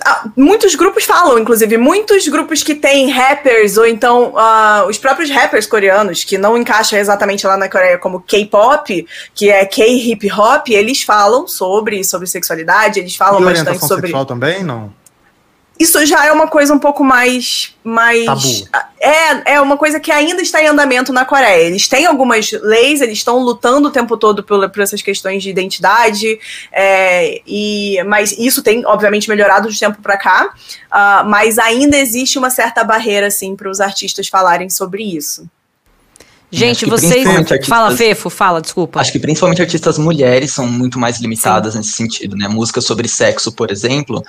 Ah, 0.08 0.30
muitos 0.38 0.76
grupos 0.76 1.04
falam, 1.04 1.40
inclusive, 1.40 1.80
muitos 1.80 2.28
grupos 2.28 2.62
que 2.62 2.76
têm 2.76 3.10
rappers, 3.10 3.76
ou 3.76 3.88
então 3.88 4.36
uh, 4.36 4.88
os 4.88 5.00
próprios 5.00 5.32
rappers 5.32 5.66
coreanos, 5.66 6.24
que 6.24 6.38
não 6.38 6.56
encaixam 6.56 7.00
exatamente 7.00 7.48
lá 7.48 7.58
na 7.58 7.68
Coreia 7.68 7.98
como 7.98 8.22
K-pop, 8.22 9.08
que 9.34 9.50
é 9.50 9.66
K-hip 9.66 10.32
hop, 10.32 10.70
eles 10.70 11.02
falam 11.02 11.48
sobre, 11.48 12.04
sobre 12.04 12.28
sexualidade, 12.28 13.00
eles 13.00 13.16
falam 13.16 13.42
e 13.42 13.46
bastante 13.46 13.80
sobre. 13.80 14.02
sexual 14.08 14.28
também, 14.28 14.64
não? 14.64 14.94
Isso 15.78 16.06
já 16.06 16.26
é 16.26 16.32
uma 16.32 16.48
coisa 16.48 16.74
um 16.74 16.80
pouco 16.80 17.04
mais. 17.04 17.76
mais 17.84 18.26
Tabu. 18.26 18.92
É, 19.00 19.56
é 19.56 19.62
uma 19.62 19.78
coisa 19.78 20.00
que 20.00 20.12
ainda 20.12 20.42
está 20.42 20.62
em 20.62 20.68
andamento 20.68 21.12
na 21.12 21.26
Coreia. 21.26 21.64
Eles 21.64 21.88
têm 21.88 22.06
algumas 22.06 22.52
leis, 22.52 23.02
eles 23.02 23.18
estão 23.18 23.40
lutando 23.40 23.90
o 23.90 23.92
tempo 23.92 24.16
todo 24.18 24.42
por, 24.42 24.70
por 24.70 24.82
essas 24.82 25.02
questões 25.02 25.44
de 25.44 25.50
identidade, 25.50 26.40
é, 26.72 27.42
e, 27.46 28.02
mas 28.06 28.32
isso 28.32 28.64
tem, 28.64 28.86
obviamente, 28.86 29.30
melhorado 29.30 29.70
de 29.70 29.78
tempo 29.78 30.02
para 30.02 30.18
cá. 30.18 30.54
Uh, 30.86 31.28
mas 31.28 31.60
ainda 31.60 31.98
existe 31.98 32.40
uma 32.40 32.50
certa 32.50 32.84
barreira, 32.84 33.28
assim, 33.28 33.56
para 33.56 33.70
os 33.70 33.82
artistas 33.82 34.30
falarem 34.30 34.70
sobre 34.70 35.04
isso. 35.04 35.48
Gente, 36.56 36.86
vocês. 36.86 37.26
Artistas, 37.28 37.68
fala, 37.68 37.96
Fefo, 37.96 38.30
fala, 38.30 38.62
desculpa. 38.62 39.00
Acho 39.00 39.12
que 39.12 39.20
principalmente 39.20 39.62
artistas 39.62 39.98
mulheres 39.98 40.52
são 40.52 40.66
muito 40.66 40.98
mais 40.98 41.20
limitadas 41.20 41.74
Sim. 41.74 41.80
nesse 41.80 41.92
sentido, 41.92 42.38
né? 42.38 42.48
Música 42.48 42.80
sobre 42.80 43.08
sexo, 43.08 43.52
por 43.52 43.72
exemplo. 43.72 44.24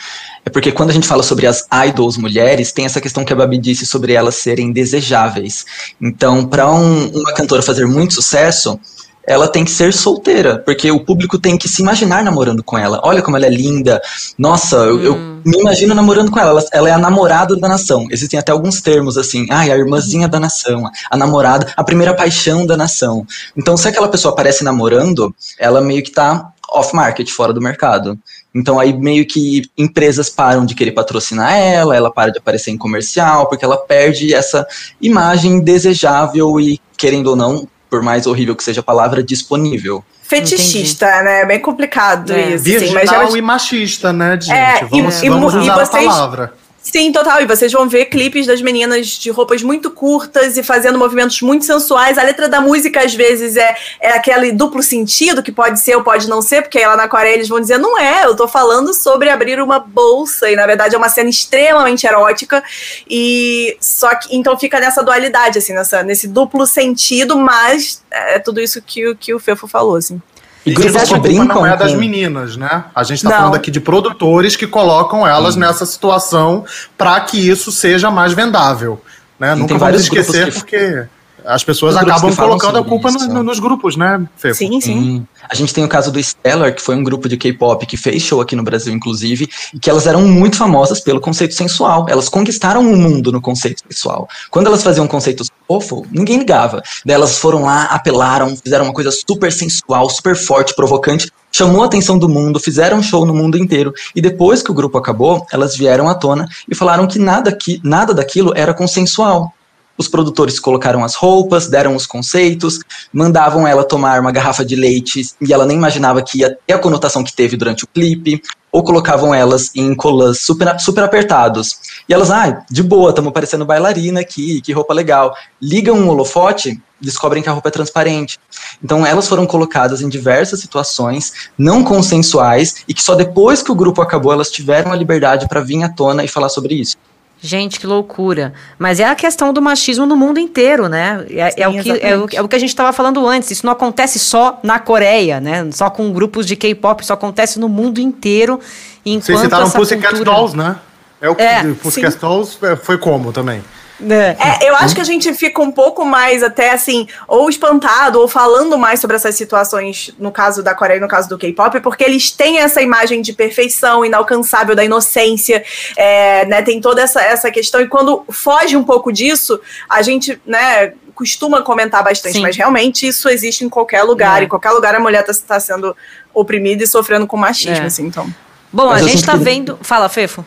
É 0.45 0.51
porque 0.51 0.73
quando 0.73 0.91
a 0.91 0.93
gente 0.93 1.07
fala 1.07 1.23
sobre 1.23 1.47
as 1.47 1.67
idols 1.87 2.17
mulheres, 2.17 2.73
tem 2.73 2.85
essa 2.85 3.01
questão 3.01 3.25
que 3.25 3.33
a 3.33 3.37
Babi 3.37 3.59
disse 3.59 3.87
sobre 3.87 4.13
elas 4.13 4.35
serem 4.35 4.73
desejáveis. 4.73 5.65
Então, 6.01 6.45
para 6.45 6.71
um, 6.71 7.09
uma 7.11 7.33
cantora 7.33 7.63
fazer 7.63 7.87
muito 7.87 8.15
sucesso, 8.15 8.79
ela 9.27 9.49
tem 9.49 9.65
que 9.65 9.71
ser 9.71 9.93
solteira, 9.93 10.63
porque 10.65 10.91
o 10.91 11.05
público 11.05 11.39
tem 11.39 11.59
que 11.59 11.69
se 11.69 11.83
imaginar 11.83 12.23
namorando 12.23 12.63
com 12.63 12.79
ela. 12.79 13.01
Olha 13.03 13.21
como 13.21 13.37
ela 13.37 13.47
é 13.47 13.51
linda. 13.51 14.01
Nossa, 14.39 14.79
hum. 14.79 14.85
eu, 14.85 15.03
eu, 15.03 15.15
hum. 15.15 15.41
me 15.45 15.59
imagino 15.61 15.95
namorando 15.95 16.31
com 16.31 16.39
ela. 16.39 16.51
ela. 16.51 16.65
ela. 16.73 16.89
é 16.89 16.93
a 16.93 16.99
namorada 16.99 17.57
da 17.57 17.69
nação. 17.69 18.07
Existem 18.11 18.39
até 18.39 18.53
alguns 18.53 18.81
termos 18.81 19.19
assim, 19.19 19.47
ai, 19.51 19.71
a 19.71 19.77
irmãzinha 19.77 20.29
da 20.29 20.39
nação, 20.39 20.85
a 21.11 21.17
namorada, 21.17 21.73
a 21.77 21.83
primeira 21.83 22.15
paixão 22.15 22.65
da 22.65 22.77
nação. 22.77 23.27
Então, 23.57 23.77
se 23.77 23.89
aquela 23.89 24.09
pessoa 24.09 24.33
aparece 24.33 24.63
namorando, 24.63 25.35
ela 25.59 25.81
meio 25.81 26.03
que 26.03 26.13
tá 26.13 26.53
off-market, 26.73 27.31
fora 27.31 27.53
do 27.53 27.61
mercado. 27.61 28.19
Então 28.55 28.81
aí 28.81 28.93
meio 28.93 29.27
que 29.27 29.63
empresas 29.77 30.31
param 30.31 30.65
de 30.65 30.75
querer 30.75 30.93
patrocinar 30.93 31.55
ela, 31.55 31.95
ela 31.95 32.11
para 32.11 32.33
de 32.33 32.39
aparecer 32.39 32.71
em 32.71 32.79
comercial, 32.79 33.49
porque 33.49 33.65
ela 33.65 33.77
perde 33.77 34.35
essa 34.35 34.67
imagem 35.01 35.61
desejável 35.61 36.59
e, 36.59 36.81
querendo 36.97 37.29
ou 37.29 37.37
não, 37.37 37.69
por 37.89 38.03
mais 38.03 38.27
horrível 38.27 38.55
que 38.55 38.65
seja 38.65 38.81
a 38.81 38.85
palavra, 38.85 39.23
disponível. 39.23 40.05
Fetichista, 40.23 41.07
Entendi. 41.07 41.25
né? 41.25 41.41
É 41.43 41.47
bem 41.47 41.61
complicado 41.61 42.33
é. 42.33 42.55
isso. 42.55 42.65
Virginal 42.65 43.31
sim, 43.31 43.39
e 43.39 43.43
machista, 43.43 44.13
né, 44.13 44.33
gente? 44.41 44.53
É, 44.53 44.85
vamos, 44.85 45.23
e, 45.23 45.29
vamos 45.29 45.55
e, 45.55 45.59
usar 45.59 45.73
e 45.73 45.87
vocês, 45.87 46.07
a 46.07 46.11
palavra. 46.11 46.55
Sim, 46.93 47.11
total. 47.11 47.43
E 47.43 47.47
vocês 47.47 47.73
vão 47.73 47.89
ver 47.89 48.05
clipes 48.05 48.47
das 48.47 48.63
meninas 48.63 49.09
de 49.09 49.29
roupas 49.29 49.61
muito 49.61 49.91
curtas 49.91 50.57
e 50.57 50.63
fazendo 50.63 50.97
movimentos 50.97 51.43
muito 51.43 51.65
sensuais. 51.65 52.17
A 52.17 52.23
letra 52.23 52.49
da 52.49 52.61
música, 52.61 53.05
às 53.05 53.13
vezes, 53.13 53.57
é, 53.57 53.77
é 54.01 54.11
aquele 54.13 54.53
duplo 54.53 54.81
sentido, 54.81 55.43
que 55.43 55.51
pode 55.51 55.81
ser 55.81 55.97
ou 55.97 56.05
pode 56.05 56.29
não 56.29 56.41
ser, 56.41 56.63
porque 56.63 56.79
aí 56.79 56.87
lá 56.87 56.97
na 56.97 57.09
Coreia 57.09 57.35
eles 57.35 57.49
vão 57.49 57.61
dizer, 57.61 57.77
não 57.77 57.99
é, 57.99 58.25
eu 58.25 58.37
tô 58.37 58.47
falando 58.47 58.95
sobre 58.95 59.29
abrir 59.29 59.61
uma 59.61 59.81
bolsa. 59.81 60.49
E 60.49 60.55
na 60.55 60.65
verdade 60.65 60.95
é 60.95 60.99
uma 60.99 61.09
cena 61.09 61.29
extremamente 61.29 62.07
erótica. 62.07 62.63
E 63.11 63.77
só 63.81 64.15
que 64.15 64.37
então 64.37 64.57
fica 64.57 64.79
nessa 64.79 65.03
dualidade, 65.03 65.59
assim, 65.59 65.73
nessa, 65.73 66.05
nesse 66.05 66.29
duplo 66.29 66.69
sentido, 66.69 67.37
mas 67.37 68.01
é 68.13 68.39
tudo 68.39 68.61
isso 68.61 68.81
que, 68.81 69.13
que 69.17 69.35
o 69.35 69.41
Fefo 69.41 69.67
falou, 69.67 69.97
assim. 69.97 70.23
E 70.67 70.75
grupos 70.75 71.03
que 71.05 71.19
brincam 71.21 71.47
não 71.47 71.67
é 71.67 71.77
das 71.77 71.95
meninas, 71.95 72.57
né? 72.57 72.85
A 72.93 73.05
gente 73.05 73.19
está 73.19 73.39
falando 73.39 73.55
aqui 73.55 73.71
de 73.71 73.81
produtores 73.81 74.57
que 74.57 74.67
colocam 74.67 75.25
elas 75.25 75.57
hum. 75.57 75.61
nessa 75.61 75.87
situação 75.87 76.65
para 76.99 77.21
que 77.21 77.39
isso 77.39 77.71
seja 77.71 78.11
mais 78.11 78.33
vendável. 78.33 79.01
Né? 79.39 79.55
Nunca 79.55 79.79
vamos 79.79 80.03
esquecer 80.03 80.53
porque 80.53 81.07
as 81.47 81.63
pessoas 81.63 81.97
acabam 81.97 82.35
colocando 82.35 82.79
a 82.79 82.85
culpa 82.85 83.11
no, 83.11 83.27
no, 83.29 83.43
nos 83.43 83.59
grupos, 83.59 83.97
né, 83.97 84.27
Fê? 84.37 84.53
Sim, 84.53 84.81
sim. 84.81 84.99
Hum. 84.99 85.27
A 85.49 85.55
gente 85.55 85.73
tem 85.73 85.85
o 85.85 85.89
caso 85.89 86.11
do 86.11 86.23
Stellar, 86.23 86.75
que 86.75 86.83
foi 86.83 86.97
um 86.97 87.05
grupo 87.05 87.29
de 87.29 87.37
K-pop 87.37 87.87
que 87.87 87.97
fez 87.97 88.23
show 88.23 88.41
aqui 88.41 88.57
no 88.57 88.63
Brasil, 88.63 88.93
inclusive, 88.93 89.49
e 89.73 89.79
que 89.79 89.89
elas 89.89 90.07
eram 90.07 90.23
muito 90.23 90.57
famosas 90.57 91.01
pelo 91.01 91.21
conceito 91.21 91.55
sensual. 91.55 92.07
Elas 92.09 92.29
conquistaram 92.29 92.81
o 92.81 92.97
mundo 92.97 93.31
no 93.31 93.41
conceito 93.41 93.83
sensual. 93.89 94.29
Quando 94.51 94.67
elas 94.67 94.83
faziam 94.83 95.07
conceitos 95.07 95.51
fofo, 95.67 96.05
ninguém 96.11 96.39
ligava. 96.39 96.83
Daí 97.05 97.15
elas 97.15 97.39
foram 97.39 97.63
lá, 97.63 97.85
apelaram, 97.85 98.57
fizeram 98.57 98.85
uma 98.85 98.95
coisa 98.95 99.11
super 99.11 99.53
sensual, 99.53 100.11
super 100.11 100.37
forte, 100.37 100.75
provocante, 100.75 101.31
chamou 101.53 101.83
a 101.83 101.87
atenção 101.87 102.19
do 102.19 102.29
mundo, 102.29 102.61
fizeram 102.61 103.03
show 103.03 103.25
no 103.25 103.35
mundo 103.35 103.57
inteiro. 103.57 103.93
E 104.15 104.21
depois 104.21 104.63
que 104.63 104.71
o 104.71 104.75
grupo 104.75 104.99
acabou, 104.99 105.47
elas 105.53 105.77
vieram 105.77 106.09
à 106.09 106.15
tona 106.15 106.47
e 106.69 106.75
falaram 106.75 107.07
que 107.07 107.19
nada, 107.19 107.55
que, 107.55 107.81
nada 107.83 108.13
daquilo 108.13 108.53
era 108.55 108.75
consensual. 108.75 109.53
Os 109.99 110.09
produtores 110.09 110.59
colocaram 110.59 111.05
as 111.05 111.15
roupas, 111.15 111.69
deram 111.69 111.97
os 111.97 112.07
conceitos, 112.07 112.81
mandavam 113.13 113.67
ela 113.67 113.85
tomar 113.85 114.21
uma 114.21 114.33
garrafa 114.33 114.65
de 114.65 114.77
leite 114.77 115.23
e 115.41 115.53
ela 115.53 115.67
nem 115.67 115.77
imaginava 115.77 116.23
que 116.23 116.39
ia 116.39 116.57
ter 116.67 116.75
a 116.75 116.79
conotação 116.79 117.25
que 117.25 117.35
teve 117.35 117.57
durante 117.57 117.85
o 117.85 117.89
clipe, 117.89 118.43
ou 118.77 118.83
colocavam 118.83 119.35
elas 119.35 119.71
em 119.75 119.95
colãs 119.95 120.41
super, 120.41 120.79
super 120.79 121.05
apertados. 121.05 121.79
E 122.07 122.13
elas, 122.13 122.31
ah, 122.31 122.63
de 122.71 122.83
boa, 122.83 123.09
estamos 123.09 123.33
parecendo 123.33 123.65
bailarina 123.65 124.21
aqui, 124.21 124.61
que 124.61 124.71
roupa 124.71 124.93
legal. 124.93 125.35
Ligam 125.63 125.97
um 125.97 126.09
holofote, 126.11 126.79
descobrem 127.01 127.43
que 127.43 127.49
a 127.49 127.53
roupa 127.53 127.69
é 127.69 127.73
transparente. 127.73 128.39
Então 128.85 129.07
elas 129.07 129.27
foram 129.27 129.47
colocadas 129.47 130.03
em 130.03 130.11
diversas 130.11 130.61
situações 130.61 131.49
não 131.57 131.83
consensuais 131.83 132.85
e 132.87 132.93
que 132.93 133.03
só 133.03 133.15
depois 133.15 133.63
que 133.63 133.73
o 133.73 133.75
grupo 133.75 134.03
acabou 134.03 134.31
elas 134.31 134.51
tiveram 134.51 134.93
a 134.93 134.97
liberdade 134.97 135.49
para 135.49 135.63
vir 135.63 135.83
à 135.83 135.89
tona 135.89 136.23
e 136.23 136.29
falar 136.29 136.51
sobre 136.51 136.75
isso. 136.75 136.99
Gente, 137.41 137.79
que 137.79 137.87
loucura. 137.87 138.55
Mas 138.79 138.99
é 138.99 139.05
a 139.05 139.15
questão 139.15 139.53
do 139.53 139.61
machismo 139.61 140.07
no 140.07 140.17
mundo 140.17 140.41
inteiro, 140.41 140.89
né? 140.89 141.25
É, 141.31 141.51
Sim, 141.51 141.61
é 141.61 141.69
o, 141.69 141.83
que, 141.83 141.91
é, 141.91 142.17
o, 142.17 142.29
é 142.33 142.43
o 142.43 142.49
que 142.49 142.57
a 142.57 142.59
gente 142.59 142.71
estava 142.71 142.93
falando 142.93 143.27
antes. 143.27 143.51
Isso 143.51 143.67
não 143.67 143.73
acontece 143.73 144.19
só 144.19 144.59
na 144.63 144.79
Coreia, 144.79 145.39
né? 145.39 145.69
Só 145.71 145.91
com 145.91 146.13
grupos 146.13 146.47
de 146.47 146.57
K-pop, 146.57 147.03
isso 147.03 147.13
acontece 147.13 147.61
no 147.61 147.69
mundo 147.69 148.01
inteiro. 148.01 148.59
Enquanto 149.05 149.25
Vocês 149.27 149.41
citaram 149.41 149.67
essa 149.67 149.79
Pussycat 149.79 150.15
cultura... 150.15 150.31
Dolls, 150.31 150.57
né? 150.57 150.77
É 151.21 151.29
o 151.29 151.35
que 151.35 151.43
É, 151.43 151.63
Pussycat 151.83 152.17
Dolls 152.19 152.59
é, 152.63 152.75
foi 152.75 152.99
como 152.99 153.33
também. 153.33 153.63
É. 154.01 154.37
É, 154.65 154.69
eu 154.71 154.77
acho 154.77 154.95
que 154.95 155.01
a 155.01 155.05
gente 155.05 155.33
fica 155.35 155.61
um 155.63 155.71
pouco 155.73 156.05
mais 156.05 156.43
até 156.43 156.71
assim, 156.71 157.07
ou 157.27 157.49
espantado, 157.49 158.21
ou 158.21 158.29
falando 158.29 158.77
mais 158.77 159.01
sobre 159.01 159.17
essas 159.17 159.35
situações, 159.35 160.15
no 160.19 160.31
caso 160.31 160.63
da 160.63 160.75
Coreia 160.75 160.99
e 160.99 161.01
no 161.01 161.09
caso 161.09 161.29
do 161.29 161.39
K-pop, 161.39 161.81
porque 161.81 162.05
eles 162.05 162.31
têm 162.31 162.59
essa 162.59 162.83
imagem 162.83 163.23
de 163.23 163.33
perfeição 163.33 164.05
inalcançável, 164.05 164.77
da 164.77 164.85
inocência, 164.85 165.65
é, 165.97 166.45
né? 166.47 166.63
Tem 166.63 166.81
toda 166.81 167.01
essa, 167.03 167.23
essa 167.23 167.51
questão, 167.51 167.81
e 167.81 167.89
quando 167.89 168.25
foge 168.31 168.77
um 168.77 168.85
pouco 168.85 169.11
disso, 169.13 169.59
a 169.89 170.03
gente, 170.03 170.41
né, 170.47 170.93
costuma 171.15 171.63
comentar 171.63 172.05
bastante, 172.05 172.35
Sim. 172.35 172.43
mas 172.43 172.55
realmente 172.57 173.07
isso 173.07 173.29
existe 173.29 173.65
em 173.65 173.69
qualquer 173.71 174.03
lugar, 174.03 174.43
É. 174.43 174.45
em 174.45 174.49
qualquer 174.49 174.71
lugar 174.73 174.95
a 174.95 175.01
mulher 175.01 175.25
está 175.27 175.59
sendo 175.59 175.97
oprimida 176.35 176.85
e 176.85 176.87
sofrendo 176.87 177.27
com 177.27 177.37
machismo, 177.39 177.85
É. 177.85 177.87
assim, 177.87 178.05
então. 178.07 178.27
Bom, 178.71 178.89
Mas 178.89 179.03
a 179.03 179.09
gente 179.09 179.19
sinto 179.21 179.27
tá 179.31 179.39
que- 179.39 179.45
vendo. 179.45 179.79
Fala, 179.81 180.09
Fefo. 180.11 180.45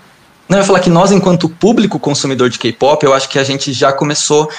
Não, 0.50 0.58
eu 0.58 0.62
ia 0.62 0.66
falar 0.68 0.80
que 0.80 0.90
nós, 0.90 1.12
enquanto 1.12 1.48
público 1.48 2.00
consumidor 2.00 2.50
de 2.50 2.58
K-pop, 2.58 3.06
eu 3.06 3.14
acho 3.14 3.30
que 3.30 3.38
a 3.38 3.44
gente 3.44 3.72
já 3.72 3.94
começou 3.94 4.50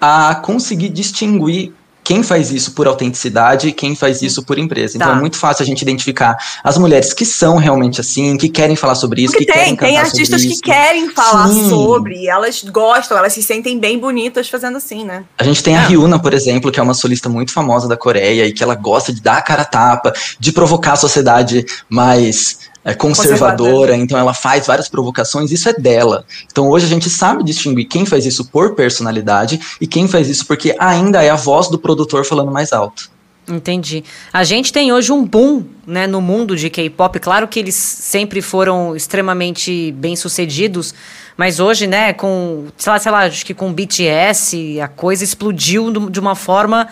a 0.00 0.34
conseguir 0.34 0.88
distinguir 0.88 1.72
quem 2.02 2.22
faz 2.22 2.52
isso 2.52 2.70
por 2.70 2.86
autenticidade 2.86 3.66
e 3.66 3.72
quem 3.72 3.96
faz 3.96 4.22
isso 4.22 4.44
por 4.44 4.58
empresa. 4.60 4.96
Então 4.96 5.08
Tá. 5.08 5.16
é 5.16 5.18
muito 5.18 5.36
fácil 5.36 5.64
a 5.64 5.66
gente 5.66 5.82
identificar 5.82 6.36
as 6.62 6.78
mulheres 6.78 7.12
que 7.12 7.24
são 7.24 7.56
realmente 7.56 8.00
assim, 8.00 8.36
que 8.36 8.48
querem 8.48 8.76
falar 8.76 8.94
sobre 8.94 9.22
isso, 9.22 9.32
Porque 9.32 9.44
que 9.46 9.52
querem 9.52 9.66
tem, 9.70 9.76
cantar 9.76 9.88
tem 9.88 9.98
artistas 9.98 10.44
que 10.44 10.60
querem 10.60 11.10
falar 11.10 11.48
Sim. 11.48 11.68
sobre, 11.68 12.14
e 12.14 12.28
elas 12.28 12.62
gostam, 12.62 13.18
elas 13.18 13.32
se 13.32 13.42
sentem 13.42 13.80
bem 13.80 13.98
bonitas 13.98 14.48
fazendo 14.48 14.76
assim, 14.76 15.04
né? 15.04 15.24
A 15.36 15.42
gente 15.42 15.64
tem 15.64 15.76
a 15.76 15.80
Ah. 15.80 15.86
Ryuna, 15.86 16.20
por 16.20 16.32
exemplo, 16.32 16.70
que 16.70 16.78
é 16.78 16.82
uma 16.82 16.94
solista 16.94 17.28
muito 17.28 17.50
famosa 17.52 17.88
da 17.88 17.96
Coreia 17.96 18.46
e 18.46 18.52
que 18.52 18.62
ela 18.62 18.76
gosta 18.76 19.12
de 19.12 19.20
dar 19.20 19.38
a 19.38 19.42
cara 19.42 19.62
a 19.62 19.64
tapa, 19.64 20.12
de 20.38 20.52
provocar 20.52 20.92
a 20.92 20.96
sociedade 20.96 21.66
mais 21.88 22.58
é, 22.86 22.94
conservadora, 22.94 23.56
Conservadora. 23.56 23.96
então 23.96 24.16
ela 24.16 24.32
faz 24.32 24.68
várias 24.68 24.88
provocações, 24.88 25.50
isso 25.50 25.68
é 25.68 25.72
dela. 25.72 26.24
Então 26.50 26.68
hoje 26.70 26.86
a 26.86 26.88
gente 26.88 27.10
sabe 27.10 27.42
distinguir 27.42 27.88
quem 27.88 28.06
faz 28.06 28.24
isso 28.24 28.44
por 28.44 28.76
personalidade 28.76 29.58
e 29.80 29.88
quem 29.88 30.06
faz 30.06 30.28
isso 30.28 30.46
porque 30.46 30.76
ainda 30.78 31.20
é 31.20 31.28
a 31.28 31.34
voz 31.34 31.68
do 31.68 31.80
produtor 31.80 32.24
falando 32.24 32.52
mais 32.52 32.72
alto. 32.72 33.10
Entendi. 33.48 34.04
A 34.32 34.44
gente 34.44 34.72
tem 34.72 34.92
hoje 34.92 35.10
um 35.10 35.24
boom 35.24 35.64
né, 35.84 36.06
no 36.06 36.20
mundo 36.20 36.56
de 36.56 36.70
K-pop. 36.70 37.18
Claro 37.18 37.48
que 37.48 37.58
eles 37.58 37.74
sempre 37.74 38.40
foram 38.40 38.94
extremamente 38.94 39.92
bem-sucedidos, 39.92 40.94
mas 41.36 41.60
hoje, 41.60 41.86
né, 41.86 42.12
com, 42.12 42.66
sei 42.76 42.92
lá, 42.92 42.98
sei 42.98 43.12
lá, 43.12 43.18
acho 43.26 43.46
que 43.46 43.54
com 43.54 43.72
BTS, 43.72 44.80
a 44.80 44.88
coisa 44.88 45.22
explodiu 45.24 46.08
de 46.08 46.20
uma 46.20 46.34
forma. 46.34 46.88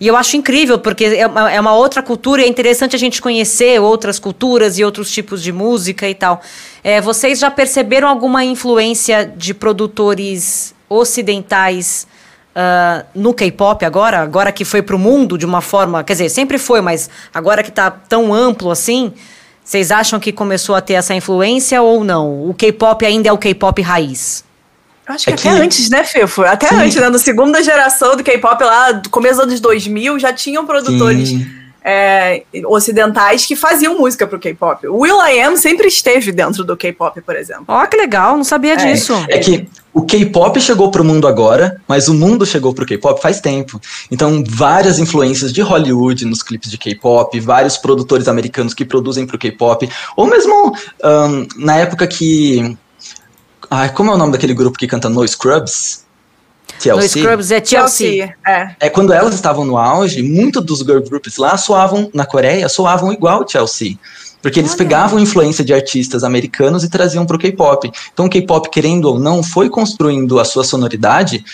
E 0.00 0.06
eu 0.06 0.16
acho 0.16 0.36
incrível, 0.36 0.78
porque 0.78 1.04
é 1.04 1.26
uma, 1.26 1.50
é 1.50 1.60
uma 1.60 1.74
outra 1.74 2.02
cultura 2.02 2.42
e 2.42 2.44
é 2.44 2.48
interessante 2.48 2.94
a 2.94 2.98
gente 2.98 3.20
conhecer 3.20 3.80
outras 3.80 4.18
culturas 4.18 4.78
e 4.78 4.84
outros 4.84 5.10
tipos 5.10 5.42
de 5.42 5.52
música 5.52 6.08
e 6.08 6.14
tal. 6.14 6.40
É, 6.84 7.00
vocês 7.00 7.38
já 7.40 7.50
perceberam 7.50 8.08
alguma 8.08 8.44
influência 8.44 9.26
de 9.36 9.52
produtores 9.52 10.72
ocidentais 10.88 12.06
ah, 12.60 13.04
no 13.14 13.32
K-pop 13.32 13.84
agora, 13.84 14.18
agora 14.18 14.50
que 14.50 14.64
foi 14.64 14.82
pro 14.82 14.98
mundo 14.98 15.38
de 15.38 15.46
uma 15.46 15.60
forma, 15.60 16.02
quer 16.02 16.14
dizer, 16.14 16.28
sempre 16.28 16.58
foi, 16.58 16.80
mas 16.80 17.08
agora 17.32 17.62
que 17.62 17.70
tá 17.70 17.88
tão 17.88 18.34
amplo 18.34 18.72
assim, 18.72 19.12
vocês 19.62 19.92
acham 19.92 20.18
que 20.18 20.32
começou 20.32 20.74
a 20.74 20.80
ter 20.80 20.94
essa 20.94 21.14
influência 21.14 21.80
ou 21.80 22.02
não? 22.02 22.50
O 22.50 22.52
K-pop 22.54 23.06
ainda 23.06 23.28
é 23.28 23.32
o 23.32 23.38
K-pop 23.38 23.80
raiz? 23.80 24.42
Eu 25.08 25.14
acho 25.14 25.24
que 25.24 25.30
É 25.30 25.34
até 25.34 25.42
que- 25.42 25.48
antes, 25.48 25.88
né, 25.88 26.04
Fefo? 26.04 26.42
Até 26.42 26.68
Sim. 26.68 26.74
antes, 26.76 26.96
né? 26.96 27.08
Na 27.08 27.18
segunda 27.18 27.62
geração 27.62 28.16
do 28.16 28.22
K-pop 28.22 28.62
lá, 28.62 28.92
do 28.92 29.08
começo 29.08 29.36
dos 29.36 29.44
anos 29.44 29.60
2000, 29.60 30.18
já 30.18 30.32
tinham 30.32 30.66
produtores 30.66 31.30
é, 31.82 32.42
ocidentais 32.66 33.46
que 33.46 33.56
faziam 33.56 33.96
música 33.98 34.26
pro 34.26 34.38
K-pop. 34.38 34.86
O 34.88 34.98
Will 34.98 35.16
I 35.26 35.40
Am 35.40 35.56
sempre 35.56 35.88
esteve 35.88 36.30
dentro 36.32 36.62
do 36.62 36.76
K-pop, 36.76 37.18
por 37.22 37.34
exemplo. 37.34 37.64
Ó, 37.68 37.86
que 37.86 37.96
legal, 37.96 38.36
não 38.36 38.44
sabia 38.44 38.76
disso. 38.76 39.14
É 39.28 39.38
que 39.38 39.66
o 39.94 40.02
K-pop 40.02 40.60
chegou 40.60 40.90
pro 40.90 41.02
mundo 41.02 41.26
agora, 41.26 41.80
mas 41.88 42.08
o 42.08 42.12
mundo 42.14 42.44
chegou 42.44 42.74
pro 42.74 42.84
K-pop 42.84 43.22
faz 43.22 43.40
tempo. 43.40 43.80
Então, 44.10 44.44
várias 44.46 44.98
influências 44.98 45.50
de 45.52 45.62
Hollywood 45.62 46.26
nos 46.26 46.42
clipes 46.42 46.70
de 46.70 46.76
K-pop, 46.76 47.40
vários 47.40 47.78
produtores 47.78 48.28
americanos 48.28 48.74
que 48.74 48.84
produzem 48.84 49.26
pro 49.26 49.38
K-pop, 49.38 49.88
ou 50.14 50.26
mesmo 50.26 50.74
ahn, 51.02 51.46
na 51.56 51.76
época 51.76 52.06
que. 52.06 52.76
Ai, 53.70 53.92
como 53.92 54.10
é 54.10 54.14
o 54.14 54.18
nome 54.18 54.32
daquele 54.32 54.54
grupo 54.54 54.78
que 54.78 54.86
canta 54.86 55.08
No 55.08 55.26
Scrubs? 55.26 56.04
No 56.74 56.80
TLC? 56.80 57.20
Scrubs 57.20 57.50
é 57.50 57.64
Chelsea. 57.64 58.34
É. 58.46 58.76
É, 58.80 58.88
quando 58.88 59.12
elas 59.12 59.34
estavam 59.34 59.64
no 59.64 59.76
auge, 59.76 60.22
muitos 60.22 60.64
dos 60.64 60.78
girl 60.80 61.00
groups 61.00 61.36
lá 61.36 61.56
soavam, 61.56 62.10
na 62.14 62.24
Coreia, 62.24 62.68
soavam 62.68 63.12
igual 63.12 63.42
o 63.42 63.48
Chelsea. 63.48 63.98
Porque 64.40 64.60
eles 64.60 64.70
Olha. 64.70 64.78
pegavam 64.78 65.18
influência 65.18 65.64
de 65.64 65.74
artistas 65.74 66.22
americanos 66.22 66.84
e 66.84 66.88
traziam 66.88 67.26
pro 67.26 67.38
K-pop. 67.38 67.90
Então 68.12 68.26
o 68.26 68.30
K-pop, 68.30 68.70
querendo 68.70 69.06
ou 69.06 69.18
não, 69.18 69.42
foi 69.42 69.68
construindo 69.68 70.38
a 70.38 70.44
sua 70.44 70.62
sonoridade 70.62 71.44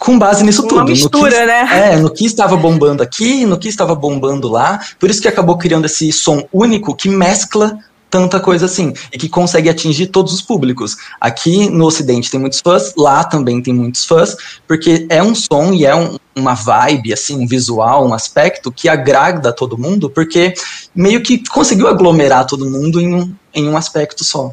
com 0.00 0.18
base 0.18 0.42
nisso 0.42 0.62
Uma 0.62 0.68
tudo. 0.68 0.80
no 0.80 0.88
mistura, 0.88 1.30
que, 1.30 1.46
né? 1.46 1.92
É, 1.92 1.96
no 1.96 2.10
que 2.10 2.26
estava 2.26 2.56
bombando 2.56 3.02
aqui, 3.02 3.46
no 3.46 3.56
que 3.56 3.68
estava 3.68 3.94
bombando 3.94 4.48
lá. 4.48 4.80
Por 4.98 5.08
isso 5.08 5.22
que 5.22 5.28
acabou 5.28 5.56
criando 5.56 5.84
esse 5.84 6.10
som 6.10 6.44
único 6.52 6.96
que 6.96 7.08
mescla 7.08 7.78
tanta 8.14 8.38
coisa 8.38 8.66
assim 8.66 8.92
e 9.12 9.18
que 9.18 9.28
consegue 9.28 9.68
atingir 9.68 10.06
todos 10.06 10.32
os 10.32 10.40
públicos. 10.40 10.96
Aqui 11.20 11.68
no 11.68 11.84
Ocidente 11.84 12.30
tem 12.30 12.38
muitos 12.38 12.60
fãs, 12.60 12.94
lá 12.96 13.24
também 13.24 13.60
tem 13.60 13.74
muitos 13.74 14.04
fãs, 14.04 14.36
porque 14.68 15.04
é 15.10 15.20
um 15.20 15.34
som 15.34 15.72
e 15.72 15.84
é 15.84 15.96
um- 15.96 16.16
uma 16.32 16.54
vibe, 16.54 17.12
assim, 17.12 17.36
um 17.36 17.44
visual, 17.44 18.06
um 18.06 18.14
aspecto 18.14 18.70
que 18.70 18.88
agrada 18.88 19.52
todo 19.52 19.76
mundo, 19.76 20.08
porque 20.08 20.54
meio 20.94 21.24
que 21.24 21.42
conseguiu 21.48 21.88
aglomerar 21.88 22.46
todo 22.46 22.70
mundo 22.70 23.00
em 23.00 23.12
um, 23.12 23.34
em 23.52 23.68
um 23.68 23.76
aspecto 23.76 24.22
só. 24.22 24.52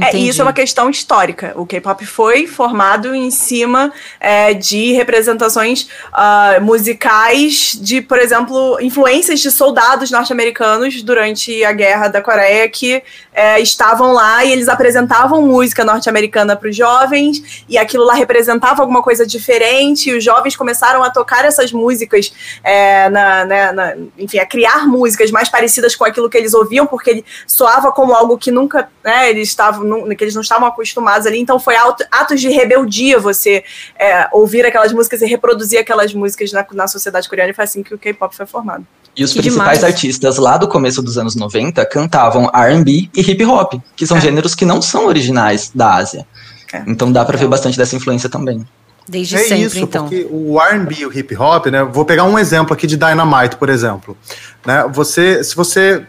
É, 0.00 0.16
e 0.16 0.28
isso 0.28 0.40
é 0.40 0.44
uma 0.44 0.52
questão 0.52 0.88
histórica. 0.88 1.52
O 1.56 1.66
K-pop 1.66 2.04
foi 2.06 2.46
formado 2.46 3.14
em 3.14 3.30
cima 3.30 3.92
é, 4.20 4.54
de 4.54 4.92
representações 4.92 5.88
ah, 6.12 6.58
musicais 6.60 7.76
de, 7.80 8.00
por 8.00 8.18
exemplo, 8.18 8.78
influências 8.80 9.40
de 9.40 9.50
soldados 9.50 10.10
norte-americanos 10.10 11.02
durante 11.02 11.64
a 11.64 11.72
Guerra 11.72 12.08
da 12.08 12.20
Coreia 12.22 12.68
que 12.68 13.02
é, 13.32 13.60
estavam 13.60 14.12
lá 14.12 14.44
e 14.44 14.52
eles 14.52 14.68
apresentavam 14.68 15.42
música 15.42 15.84
norte-americana 15.84 16.54
para 16.56 16.68
os 16.68 16.76
jovens 16.76 17.64
e 17.68 17.76
aquilo 17.78 18.04
lá 18.04 18.14
representava 18.14 18.82
alguma 18.82 19.02
coisa 19.02 19.26
diferente 19.26 20.10
e 20.10 20.16
os 20.16 20.24
jovens 20.24 20.56
começaram 20.56 21.02
a 21.02 21.10
tocar 21.10 21.44
essas 21.44 21.72
músicas, 21.72 22.32
é, 22.62 23.08
na, 23.08 23.44
né, 23.44 23.72
na- 23.72 23.94
enfim, 24.18 24.38
a 24.38 24.46
criar 24.46 24.86
músicas 24.86 25.30
mais 25.30 25.48
parecidas 25.48 25.94
com 25.94 26.04
aquilo 26.04 26.28
que 26.28 26.36
eles 26.36 26.54
ouviam 26.54 26.86
porque 26.86 27.10
ele 27.10 27.24
soava 27.46 27.90
como 27.92 28.12
algo 28.14 28.36
que 28.38 28.50
nunca, 28.50 28.88
né, 29.04 29.30
eles 29.30 29.48
estavam, 29.48 29.81
nu- 29.82 30.16
que 30.16 30.24
eles 30.24 30.34
não 30.34 30.42
estavam 30.42 30.66
acostumados 30.68 31.26
ali, 31.26 31.38
então 31.38 31.58
foi 31.58 31.74
atos 32.10 32.40
de 32.40 32.48
rebeldia 32.48 33.18
você 33.18 33.64
é, 33.98 34.28
ouvir 34.32 34.64
aquelas 34.66 34.92
músicas 34.92 35.22
e 35.22 35.26
reproduzir 35.26 35.78
aquelas 35.78 36.12
músicas 36.14 36.52
na, 36.52 36.64
na 36.72 36.86
sociedade 36.88 37.28
coreana 37.28 37.50
e 37.50 37.54
foi 37.54 37.64
assim 37.64 37.82
que 37.82 37.94
o 37.94 37.98
K-pop 37.98 38.34
foi 38.34 38.46
formado. 38.46 38.86
E 39.14 39.22
os 39.22 39.32
Que 39.32 39.40
principais 39.40 39.78
demais. 39.80 39.84
artistas 39.94 40.38
lá 40.38 40.56
do 40.56 40.66
começo 40.66 41.02
dos 41.02 41.18
anos 41.18 41.36
90 41.36 41.84
cantavam 41.86 42.50
R&B 42.54 43.10
e 43.14 43.20
hip 43.20 43.44
hop, 43.44 43.74
que 43.94 44.06
são 44.06 44.16
É. 44.16 44.20
gêneros 44.20 44.54
que 44.54 44.64
não 44.64 44.80
são 44.80 45.06
originais 45.06 45.70
da 45.74 45.94
Ásia. 45.96 46.26
É. 46.72 46.82
Então 46.86 47.12
dá 47.12 47.22
pra 47.24 47.36
ver 47.36 47.46
bastante 47.48 47.76
dessa 47.76 47.94
influência 47.94 48.30
também. 48.30 48.66
Desde 49.06 49.34
é 49.34 49.38
sempre, 49.40 49.64
isso, 49.64 49.78
então. 49.80 50.04
porque 50.08 50.26
o 50.30 50.58
R&B 50.60 50.94
e 51.00 51.06
o 51.06 51.12
hip 51.18 51.36
hop, 51.36 51.66
né? 51.66 51.82
Vou 51.82 52.04
pegar 52.06 52.24
um 52.24 52.38
exemplo 52.38 52.72
aqui 52.72 52.86
de 52.86 52.96
Dynamite, 52.96 53.56
por 53.56 53.68
exemplo. 53.68 54.16
Né, 54.64 54.86
você, 54.90 55.42
se 55.44 55.54
você 55.56 56.04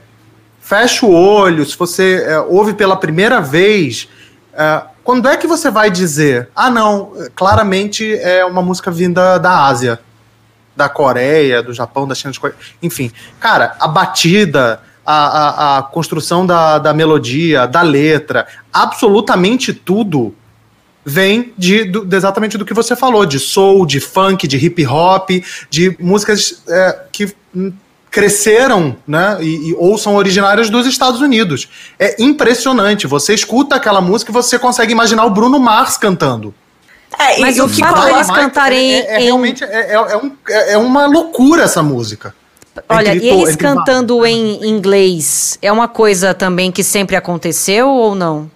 fecha 0.64 1.05
o 1.05 1.14
olho, 1.14 1.66
se 1.66 1.78
você 1.78 2.24
é, 2.26 2.39
ouve 2.39 2.74
pela 2.74 2.95
primeira 2.95 3.41
vez, 3.41 4.07
é, 4.53 4.82
quando 5.03 5.28
é 5.28 5.36
que 5.36 5.45
você 5.45 5.70
vai 5.70 5.91
dizer, 5.91 6.47
ah 6.55 6.70
não, 6.70 7.11
claramente 7.36 8.16
é 8.20 8.45
uma 8.45 8.61
música 8.61 8.89
vinda 8.89 9.38
da 9.38 9.66
Ásia, 9.66 9.99
da 10.76 10.88
Coreia, 10.88 11.61
do 11.61 11.74
Japão, 11.74 12.07
da 12.07 12.16
China, 12.16 12.34
enfim. 12.82 13.11
Cara, 13.39 13.76
a 13.80 13.88
batida, 13.88 14.82
a, 15.05 15.16
a, 15.16 15.78
a 15.80 15.84
construção 15.84 16.45
da, 16.45 16.80
da 16.80 16.93
melodia, 16.93 17.68
da 17.68 17.82
letra, 17.82 18.47
absolutamente 18.72 19.74
tudo 19.74 20.34
vem 21.05 21.53
de, 21.57 21.84
do- 21.84 22.05
de 22.05 22.16
exatamente 22.16 22.57
do 22.57 22.64
que 22.64 22.74
você 22.74 22.95
falou, 22.95 23.26
de 23.26 23.38
soul, 23.38 23.86
de 23.86 23.99
funk, 23.99 24.47
de 24.47 24.55
hip 24.57 24.88
hop, 24.88 25.30
de 25.70 25.97
músicas 25.99 26.64
é, 26.70 26.99
que 27.11 27.36
cresceram, 28.14 28.95
né, 29.07 29.38
e, 29.41 29.72
e- 29.72 29.76
ou 29.78 29.97
são 29.97 30.16
originárias 30.16 30.70
dos 30.70 30.86
Estados 30.86 31.20
Unidos. 31.20 31.68
É 31.97 32.16
impressionante. 32.22 33.07
Você 33.07 33.34
escuta 33.34 33.76
aquela 33.76 33.99
música 33.99 34.30
e 34.32 34.34
você 34.34 34.59
consegue 34.59 34.91
imaginar 34.91 35.26
o 35.26 35.32
Bruno 35.32 35.59
Mars 35.59 35.97
cantando. 35.97 36.53
É, 37.20 37.39
Mas 37.39 37.57
e 37.57 37.61
o 37.61 37.66
o 37.66 37.70
que 37.70 37.80
fato 37.82 37.93
coloca- 37.95 38.11
deles 38.14 38.30
cantarem 38.30 38.93
é, 38.93 38.97
é, 38.99 39.16
é 39.16 39.20
em- 39.22 39.24
realmente 39.26 39.64
é, 39.64 39.68
é, 39.68 39.93
é 39.93 40.18
um- 40.18 40.32
é- 40.47 40.74
é 40.74 40.78
uma 40.78 41.07
loucura 41.07 41.64
essa 41.64 41.82
música. 41.82 42.36
Olha, 42.88 43.16
Entre 43.16 43.26
e 43.28 43.30
eles 43.30 43.49
entre 43.49 43.57
cantando 43.68 44.26
em 44.26 44.64
inglês 44.68 45.57
é 45.61 45.72
uma 45.72 45.88
coisa 45.88 46.34
também 46.34 46.72
que 46.72 46.84
sempre 46.84 47.16
aconteceu 47.16 47.88
ou 47.89 48.14
não? 48.16 48.49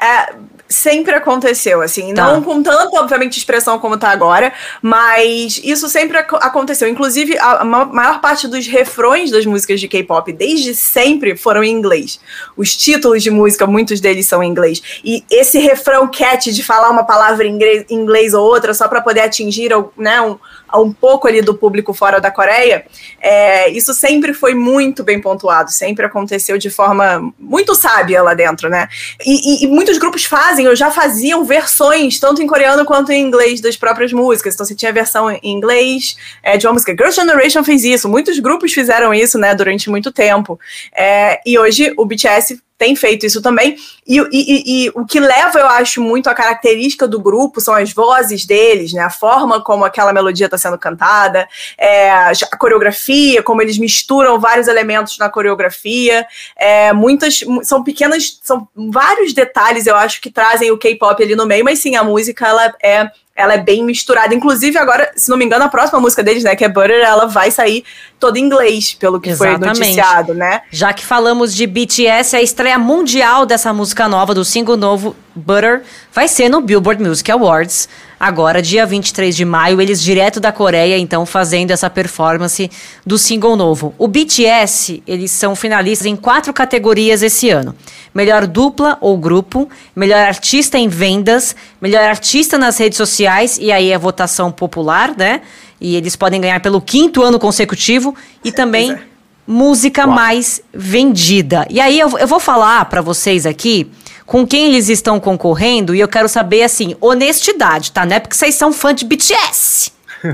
É, 0.00 0.34
sempre 0.70 1.14
aconteceu, 1.14 1.82
assim, 1.82 2.14
Tá. 2.14 2.32
não 2.32 2.42
com 2.42 2.62
tanta, 2.62 2.88
obviamente, 2.98 3.36
expressão 3.36 3.78
como 3.78 3.98
tá 3.98 4.08
agora, 4.10 4.52
mas 4.80 5.60
isso 5.62 5.88
sempre 5.88 6.16
ac- 6.18 6.36
aconteceu. 6.40 6.88
Inclusive, 6.88 7.36
a, 7.38 7.60
a 7.60 7.64
ma- 7.64 7.84
maior 7.84 8.20
parte 8.20 8.46
dos 8.46 8.66
refrões 8.66 9.30
das 9.30 9.44
músicas 9.44 9.80
de 9.80 9.88
K-pop, 9.88 10.32
desde 10.32 10.74
sempre, 10.74 11.36
foram 11.36 11.62
em 11.64 11.70
inglês. 11.72 12.20
Os 12.56 12.76
títulos 12.76 13.22
de 13.22 13.30
música, 13.30 13.66
muitos 13.66 14.00
deles 14.00 14.26
são 14.26 14.42
em 14.42 14.48
inglês. 14.48 14.80
E 15.04 15.24
esse 15.30 15.58
refrão 15.58 16.08
catchy 16.08 16.52
de 16.52 16.62
falar 16.62 16.88
uma 16.90 17.04
palavra 17.04 17.46
em 17.46 17.50
inglês, 17.52 17.84
inglês 17.90 18.32
ou 18.32 18.44
outra, 18.44 18.72
só 18.72 18.86
para 18.86 19.00
poder 19.00 19.20
atingir 19.22 19.70
né, 19.96 20.20
um, 20.22 20.38
um 20.78 20.92
pouco 20.92 21.26
ali 21.26 21.40
do 21.42 21.54
público 21.54 21.92
fora 21.92 22.20
da 22.20 22.30
Coreia, 22.30 22.84
é, 23.20 23.68
isso 23.70 23.92
sempre 23.94 24.32
foi 24.32 24.54
muito 24.54 25.02
bem 25.02 25.20
pontuado, 25.20 25.70
sempre 25.70 26.04
aconteceu 26.06 26.56
de 26.58 26.70
forma 26.70 27.32
muito 27.38 27.74
sábia 27.74 28.22
lá 28.22 28.34
dentro, 28.34 28.68
né? 28.68 28.88
E, 29.24 29.62
e- 29.62 29.64
e 29.64 29.66
muitos 29.66 29.98
grupos 29.98 30.24
fazem, 30.24 30.68
ou 30.68 30.76
já 30.76 30.90
faziam 30.90 31.44
versões, 31.44 32.18
tanto 32.18 32.42
em 32.42 32.46
coreano 32.46 32.84
quanto 32.84 33.12
em 33.12 33.20
inglês, 33.20 33.60
das 33.60 33.76
próprias 33.76 34.12
músicas. 34.12 34.54
Então 34.54 34.66
você 34.66 34.74
tinha 34.74 34.92
versão 34.92 35.30
em 35.30 35.40
inglês 35.44 36.16
é, 36.42 36.56
de 36.56 36.66
uma 36.66 36.72
música. 36.74 36.92
Girls' 36.92 37.14
Generation 37.16 37.64
fez 37.64 37.84
isso, 37.84 38.08
muitos 38.08 38.38
grupos 38.38 38.72
fizeram 38.72 39.12
isso, 39.14 39.38
né, 39.38 39.54
durante 39.54 39.88
muito 39.90 40.10
tempo. 40.12 40.58
É, 40.94 41.40
e 41.46 41.58
hoje 41.58 41.92
o 41.96 42.04
BTS 42.04 42.60
tem 42.80 42.96
feito 42.96 43.26
isso 43.26 43.42
também. 43.42 43.76
E, 44.06 44.16
e- 44.32 44.86
e- 44.86 44.90
o 44.94 45.04
que 45.04 45.20
leva, 45.20 45.58
eu 45.58 45.66
acho, 45.66 46.00
muito 46.02 46.30
a 46.30 46.34
característica 46.34 47.06
do 47.06 47.20
grupo 47.20 47.60
são 47.60 47.74
as 47.74 47.92
vozes 47.92 48.46
deles, 48.46 48.94
né? 48.94 49.02
A 49.02 49.10
forma 49.10 49.62
como 49.62 49.84
aquela 49.84 50.14
melodia 50.14 50.46
está 50.46 50.56
sendo 50.56 50.78
cantada, 50.78 51.46
é, 51.76 52.10
a 52.10 52.32
coreografia, 52.58 53.42
como 53.42 53.60
eles 53.60 53.76
misturam 53.76 54.40
vários 54.40 54.66
elementos 54.66 55.18
na 55.18 55.28
coreografia. 55.28 56.26
É, 56.56 56.90
muitas. 56.94 57.42
mu- 57.42 57.62
São 57.62 57.84
pequenas. 57.84 58.40
São 58.42 58.66
vários 58.74 59.34
detalhes, 59.34 59.86
eu 59.86 59.94
acho, 59.94 60.18
que 60.18 60.30
trazem 60.30 60.70
o 60.70 60.78
K-pop 60.78 61.22
ali 61.22 61.36
no 61.36 61.44
meio, 61.46 61.62
mas 61.62 61.80
sim, 61.80 61.96
a 61.96 62.02
música 62.02 62.46
ela 62.48 62.74
é. 62.82 63.10
Ela 63.34 63.54
é 63.54 63.58
bem 63.58 63.84
misturada. 63.84 64.34
Inclusive, 64.34 64.76
agora, 64.76 65.10
se 65.16 65.30
não 65.30 65.36
me 65.36 65.44
engano, 65.44 65.64
a 65.64 65.68
próxima 65.68 65.98
música 65.98 66.22
deles, 66.22 66.44
né, 66.44 66.54
que 66.54 66.64
é 66.64 66.68
Butter, 66.68 67.02
ela 67.02 67.26
vai 67.26 67.50
sair 67.50 67.84
toda 68.18 68.38
em 68.38 68.42
inglês, 68.42 68.92
pelo 68.94 69.20
que 69.20 69.30
Exatamente. 69.30 69.78
foi 69.78 69.86
noticiado, 69.86 70.34
né? 70.34 70.62
Já 70.70 70.92
que 70.92 71.04
falamos 71.04 71.54
de 71.54 71.66
BTS, 71.66 72.36
a 72.36 72.42
estreia 72.42 72.78
mundial 72.78 73.46
dessa 73.46 73.72
música 73.72 74.08
nova, 74.08 74.34
do 74.34 74.44
single 74.44 74.76
novo 74.76 75.16
Butter, 75.34 75.82
vai 76.12 76.28
ser 76.28 76.48
no 76.48 76.60
Billboard 76.60 77.02
Music 77.02 77.30
Awards. 77.30 77.88
Agora, 78.20 78.60
dia 78.60 78.84
23 78.84 79.34
de 79.34 79.46
maio, 79.46 79.80
eles 79.80 80.02
direto 80.02 80.40
da 80.40 80.52
Coreia, 80.52 80.98
então, 80.98 81.24
fazendo 81.24 81.70
essa 81.70 81.88
performance 81.88 82.70
do 83.06 83.16
single 83.16 83.56
novo. 83.56 83.94
O 83.96 84.06
BTS, 84.06 85.02
eles 85.06 85.30
são 85.30 85.56
finalistas 85.56 86.04
em 86.04 86.14
quatro 86.14 86.52
categorias 86.52 87.22
esse 87.22 87.48
ano. 87.48 87.74
Melhor 88.14 88.46
dupla 88.46 88.98
ou 89.00 89.16
grupo, 89.16 89.70
melhor 89.96 90.18
artista 90.18 90.76
em 90.76 90.86
vendas, 90.86 91.56
melhor 91.80 92.04
artista 92.04 92.58
nas 92.58 92.76
redes 92.76 92.98
sociais, 92.98 93.56
e 93.58 93.72
aí 93.72 93.90
é 93.90 93.96
votação 93.96 94.52
popular, 94.52 95.16
né? 95.16 95.40
E 95.80 95.96
eles 95.96 96.14
podem 96.14 96.42
ganhar 96.42 96.60
pelo 96.60 96.82
quinto 96.82 97.22
ano 97.22 97.38
consecutivo, 97.38 98.14
e 98.44 98.52
também 98.52 98.92
é. 98.92 99.00
música 99.46 100.06
mais 100.06 100.60
vendida. 100.74 101.66
E 101.70 101.80
aí 101.80 101.98
eu, 101.98 102.18
eu 102.18 102.26
vou 102.26 102.38
falar 102.38 102.84
pra 102.84 103.00
vocês 103.00 103.46
aqui 103.46 103.90
com 104.30 104.46
quem 104.46 104.66
eles 104.66 104.88
estão 104.88 105.18
concorrendo 105.18 105.92
e 105.92 105.98
eu 105.98 106.06
quero 106.06 106.28
saber 106.28 106.62
assim, 106.62 106.94
honestidade, 107.00 107.90
tá? 107.90 108.06
Não 108.06 108.14
é 108.14 108.20
porque 108.20 108.36
vocês 108.36 108.54
são 108.54 108.72
fã 108.72 108.94
de 108.94 109.04
BTS, 109.04 109.90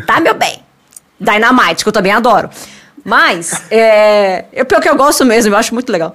tá, 0.06 0.20
meu 0.20 0.34
bem? 0.34 0.58
Dynamite, 1.18 1.82
que 1.82 1.88
eu 1.88 1.92
também 1.92 2.12
adoro. 2.12 2.50
Mas, 3.02 3.62
é, 3.70 4.44
pior 4.68 4.82
que 4.82 4.88
eu 4.90 4.96
gosto 4.96 5.24
mesmo, 5.24 5.50
eu 5.50 5.56
acho 5.56 5.72
muito 5.72 5.90
legal. 5.90 6.14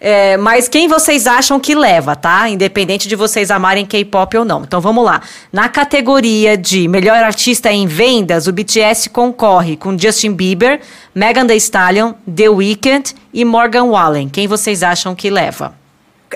É, 0.00 0.36
mas 0.36 0.66
quem 0.68 0.88
vocês 0.88 1.28
acham 1.28 1.60
que 1.60 1.76
leva, 1.76 2.16
tá? 2.16 2.48
Independente 2.48 3.06
de 3.06 3.14
vocês 3.14 3.52
amarem 3.52 3.86
K-pop 3.86 4.38
ou 4.38 4.44
não. 4.44 4.64
Então 4.64 4.80
vamos 4.80 5.04
lá. 5.04 5.22
Na 5.52 5.68
categoria 5.68 6.56
de 6.58 6.88
melhor 6.88 7.22
artista 7.22 7.70
em 7.70 7.86
vendas, 7.86 8.48
o 8.48 8.52
BTS 8.52 9.08
concorre 9.10 9.76
com 9.76 9.96
Justin 9.96 10.32
Bieber, 10.32 10.80
Megan 11.14 11.46
Thee 11.46 11.56
Stallion, 11.58 12.14
The 12.34 12.48
Weeknd 12.48 13.14
e 13.32 13.44
Morgan 13.44 13.84
Wallen. 13.84 14.28
Quem 14.28 14.48
vocês 14.48 14.82
acham 14.82 15.14
que 15.14 15.30
leva? 15.30 15.80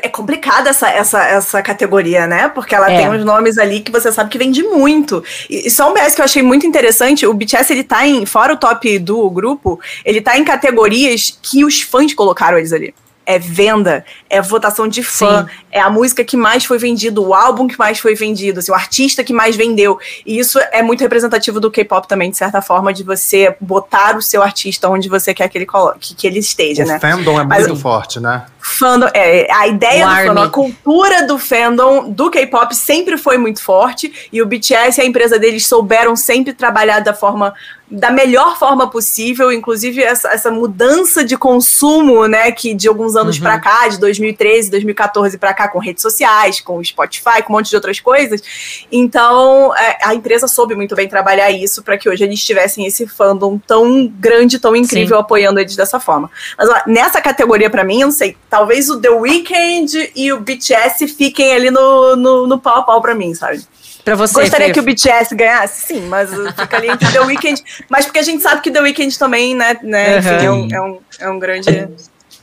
É 0.03 0.09
complicada 0.09 0.71
essa, 0.71 0.89
essa, 0.89 1.25
essa 1.25 1.63
categoria, 1.63 2.27
né? 2.27 2.49
Porque 2.49 2.75
ela 2.75 2.91
É. 2.91 2.97
tem 2.97 3.09
uns 3.09 3.25
nomes 3.25 3.59
ali 3.59 3.81
que 3.81 3.91
você 3.93 4.11
sabe 4.13 4.31
que 4.31 4.39
vende 4.39 4.63
muito. 4.63 5.23
E, 5.49 5.67
e 5.67 5.71
só 5.71 5.91
um 5.91 5.95
BS 5.95 6.15
que 6.15 6.21
eu 6.21 6.25
achei 6.25 6.43
muito 6.43 6.67
interessante, 6.67 7.27
o 7.27 7.35
BTS, 7.35 7.73
ele 7.73 7.85
tá 7.85 8.07
em, 8.07 8.25
fora 8.27 8.55
o 8.55 8.57
top 8.57 8.99
do 8.99 9.29
grupo, 9.31 9.81
ele 10.05 10.21
tá 10.21 10.37
em 10.39 10.45
categorias 10.45 11.39
que 11.43 11.65
os 11.65 11.81
fãs 11.83 12.13
colocaram 12.15 12.59
eles 12.59 12.73
ali. 12.73 12.95
É 13.29 13.41
venda, 13.41 14.05
é 14.31 14.41
votação 14.41 14.87
de 14.87 15.03
fã, 15.03 15.45
Sim. 15.45 15.51
é 15.73 15.81
a 15.81 15.91
música 15.91 16.23
que 16.25 16.37
mais 16.37 16.65
foi 16.65 16.79
vendido, 16.79 17.23
o 17.27 17.35
álbum 17.35 17.67
que 17.67 17.77
mais 17.77 17.99
foi 17.99 18.15
vendido, 18.15 18.61
assim, 18.61 18.71
o 18.71 18.75
artista 18.75 19.25
que 19.25 19.33
mais 19.33 19.57
vendeu. 19.57 19.99
E 20.25 20.39
isso 20.39 20.61
é 20.71 20.81
muito 20.81 21.01
representativo 21.01 21.59
do 21.59 21.69
K-pop 21.69 22.07
também, 22.07 22.31
de 22.31 22.37
certa 22.37 22.63
forma, 22.63 22.93
de 22.93 23.03
você 23.03 23.57
botar 23.61 24.17
o 24.17 24.23
seu 24.23 24.45
artista 24.45 24.89
onde 24.89 25.09
você 25.09 25.35
quer 25.35 25.49
que 25.49 25.59
ele, 25.59 25.67
coloque, 25.67 26.15
que, 26.15 26.25
ele 26.27 26.39
esteja, 26.39 26.85
O 26.85 26.87
né? 26.87 27.01
fandom 27.01 27.41
é 27.41 27.45
Mas- 27.45 27.67
muito 27.67 27.81
forte, 27.81 28.21
né? 28.21 28.47
fandom, 28.61 29.07
é, 29.15 29.47
a 29.53 29.69
ideia 29.69 30.05
O 30.05 30.09
do 30.09 30.13
Army. 30.15 30.29
fandom, 30.29 30.43
a 30.43 30.49
cultura 30.51 31.27
do 31.27 31.39
fandom 31.39 32.11
do 32.11 32.31
K-pop 32.31 32.75
sempre 32.75 33.17
foi 33.17 33.39
muito 33.39 33.63
forte 33.63 34.13
e 34.33 34.43
o 34.43 34.47
BTS 34.47 35.01
e 35.01 35.05
a 35.05 35.07
empresa 35.07 35.39
deles 35.39 35.65
souberam 35.67 36.17
sempre 36.17 36.53
trabalhar 36.53 36.99
da 37.01 37.15
forma 37.15 37.55
da 37.89 38.11
melhor 38.11 38.59
forma 38.59 38.91
possível, 38.91 39.53
inclusive 39.53 40.03
essa, 40.03 40.29
essa 40.29 40.51
mudança 40.51 41.25
de 41.25 41.37
consumo, 41.37 42.27
né, 42.27 42.51
que 42.51 42.75
de 42.75 42.89
alguns 42.89 43.15
anos 43.15 43.39
pra 43.39 43.61
cá, 43.61 43.87
de 43.87 43.99
2013, 44.01 44.71
2014 44.71 45.39
pra 45.39 45.55
cá, 45.55 45.69
com 45.69 45.79
redes 45.79 46.03
sociais, 46.03 46.61
com 46.61 46.83
Spotify, 46.83 47.43
com 47.45 47.53
um 47.53 47.57
monte 47.57 47.71
de 47.71 47.77
outras 47.77 48.01
coisas. 48.01 48.43
Então, 48.91 49.75
é, 49.77 49.99
a 50.03 50.15
empresa 50.15 50.49
soube 50.49 50.75
muito 50.75 50.97
bem 50.97 51.09
trabalhar 51.09 51.51
isso 51.51 51.83
para 51.83 51.97
que 51.97 52.09
hoje 52.09 52.25
eles 52.25 52.45
tivessem 52.45 52.87
esse 52.87 53.07
fandom 53.07 53.57
tão 53.59 54.09
grande, 54.09 54.59
tão 54.59 54.75
incrível, 54.75 55.19
apoiando 55.19 55.61
eles 55.61 55.77
dessa 55.77 56.01
forma. 56.01 56.29
Mas 56.59 56.69
ó, 56.69 56.83
nessa 56.89 57.21
categoria, 57.21 57.71
pra 57.71 57.85
mim, 57.85 58.01
eu 58.01 58.09
não 58.09 58.13
sei, 58.13 58.37
talvez 58.51 58.91
o 58.91 59.01
The 59.01 59.11
Weeknd 59.11 60.13
e 60.17 60.33
o 60.33 60.41
BTS 60.41 61.07
fiquem 61.09 61.53
ali 61.53 61.71
no, 61.71 62.17
no, 62.17 62.47
no 62.49 62.59
pau 62.59 62.79
a 62.79 62.83
pau 62.83 63.01
pra 63.01 63.15
mim, 63.15 63.33
sabe? 63.33 63.65
Pra 64.07 64.15
você, 64.15 64.43
Gostaria 64.43 64.69
Fê. 64.69 64.73
que 64.73 64.79
o 64.79 64.85
BTS 64.85 65.35
ganhasse? 65.35 65.89
Sim, 65.89 66.03
mas 66.03 66.31
fica 66.31 66.77
ali 66.77 66.89
entre 66.91 67.11
The 67.11 67.21
Weeknd. 67.23 67.61
Mas 67.91 68.05
porque 68.05 68.21
a 68.21 68.23
gente 68.23 68.41
sabe 68.41 68.61
que 68.61 68.71
The 68.71 68.81
Weeknd 68.81 69.19
também, 69.19 69.53
né, 69.53 69.77
né 69.83 70.19
enfim, 70.19 70.29
é, 70.29 70.51
um, 70.53 70.69
é, 70.71 70.81
um, 70.81 70.99
é 71.19 71.29
um 71.29 71.39
grande... 71.41 71.69
É, 71.69 71.89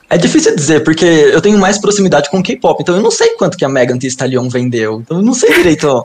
é 0.10 0.18
difícil 0.18 0.54
dizer, 0.58 0.84
porque 0.84 1.06
eu 1.06 1.40
tenho 1.42 1.58
mais 1.58 1.78
proximidade 1.78 2.30
com 2.30 2.40
o 2.40 2.44
K-pop, 2.44 2.82
então 2.82 2.98
eu 2.98 3.02
não 3.02 3.10
sei 3.10 3.30
quanto 3.38 3.58
que 3.58 3.64
a 3.64 3.70
Megan 3.70 3.98
Thee 3.98 4.10
Stallion 4.10 4.50
vendeu. 4.50 5.00
Então 5.00 5.18
eu 5.20 5.24
não 5.24 5.34
sei 5.34 5.54
direito 5.54 5.88
ó, 5.88 6.04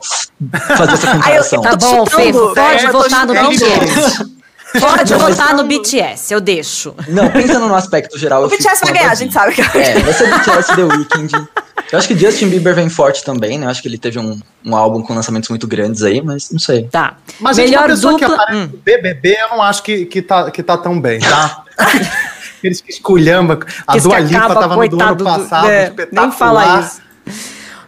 fazer 0.77 0.93
essa 0.93 1.11
comparação. 1.11 1.61
Tá 1.61 1.75
Tô 1.75 1.87
bom, 1.87 2.05
Fê, 2.05 2.31
pode 2.31 2.85
é, 2.85 2.87
eu 2.87 2.91
votar 2.93 3.27
no. 3.27 3.33
BTS. 3.33 4.39
Pode 4.79 5.11
Não, 5.11 5.19
mas- 5.19 5.35
votar 5.35 5.55
no 5.55 5.63
BTS, 5.65 6.33
eu 6.33 6.39
deixo. 6.39 6.95
Não, 7.07 7.29
pensando 7.29 7.67
no 7.67 7.75
aspecto 7.75 8.17
geral. 8.17 8.43
O 8.43 8.45
eu 8.45 8.49
BTS 8.49 8.81
vai 8.81 8.93
ganhar, 8.93 9.11
a 9.11 9.15
gente 9.15 9.33
sabe 9.33 9.53
que 9.53 9.61
É, 9.61 9.99
vai 9.99 10.13
ser 10.13 10.29
BTS 10.29 10.75
The 10.75 10.83
Weeknd. 10.83 11.47
Eu 11.91 11.97
acho 11.97 12.07
que 12.07 12.15
Justin 12.17 12.49
Bieber 12.49 12.75
vem 12.75 12.87
forte 12.89 13.23
também, 13.23 13.57
né? 13.57 13.65
Eu 13.65 13.69
acho 13.71 13.81
que 13.81 13.87
ele 13.87 13.97
teve 13.97 14.19
um, 14.19 14.39
um 14.63 14.75
álbum 14.75 15.01
com 15.01 15.13
lançamentos 15.15 15.49
muito 15.49 15.65
grandes 15.67 16.03
aí, 16.03 16.21
mas 16.21 16.51
não 16.51 16.59
sei. 16.59 16.83
Tá. 16.83 17.17
Mas 17.39 17.55
gente, 17.57 17.69
Melhor 17.69 17.81
uma 17.83 17.89
pessoa 17.89 18.13
que 18.17 18.25
dupla. 18.25 18.35
aparece 18.43 18.59
Hum. 18.61 18.69
no 18.73 18.77
BBB, 18.79 19.37
eu 19.41 19.49
não 19.49 19.61
acho 19.63 19.81
que, 19.83 20.05
que, 20.05 20.21
tá, 20.21 20.51
que 20.51 20.61
tá 20.61 20.77
tão 20.77 20.99
bem, 21.01 21.19
tá? 21.19 21.63
Eles 22.63 22.81
que 22.81 22.91
esculhamba. 22.91 23.59
A 23.87 23.93
que 23.93 24.01
Dua 24.01 24.19
Lipa 24.19 24.37
acaba, 24.37 24.53
tava 24.61 24.75
no 24.75 24.87
do 24.89 24.95
ano 24.95 24.97
coitado 24.97 25.15
do- 25.15 25.23
passado, 25.23 25.67
é, 25.69 25.83
espetacular. 25.85 26.27
nem 26.27 26.31
fala 26.37 26.79
isso. 26.81 27.01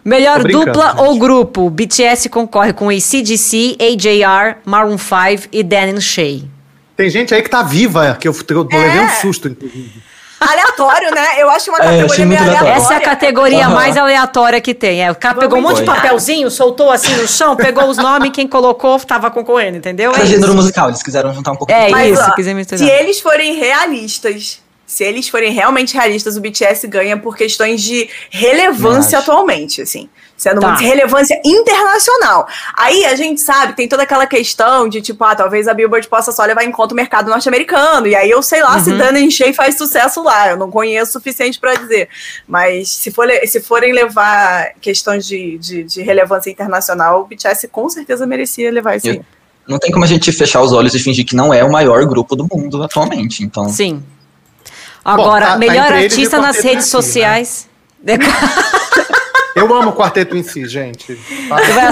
Melhor 0.04 0.42
dupla 0.42 0.90
gente. 0.92 1.00
ou 1.00 1.18
grupo? 1.18 1.70
BTS 1.70 2.28
concorre 2.28 2.72
com 2.72 2.88
ACDC, 2.88 3.76
AJR, 3.78 4.56
Maroon 4.64 4.96
5 4.98 5.48
e 5.52 5.62
Dan 5.62 6.00
Shay. 6.00 6.44
Tem 6.96 7.08
gente 7.08 7.32
aí 7.34 7.40
que 7.42 7.48
tá 7.50 7.62
viva, 7.62 8.16
que 8.20 8.26
eu, 8.26 8.34
eu 8.48 8.62
levei 8.64 8.98
É. 8.98 9.02
um 9.02 9.08
susto, 9.20 9.48
inclusive. 9.48 9.92
Aleatório, 10.50 11.14
né? 11.14 11.26
Eu 11.38 11.50
acho 11.50 11.70
uma 11.70 11.78
É, 11.78 11.82
categoria 11.82 12.06
achei 12.06 12.24
meio 12.24 12.40
aleatória. 12.40 12.72
Essa 12.72 12.94
é 12.94 12.96
a 12.96 13.00
categoria 13.00 13.66
Aham. 13.66 13.74
mais 13.74 13.96
aleatória 13.96 14.60
que 14.60 14.74
tem. 14.74 15.02
É, 15.04 15.10
o 15.10 15.14
cara 15.14 15.34
pegou 15.36 15.58
um 15.58 15.62
monte 15.62 15.78
de 15.78 15.84
papelzinho, 15.84 16.50
soltou 16.50 16.90
assim 16.90 17.14
no 17.16 17.26
chão, 17.28 17.56
pegou 17.56 17.84
os 17.88 17.96
nomes, 17.96 18.30
quem 18.32 18.46
colocou 18.46 18.98
tava 19.00 19.30
concorrendo, 19.30 19.78
entendeu? 19.78 20.12
É 20.14 20.26
gênero 20.26 20.54
musical, 20.54 20.88
eles 20.88 21.02
quiseram 21.02 21.32
juntar 21.32 21.52
um 21.52 21.56
pouco 21.56 21.72
É 21.72 21.86
de 21.86 21.90
Mas, 21.92 22.18
isso, 22.18 22.28
ó, 22.28 22.34
quiser 22.34 22.54
misturar. 22.54 22.78
Se 22.78 22.90
eles 22.90 23.20
forem 23.20 23.54
realistas, 23.54 24.60
se 24.86 25.04
eles 25.04 25.28
forem 25.28 25.52
realmente 25.52 25.94
realistas, 25.94 26.36
o 26.36 26.40
BTS 26.40 26.86
ganha 26.86 27.16
por 27.16 27.36
questões 27.36 27.80
de 27.80 28.08
relevância 28.30 29.18
atualmente, 29.18 29.80
assim. 29.80 30.08
Sendo 30.42 30.60
Tá. 30.60 30.68
muito 30.70 30.82
relevância 30.82 31.40
internacional. 31.44 32.48
Aí 32.76 33.04
a 33.04 33.14
gente 33.14 33.40
sabe, 33.40 33.74
tem 33.74 33.86
toda 33.86 34.02
aquela 34.02 34.26
questão 34.26 34.88
de 34.88 35.00
tipo, 35.00 35.22
ah, 35.22 35.36
talvez 35.36 35.68
a 35.68 35.74
Billboard 35.74 36.08
possa 36.08 36.32
só 36.32 36.42
levar 36.44 36.64
em 36.64 36.72
conta 36.72 36.92
o 36.94 36.96
mercado 36.96 37.30
norte-americano. 37.30 38.08
E 38.08 38.16
aí 38.16 38.28
eu 38.28 38.42
sei 38.42 38.60
lá 38.60 38.74
Uhum. 38.76 38.82
se 38.82 38.92
Dana 38.92 39.30
Shea 39.30 39.54
faz 39.54 39.78
sucesso 39.78 40.20
lá. 40.20 40.48
Eu 40.48 40.56
não 40.56 40.68
conheço 40.68 41.10
o 41.10 41.12
suficiente 41.12 41.60
pra 41.60 41.76
dizer. 41.76 42.08
Mas 42.48 42.88
se, 42.90 43.12
for, 43.12 43.28
se 43.46 43.60
forem 43.60 43.92
levar 43.92 44.70
questões 44.80 45.24
de, 45.28 45.56
de, 45.58 45.84
de 45.84 46.02
relevância 46.02 46.50
internacional, 46.50 47.20
o 47.20 47.24
BTS 47.26 47.68
com 47.68 47.88
certeza 47.88 48.26
merecia 48.26 48.68
levar 48.72 48.96
isso. 48.96 49.06
Eu- 49.06 49.24
Não 49.68 49.78
tem 49.78 49.92
como 49.92 50.04
a 50.04 50.08
gente 50.08 50.32
fechar 50.32 50.60
os 50.60 50.72
olhos 50.72 50.92
e 50.92 50.98
fingir 50.98 51.24
que 51.24 51.36
não 51.36 51.54
é 51.54 51.62
o 51.62 51.70
maior 51.70 52.04
grupo 52.04 52.34
do 52.34 52.48
mundo 52.52 52.82
atualmente. 52.82 53.44
Então, 53.44 53.68
Sim. 53.68 54.02
Agora, 55.04 55.46
tá- 55.46 55.52
tá 55.52 55.58
melhor 55.58 55.92
e 55.92 56.04
artista 56.04 56.38
nas 56.38 56.56
Quarteto 56.56 56.66
redes 56.68 56.94
aqui, 56.94 57.68
né? 58.02 58.18
Eu 59.54 59.74
amo 59.74 59.90
o 59.90 59.92
quarteto 59.92 60.36
em 60.36 60.42
si, 60.42 60.66
gente. 60.66 61.18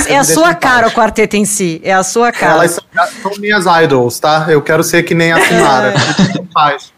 É 0.09 0.17
a 0.17 0.25
sua 0.25 0.55
cara 0.55 0.89
o 0.89 0.91
quarteto 0.91 1.37
em 1.37 1.45
si. 1.45 1.81
É 1.85 1.93
a 1.93 2.03
sua 2.03 2.33
cara. 2.33 2.55
Elas 2.55 2.73
são, 2.73 2.85
são 3.23 3.41
minhas 3.41 3.65
idols, 3.83 4.19
tá? 4.19 4.47
Eu 4.49 4.63
quero 4.63 4.83
ser 4.83 5.03
que 5.03 5.15
nem 5.15 5.33
a 5.33 5.41
Sinara. 5.41 5.95
faz. 6.53 6.93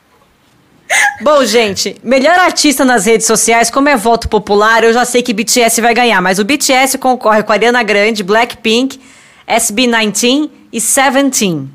Bom, 1.20 1.44
gente, 1.44 1.96
melhor 2.02 2.38
artista 2.38 2.84
nas 2.84 3.06
redes 3.06 3.26
sociais, 3.26 3.70
como 3.70 3.88
é 3.88 3.96
voto 3.96 4.28
popular, 4.28 4.84
eu 4.84 4.92
já 4.92 5.04
sei 5.04 5.22
que 5.22 5.32
BTS 5.32 5.80
vai 5.80 5.94
ganhar, 5.94 6.20
mas 6.20 6.38
o 6.38 6.44
BTS 6.44 6.98
concorre 6.98 7.42
com 7.42 7.52
a 7.52 7.54
Ariana 7.54 7.82
Grande, 7.82 8.22
Blackpink, 8.22 9.00
SB19 9.48 10.50
e 10.72 10.80
Seventeen. 10.80 11.70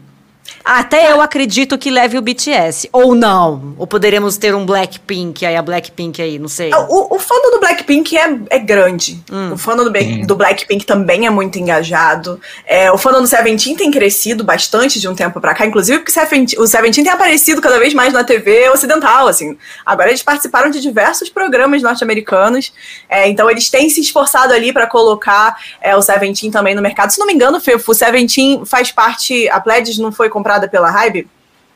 Até 0.68 1.14
eu 1.14 1.22
acredito 1.22 1.78
que 1.78 1.90
leve 1.90 2.18
o 2.18 2.22
BTS. 2.22 2.90
Ou 2.92 3.16
não. 3.16 3.74
Ou 3.78 3.88
poderemos 3.88 4.36
ter 4.36 4.54
um 4.54 4.66
Blackpink, 4.66 5.46
aí 5.46 5.56
a 5.56 5.62
Blackpink 5.62 6.22
aí, 6.22 6.38
não 6.38 6.50
sei. 6.50 6.72
O, 6.74 7.16
o 7.16 7.20
fandom 7.20 7.52
do 7.52 7.60
Blackpink 7.62 8.18
é, 8.18 8.38
é 8.50 8.60
grande. 8.60 9.24
Hum. 9.32 9.54
O 9.54 9.58
fandom 9.58 9.86
do, 9.86 10.28
do, 10.28 10.36
Blackpink 10.36 10.86
também 10.86 11.26
é 11.26 11.30
muito 11.30 11.58
engajado. 11.58 12.38
É, 12.66 12.92
o 12.92 12.98
fandom 12.98 13.22
do 13.22 13.28
Seventeen 13.28 13.78
tem 13.78 13.90
crescido 13.90 14.44
bastante 14.44 15.00
de 15.00 15.08
um 15.08 15.16
tempo 15.16 15.40
pra 15.40 15.56
cá, 15.56 15.66
inclusive 15.66 16.00
porque 16.00 16.12
o 16.60 16.68
Seventeen 16.68 17.06
tem 17.06 17.14
aparecido 17.14 17.62
cada 17.62 17.80
vez 17.80 17.94
mais 17.94 18.12
na 18.12 18.26
TV 18.26 18.70
ocidental, 18.70 19.30
assim. 19.30 19.58
Agora 19.86 20.10
eles 20.10 20.22
participaram 20.22 20.70
de 20.70 20.82
diversos 20.82 21.30
programas 21.30 21.82
norte-americanos, 21.82 22.74
é, 23.08 23.30
então 23.30 23.50
eles 23.50 23.70
têm 23.70 23.90
se 23.90 24.02
esforçado 24.02 24.52
ali 24.52 24.74
para 24.74 24.86
colocar 24.86 25.56
é, 25.80 25.96
o 25.96 26.02
Seventeen 26.02 26.52
também 26.52 26.76
no 26.76 26.82
mercado. 26.82 27.10
Se 27.12 27.20
não 27.20 27.26
me 27.26 27.34
engano, 27.34 27.58
o 27.88 27.94
Seventeen 27.94 28.66
faz 28.66 28.92
parte, 28.92 29.48
a 29.48 29.62
Pledges 29.62 29.98
não 29.98 30.12
foi 30.12 30.28
comprada 30.28 30.57
comprada 30.58 30.68
pela 30.68 30.90
Hybe? 30.90 31.28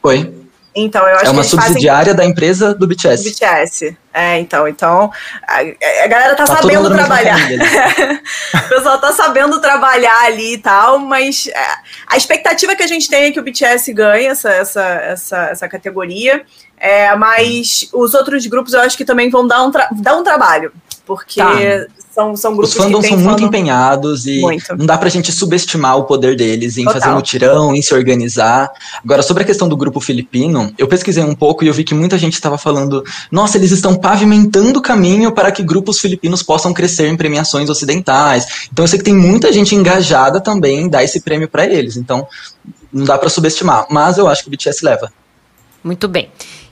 Foi. 0.01 0.41
Então, 0.73 1.05
eu 1.05 1.15
acho 1.17 1.25
é 1.25 1.29
uma 1.29 1.41
que 1.41 1.49
subsidiária 1.49 2.13
fazem... 2.13 2.15
da 2.15 2.25
empresa 2.25 2.73
do 2.73 2.87
BTS. 2.87 3.29
BTS. 3.29 3.97
É, 4.13 4.39
então, 4.39 4.67
então 4.67 5.11
a, 5.45 5.59
a 6.03 6.07
galera 6.07 6.33
tá, 6.35 6.45
tá 6.45 6.55
sabendo 6.55 6.89
trabalhar. 6.89 7.37
o 8.55 8.69
pessoal 8.69 8.97
tá 8.99 9.11
sabendo 9.11 9.59
trabalhar 9.59 10.25
ali 10.25 10.53
e 10.53 10.57
tal, 10.57 10.97
mas 10.97 11.47
é, 11.47 11.67
a 12.07 12.15
expectativa 12.15 12.73
que 12.73 12.83
a 12.83 12.87
gente 12.87 13.09
tem 13.09 13.25
é 13.25 13.31
que 13.31 13.39
o 13.39 13.43
BTS 13.43 13.91
ganhe 13.91 14.27
essa, 14.27 14.49
essa, 14.49 14.81
essa, 14.81 15.37
essa 15.49 15.67
categoria. 15.67 16.45
É, 16.81 17.15
mas 17.15 17.87
os 17.93 18.15
outros 18.15 18.47
grupos 18.47 18.73
eu 18.73 18.81
acho 18.81 18.97
que 18.97 19.05
também 19.05 19.29
vão 19.29 19.45
dar 19.45 19.63
um, 19.63 19.71
dar 19.71 20.17
um 20.17 20.23
trabalho. 20.23 20.71
Porque 21.05 21.39
tá. 21.39 21.53
São, 22.13 22.35
são 22.35 22.51
grupos 22.53 22.71
Os 22.71 22.83
fandoms 22.83 23.07
são 23.07 23.17
muito 23.17 23.41
empenhados 23.41 24.25
e 24.27 24.41
muito. 24.41 24.75
não 24.75 24.85
dá 24.85 24.97
pra 24.97 25.07
gente 25.07 25.31
subestimar 25.31 25.97
o 25.97 26.03
poder 26.03 26.35
deles 26.35 26.77
em 26.77 26.83
Total. 26.83 26.99
fazer 26.99 27.15
mutirão, 27.15 27.73
em 27.73 27.81
se 27.81 27.93
organizar. 27.93 28.69
Agora, 29.01 29.23
sobre 29.23 29.43
a 29.43 29.45
questão 29.45 29.69
do 29.69 29.77
grupo 29.77 30.01
filipino, 30.01 30.73
eu 30.77 30.89
pesquisei 30.89 31.23
um 31.23 31.33
pouco 31.33 31.63
e 31.63 31.67
eu 31.67 31.73
vi 31.73 31.85
que 31.85 31.93
muita 31.93 32.17
gente 32.17 32.33
estava 32.33 32.57
falando: 32.57 33.01
nossa, 33.31 33.57
eles 33.57 33.71
estão 33.71 33.95
pavimentando 33.95 34.79
o 34.79 34.81
caminho 34.81 35.31
para 35.31 35.51
que 35.53 35.63
grupos 35.63 35.99
filipinos 35.99 36.43
possam 36.43 36.73
crescer 36.73 37.07
em 37.07 37.15
premiações 37.15 37.69
ocidentais. 37.69 38.67
Então, 38.71 38.83
eu 38.83 38.87
sei 38.89 38.99
que 38.99 39.05
tem 39.05 39.15
muita 39.15 39.53
gente 39.53 39.73
engajada 39.73 40.41
também 40.41 40.81
em 40.81 40.89
dar 40.89 41.03
esse 41.03 41.21
prêmio 41.21 41.47
para 41.47 41.65
eles. 41.65 41.95
Então, 41.95 42.27
não 42.91 43.05
dá 43.05 43.17
para 43.17 43.29
subestimar. 43.29 43.85
Mas 43.89 44.17
eu 44.17 44.27
acho 44.27 44.43
que 44.43 44.49
o 44.49 44.51
BTS 44.51 44.83
leva. 44.83 45.09
Muito 45.81 46.09
bem. 46.09 46.29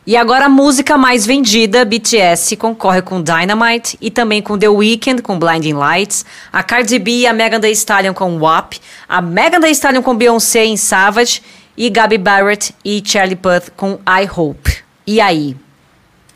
E 0.10 0.18
agora 0.18 0.46
a 0.46 0.50
música 0.50 0.98
mais 0.98 1.24
vendida, 1.24 1.86
BTS, 1.86 2.58
concorre 2.58 3.00
com 3.00 3.22
Dynamite 3.22 3.96
e 4.02 4.10
também 4.10 4.42
com 4.42 4.58
The 4.58 4.68
Weeknd, 4.68 5.22
com 5.22 5.38
Blinding 5.38 5.74
Lights, 5.74 6.26
a 6.52 6.64
Cardi 6.64 6.98
B 6.98 7.12
e 7.12 7.28
a 7.28 7.32
Megan 7.32 7.60
Thee 7.60 7.74
Stallion 7.74 8.16
com 8.16 8.40
WAP, 8.40 8.80
a 9.08 9.22
Megan 9.22 9.62
Thee 9.62 9.70
Stallion 9.70 10.02
com 10.02 10.16
Beyoncé 10.16 10.66
em 10.66 10.78
Savage 10.78 11.44
e 11.78 11.92
Gabby 11.92 12.18
Barrett 12.18 12.74
e 12.84 13.04
Charlie 13.06 13.36
Puth 13.36 13.70
com 13.78 14.00
I 14.08 14.28
Hope. 14.36 14.78
E 15.06 15.22
aí? 15.22 15.56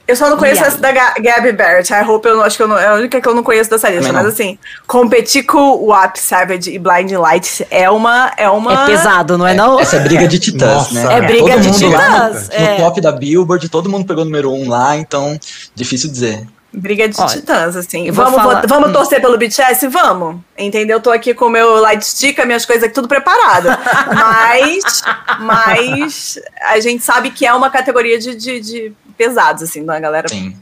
Eu 0.06 0.18
só 0.18 0.30
não 0.30 0.38
conheço 0.38 0.62
essa 0.64 0.78
da 0.78 0.92
Gabby 0.92 1.54
Barrett. 1.54 1.94
I 1.94 2.04
Hope 2.04 2.28
eu 2.28 2.36
não, 2.36 2.44
acho 2.44 2.58
que 2.58 2.64
eu 2.64 2.68
não, 2.68 2.78
é 2.78 2.88
a 2.88 2.94
única 2.96 3.22
que 3.22 3.28
eu 3.28 3.34
não 3.34 3.42
conheço 3.42 3.70
dessa 3.70 3.90
lista. 3.90 4.12
Mas 4.12 4.26
assim, 4.26 4.58
competir 4.86 5.44
com 5.44 5.58
o 5.58 5.88
WAP, 5.88 6.18
Savage 6.18 6.72
e 6.72 6.78
Blind 6.78 7.12
Lights 7.12 7.64
é 7.72 7.90
uma. 7.90 8.34
É, 8.36 8.50
uma... 8.50 8.84
é 8.84 8.86
pesado, 8.86 9.38
não 9.38 9.48
é, 9.48 9.54
não? 9.54 9.80
Essa 9.80 9.96
é 9.96 10.00
briga 10.02 10.28
de 10.28 10.40
titãs, 10.40 10.92
Nossa, 10.92 11.08
né? 11.08 11.18
É 11.18 11.22
briga 11.22 11.52
todo 11.52 11.62
de 11.62 11.72
titãs. 11.72 12.50
no, 12.50 12.56
é. 12.56 12.72
no 12.72 12.78
top 12.78 13.00
da 13.00 13.12
Billboard, 13.14 13.70
todo 13.70 13.90
mundo 13.90 14.06
pegou 14.06 14.26
número 14.26 14.52
um 14.52 14.68
lá, 14.68 14.98
então 14.98 15.40
difícil 15.74 16.12
dizer. 16.12 16.46
Briga 16.74 17.08
de 17.08 17.20
Olha, 17.20 17.30
titãs, 17.30 17.76
assim. 17.76 18.10
Vamos, 18.10 18.42
falar... 18.42 18.66
vamos 18.68 18.90
hum. 18.90 18.94
torcer 18.94 19.22
pelo 19.22 19.38
BTS? 19.38 19.88
Vamos. 19.88 20.38
Entendeu? 20.58 21.00
Tô 21.00 21.12
aqui 21.12 21.34
com 21.34 21.46
o 21.46 21.50
meu 21.50 21.76
light 21.76 22.04
stick, 22.04 22.44
minhas 22.46 22.66
coisas 22.66 22.86
aqui 22.86 22.94
tudo 22.94 23.08
preparado. 23.08 23.68
mas, 24.12 25.04
mas 25.40 26.40
a 26.62 26.80
gente 26.80 27.04
sabe 27.04 27.30
que 27.30 27.46
é 27.46 27.54
uma 27.54 27.70
categoria 27.70 28.18
de, 28.18 28.36
de, 28.36 28.60
de 28.60 28.94
pesados, 29.16 29.62
assim, 29.62 29.86
da 29.86 30.00
galera. 30.00 30.28
Sim. 30.28 30.56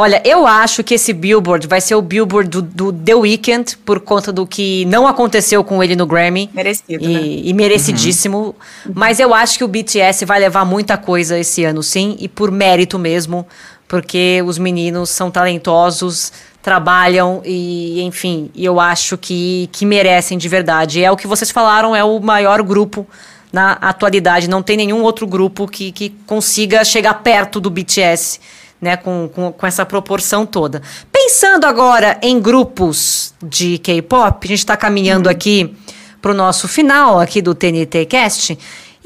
Olha, 0.00 0.22
eu 0.24 0.46
acho 0.46 0.84
que 0.84 0.94
esse 0.94 1.12
Billboard 1.12 1.66
vai 1.66 1.80
ser 1.80 1.96
o 1.96 2.02
Billboard 2.02 2.48
do, 2.48 2.62
do, 2.62 2.92
The 2.92 3.16
Weeknd, 3.16 3.76
por 3.78 3.98
conta 3.98 4.32
do 4.32 4.46
que 4.46 4.84
não 4.84 5.08
aconteceu 5.08 5.64
com 5.64 5.82
ele 5.82 5.96
no 5.96 6.06
Grammy. 6.06 6.48
Merecido, 6.54 7.04
e, 7.04 7.08
né? 7.08 7.20
e 7.20 7.52
merecidíssimo. 7.52 8.54
Uhum. 8.86 8.92
Mas 8.94 9.18
eu 9.18 9.34
acho 9.34 9.58
que 9.58 9.64
o 9.64 9.68
BTS 9.68 10.24
vai 10.24 10.38
levar 10.38 10.64
muita 10.64 10.96
coisa 10.96 11.36
esse 11.36 11.64
ano, 11.64 11.82
sim, 11.82 12.16
e 12.20 12.28
por 12.28 12.52
mérito 12.52 12.96
mesmo, 12.96 13.44
porque 13.88 14.42
os 14.44 14.58
meninos 14.58 15.08
são 15.08 15.30
talentosos, 15.30 16.30
trabalham 16.62 17.40
e, 17.44 18.02
enfim, 18.02 18.50
eu 18.54 18.78
acho 18.78 19.16
que, 19.16 19.70
que 19.72 19.86
merecem 19.86 20.36
de 20.36 20.46
verdade. 20.48 21.02
É 21.02 21.10
o 21.10 21.16
que 21.16 21.26
vocês 21.26 21.50
falaram, 21.50 21.96
é 21.96 22.04
o 22.04 22.20
maior 22.20 22.62
grupo 22.62 23.06
na 23.50 23.72
atualidade. 23.72 24.48
Não 24.48 24.62
tem 24.62 24.76
nenhum 24.76 25.02
outro 25.02 25.26
grupo 25.26 25.66
que, 25.66 25.90
que 25.90 26.10
consiga 26.26 26.84
chegar 26.84 27.14
perto 27.14 27.58
do 27.58 27.70
BTS, 27.70 28.38
né, 28.80 28.96
com, 28.96 29.30
com, 29.34 29.50
com 29.50 29.66
essa 29.66 29.86
proporção 29.86 30.44
toda. 30.44 30.82
Pensando 31.10 31.64
agora 31.64 32.18
em 32.22 32.38
grupos 32.38 33.34
de 33.42 33.78
K-pop, 33.78 34.46
a 34.46 34.48
gente 34.48 34.58
está 34.58 34.76
caminhando 34.76 35.26
uhum. 35.26 35.32
aqui 35.32 35.74
para 36.20 36.32
o 36.32 36.34
nosso 36.34 36.68
final 36.68 37.18
aqui 37.18 37.40
do 37.40 37.54
TNT 37.54 38.04
Cast. 38.06 38.58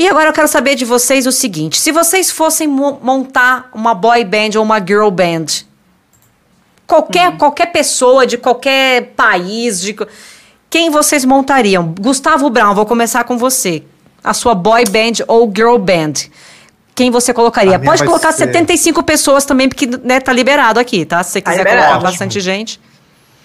E 0.02 0.08
agora 0.08 0.30
eu 0.30 0.32
quero 0.32 0.48
saber 0.48 0.74
de 0.74 0.84
vocês 0.84 1.28
o 1.28 1.32
seguinte: 1.32 1.78
se 1.78 1.92
vocês 1.92 2.28
fossem 2.28 2.66
montar 2.66 3.70
uma 3.72 3.94
boy 3.94 4.24
band 4.24 4.50
ou 4.56 4.64
uma 4.64 4.84
girl 4.84 5.10
band, 5.10 5.46
qualquer, 6.88 7.30
uhum. 7.30 7.38
qualquer 7.38 7.66
pessoa 7.66 8.26
de 8.26 8.36
qualquer 8.36 9.12
país, 9.14 9.80
de 9.80 9.96
quem 10.68 10.90
vocês 10.90 11.24
montariam? 11.24 11.94
Gustavo 12.00 12.50
Brown, 12.50 12.74
vou 12.74 12.84
começar 12.84 13.22
com 13.22 13.38
você 13.38 13.84
a 14.24 14.34
sua 14.34 14.56
boy 14.56 14.82
band 14.86 15.24
ou 15.28 15.48
girl 15.54 15.78
band? 15.78 16.14
Quem 16.96 17.08
você 17.08 17.32
colocaria? 17.32 17.78
Pode 17.78 18.04
colocar 18.04 18.32
ser... 18.32 18.46
75 18.46 19.04
pessoas 19.04 19.44
também, 19.44 19.68
porque 19.68 19.86
né, 19.86 20.18
tá 20.18 20.32
liberado 20.32 20.80
aqui, 20.80 21.04
tá? 21.04 21.22
Se 21.22 21.30
você 21.30 21.40
quiser 21.40 21.62
tá 21.62 21.70
colocar 21.70 22.00
bastante 22.00 22.40
gente. 22.40 22.80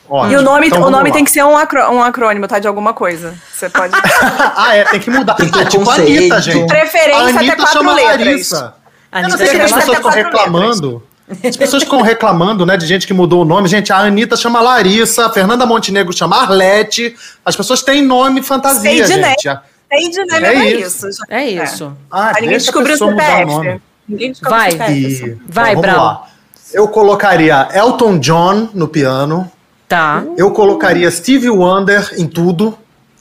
Ótimo. 0.09 0.31
E 0.31 0.35
o 0.37 0.41
nome, 0.41 0.67
então, 0.67 0.83
o 0.83 0.89
nome 0.89 1.11
tem 1.11 1.23
que 1.23 1.31
ser 1.31 1.43
um, 1.43 1.57
acrô, 1.57 1.89
um 1.91 2.01
acrônimo, 2.01 2.47
tá? 2.47 2.59
De 2.59 2.67
alguma 2.67 2.93
coisa. 2.93 3.35
Você 3.53 3.69
pode. 3.69 3.93
ah, 4.55 4.75
é, 4.75 4.85
tem 4.85 4.99
que 4.99 5.09
mudar. 5.09 5.33
Tem 5.35 5.49
que 5.49 5.57
ter 5.57 5.67
tipo 5.67 5.89
a 5.89 5.95
Anitta, 5.95 6.41
gente. 6.41 6.67
Preferência 6.67 7.15
a 7.15 7.27
Anitta 7.27 7.53
até 7.53 7.55
quatro 7.55 7.73
chama 7.73 7.93
letras. 7.93 8.19
Larissa. 8.19 8.73
Eu 9.11 9.21
não 9.23 9.37
sei 9.37 9.47
que 9.47 9.61
as 9.61 9.71
pessoas 9.71 9.97
estão 9.97 10.11
reclamando. 10.11 11.03
As 11.43 11.57
pessoas 11.57 11.83
ficam 11.83 12.01
reclamando, 12.01 12.65
né, 12.65 12.77
de 12.77 12.85
gente 12.85 13.05
que 13.05 13.13
mudou 13.13 13.41
o 13.41 13.45
nome. 13.45 13.67
Gente, 13.67 13.91
a 13.91 13.97
Anitta 13.97 14.37
chama 14.37 14.61
Larissa, 14.61 15.25
a 15.25 15.29
Fernanda 15.29 15.65
Montenegro 15.65 16.15
chama 16.15 16.37
Arlete. 16.37 17.15
As 17.43 17.55
pessoas 17.55 17.81
têm 17.81 18.01
nome 18.01 18.41
fantasia, 18.41 19.05
Sei 19.05 19.21
gente. 19.21 19.47
Né? 19.47 19.59
Tem 19.89 20.09
dinâmica 20.09 20.47
é 20.47 20.71
isso. 20.73 21.07
isso. 21.07 21.23
É 21.29 21.45
isso. 21.45 21.85
É. 21.85 22.05
Ah, 22.11 22.31
ah 22.35 22.41
ninguém 22.41 22.57
descobriu 22.57 22.95
o 22.95 22.97
CPF. 22.97 23.81
Ninguém 24.07 24.31
descobriu 24.31 24.57
Vai. 24.57 24.69
o 24.69 24.71
CPF. 24.71 25.37
Vai, 25.47 25.71
então, 25.71 25.81
Brau. 25.81 26.27
Eu 26.73 26.87
colocaria 26.87 27.67
Elton 27.73 28.19
John 28.19 28.69
no 28.73 28.87
piano. 28.87 29.49
Tá. 29.87 30.23
Eu 30.35 30.51
colocaria 30.51 31.09
Stevie 31.09 31.49
Wonder 31.49 32.13
em 32.17 32.27
tudo. 32.27 32.77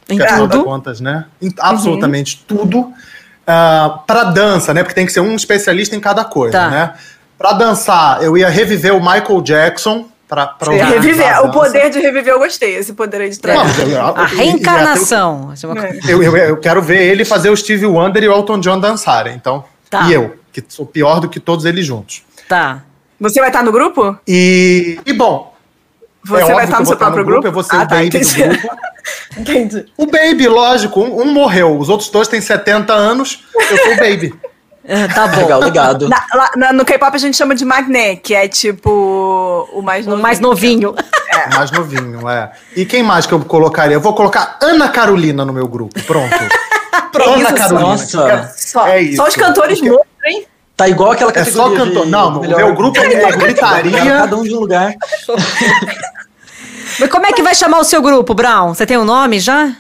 Em 0.09 0.19
tudo? 0.19 0.65
contas, 0.65 1.01
né? 1.01 1.27
Em 1.41 1.53
absolutamente 1.59 2.45
uhum. 2.49 2.57
tudo. 2.57 2.79
Uh, 2.81 2.93
ah, 3.47 4.03
para 4.07 4.25
dança, 4.25 4.75
né? 4.75 4.83
Porque 4.83 4.95
tem 4.95 5.07
que 5.07 5.13
ser 5.13 5.21
um 5.21 5.35
especialista 5.35 5.95
em 5.95 6.01
cada 6.01 6.25
coisa, 6.25 6.59
tá. 6.59 6.71
né? 6.71 6.95
Para 7.39 7.53
dançar, 7.53 8.23
eu 8.23 8.37
ia 8.37 8.49
reviver 8.49 8.95
o 8.95 9.01
Michael 9.01 9.41
Jackson 9.43 10.09
para 10.27 10.57
reviver. 10.61 11.45
O 11.45 11.51
poder 11.51 11.91
de 11.91 12.01
reviver 12.01 12.33
eu 12.33 12.39
gostei, 12.39 12.77
esse 12.77 12.93
poder 12.93 13.21
aí 13.21 13.31
de 13.31 13.39
trazer. 13.39 13.97
A 13.97 14.27
reencarnação. 14.27 15.53
Eu, 16.09 16.23
eu, 16.23 16.37
eu, 16.37 16.57
quero 16.57 16.83
ver 16.83 17.03
ele 17.03 17.25
fazer 17.25 17.51
o 17.51 17.57
Steve 17.57 17.87
Wonder 17.87 18.25
e 18.25 18.29
o 18.29 18.33
Elton 18.33 18.59
John 18.59 18.81
dançarem. 18.81 19.35
Então, 19.35 19.65
tá. 19.89 20.09
e 20.09 20.15
eu, 20.15 20.35
que 20.53 20.65
sou 20.69 20.87
pior 20.87 21.21
do 21.21 21.29
que 21.29 21.39
todos 21.39 21.65
eles 21.65 21.87
juntos. 21.87 22.23
Tá. 22.49 22.83
Você 23.21 23.41
vai 23.41 23.49
estar 23.49 23.63
no 23.63 23.73
grupo? 23.73 24.19
E, 24.27 24.99
e 25.07 25.13
bom. 25.13 25.56
Você 26.27 26.51
é 26.51 26.55
vai 26.55 26.65
estar 26.65 26.81
no 26.81 26.87
seu 26.87 26.97
próprio 26.97 27.25
grupo? 27.25 27.43
grupo? 27.43 27.49
Eu 27.49 27.53
vou 27.53 27.63
ser 27.63 27.77
ah, 27.77 27.83
o 27.83 27.89
tá, 27.89 27.95
baby 27.97 28.07
entendi. 28.07 28.43
do 28.43 28.49
grupo. 28.49 28.77
entendi. 29.37 29.87
O 29.97 30.07
baby, 30.07 30.49
lógico, 30.49 31.01
um, 31.01 31.23
um 31.23 31.33
morreu. 31.33 31.79
Os 31.79 31.89
outros 31.89 32.11
dois 32.11 32.29
têm 32.29 32.41
70 32.41 32.93
anos. 32.93 33.45
Eu 33.55 33.79
sou 33.79 33.93
o 33.93 33.97
baby. 33.97 34.35
É, 34.89 35.09
tá 35.09 35.27
bom. 35.27 35.43
Legal, 35.43 35.63
ligado. 35.63 36.09
Na, 36.09 36.25
na, 36.55 36.73
no 36.73 36.85
K-pop 36.85 37.13
a 37.13 37.19
gente 37.19 37.37
chama 37.37 37.57
de 37.57 37.65
magné, 37.65 38.15
que 38.15 38.33
é 38.33 38.47
tipo 38.47 39.69
o 39.73 39.83
mais 39.83 40.07
novinho. 40.07 40.21
O 40.21 40.23
mais 40.23 40.39
novinho. 40.39 40.95
É. 41.29 41.47
O 41.49 41.55
mais 41.57 41.71
novinho, 41.73 42.29
é. 42.29 42.53
E 42.77 42.85
quem 42.85 43.03
mais 43.03 43.27
que 43.27 43.33
eu 43.35 43.41
colocaria? 43.41 43.95
Eu 43.95 44.01
vou 44.01 44.15
colocar 44.15 44.57
Ana 44.63 44.89
Carolina 44.89 45.45
no 45.45 45.53
meu 45.53 45.67
grupo. 45.67 46.01
Pronto. 46.05 46.31
Pronto, 47.11 47.41
Ana 47.41 47.53
Carolina. 47.53 47.89
Nossa. 47.89 48.55
Só, 48.57 48.87
é 48.87 49.03
isso. 49.03 49.17
Só 49.17 49.27
os 49.27 49.35
cantores 49.35 49.81
Porque... 49.81 49.91
monstros, 49.91 50.25
hein? 50.25 50.47
Tá 50.77 50.87
igual 50.87 51.13
aquela 51.13 51.33
categoria. 51.33 51.63
É 51.63 51.79
só 51.79 51.85
cantor. 51.85 52.07
Não, 52.07 52.39
o 52.39 52.47
meu 52.47 52.75
grupo 52.75 52.99
é 53.01 53.33
gritaria. 53.33 54.05
Cada 54.05 54.37
um 54.37 54.43
de 54.43 54.55
um 54.55 54.61
lugar. 54.61 54.95
Mas 56.99 57.11
como 57.11 57.27
é 57.27 57.33
que 57.33 57.43
vai 57.43 57.55
chamar 57.55 57.79
o 57.79 57.85
seu 57.85 58.01
grupo, 58.03 58.35
Brown? 58.35 58.75
Você 58.75 58.87
tem 58.87 58.97
um 58.97 59.05
nome 59.05 59.39
já? 59.39 59.73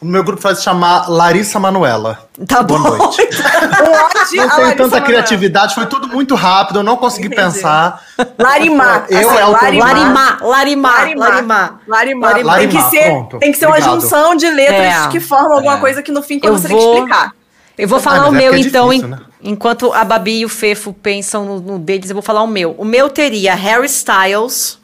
O 0.00 0.04
meu 0.04 0.22
grupo 0.22 0.42
vai 0.42 0.54
se 0.54 0.62
chamar 0.62 1.08
Larissa 1.08 1.58
Manuela. 1.58 2.28
Tá 2.46 2.62
Boa 2.62 2.80
bom. 2.80 2.96
noite. 2.98 3.26
Não 4.36 4.48
tenho 4.56 4.76
tanta 4.76 5.00
criatividade, 5.00 5.74
foi 5.74 5.86
tudo 5.86 6.06
muito 6.08 6.34
rápido, 6.34 6.80
eu 6.80 6.82
não 6.82 6.96
consegui 6.96 7.28
Entendi. 7.28 7.42
pensar. 7.42 8.02
Larimar. 8.38 9.06
Eu 9.08 9.30
assim, 9.30 9.38
é 9.38 9.44
o 9.46 9.52
Larimar. 9.52 9.88
Larimar, 9.94 10.38
Larimar, 10.42 10.92
Larimar. 10.92 11.16
Larimar. 11.30 11.80
Larimar. 11.86 12.30
Larimar, 12.32 12.58
Tem 12.58 12.68
que 12.68 12.82
ser, 12.82 13.04
pronto. 13.04 13.38
tem 13.38 13.52
que 13.52 13.58
ser 13.58 13.66
uma 13.66 13.76
Obrigado. 13.76 14.00
junção 14.00 14.34
de 14.34 14.50
letras 14.50 15.06
É. 15.06 15.08
que 15.08 15.20
formam 15.20 15.52
alguma 15.54 15.76
É. 15.76 15.80
coisa 15.80 16.02
que 16.02 16.10
no 16.12 16.22
fim 16.22 16.38
quando 16.40 16.52
Eu 16.54 16.58
você 16.58 16.68
vou- 16.68 16.78
tem 16.78 16.88
que 16.88 16.96
explicar. 17.12 17.32
Eu 17.78 17.88
vou 17.88 17.98
Ah, 17.98 18.02
falar 18.02 18.18
mas 18.22 18.30
o 18.32 18.34
é 18.34 18.38
meu, 18.38 18.54
é 18.54 18.58
então, 18.58 18.88
difícil, 18.88 19.08
né? 19.08 19.18
enquanto 19.42 19.92
a 19.92 20.04
Babi 20.04 20.40
e 20.40 20.44
o 20.44 20.48
Fefo 20.48 20.92
pensam 20.92 21.44
no, 21.44 21.60
no 21.60 21.78
deles, 21.78 22.10
eu 22.10 22.14
vou 22.14 22.22
falar 22.22 22.42
o 22.42 22.46
meu. 22.48 22.74
O 22.76 22.84
meu 22.84 23.08
teria 23.08 23.54
Harry 23.54 23.86
Styles, 23.86 24.78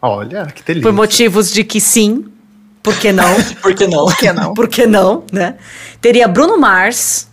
Olha, 0.00 0.46
que 0.46 0.62
delícia. 0.62 0.82
por 0.88 0.92
motivos 0.94 1.50
de 1.50 1.64
que 1.64 1.80
sim, 1.80 2.26
por 2.82 2.94
que 2.96 3.12
não? 3.12 3.34
Por 3.60 3.74
que 3.74 3.86
não? 3.86 4.04
Por 4.06 4.16
que 4.16 4.32
não? 4.32 4.54
por 4.54 4.68
que 4.68 4.86
não, 4.86 5.24
né? 5.32 5.56
Teria 6.00 6.26
Bruno 6.28 6.56
Mars, 6.58 7.28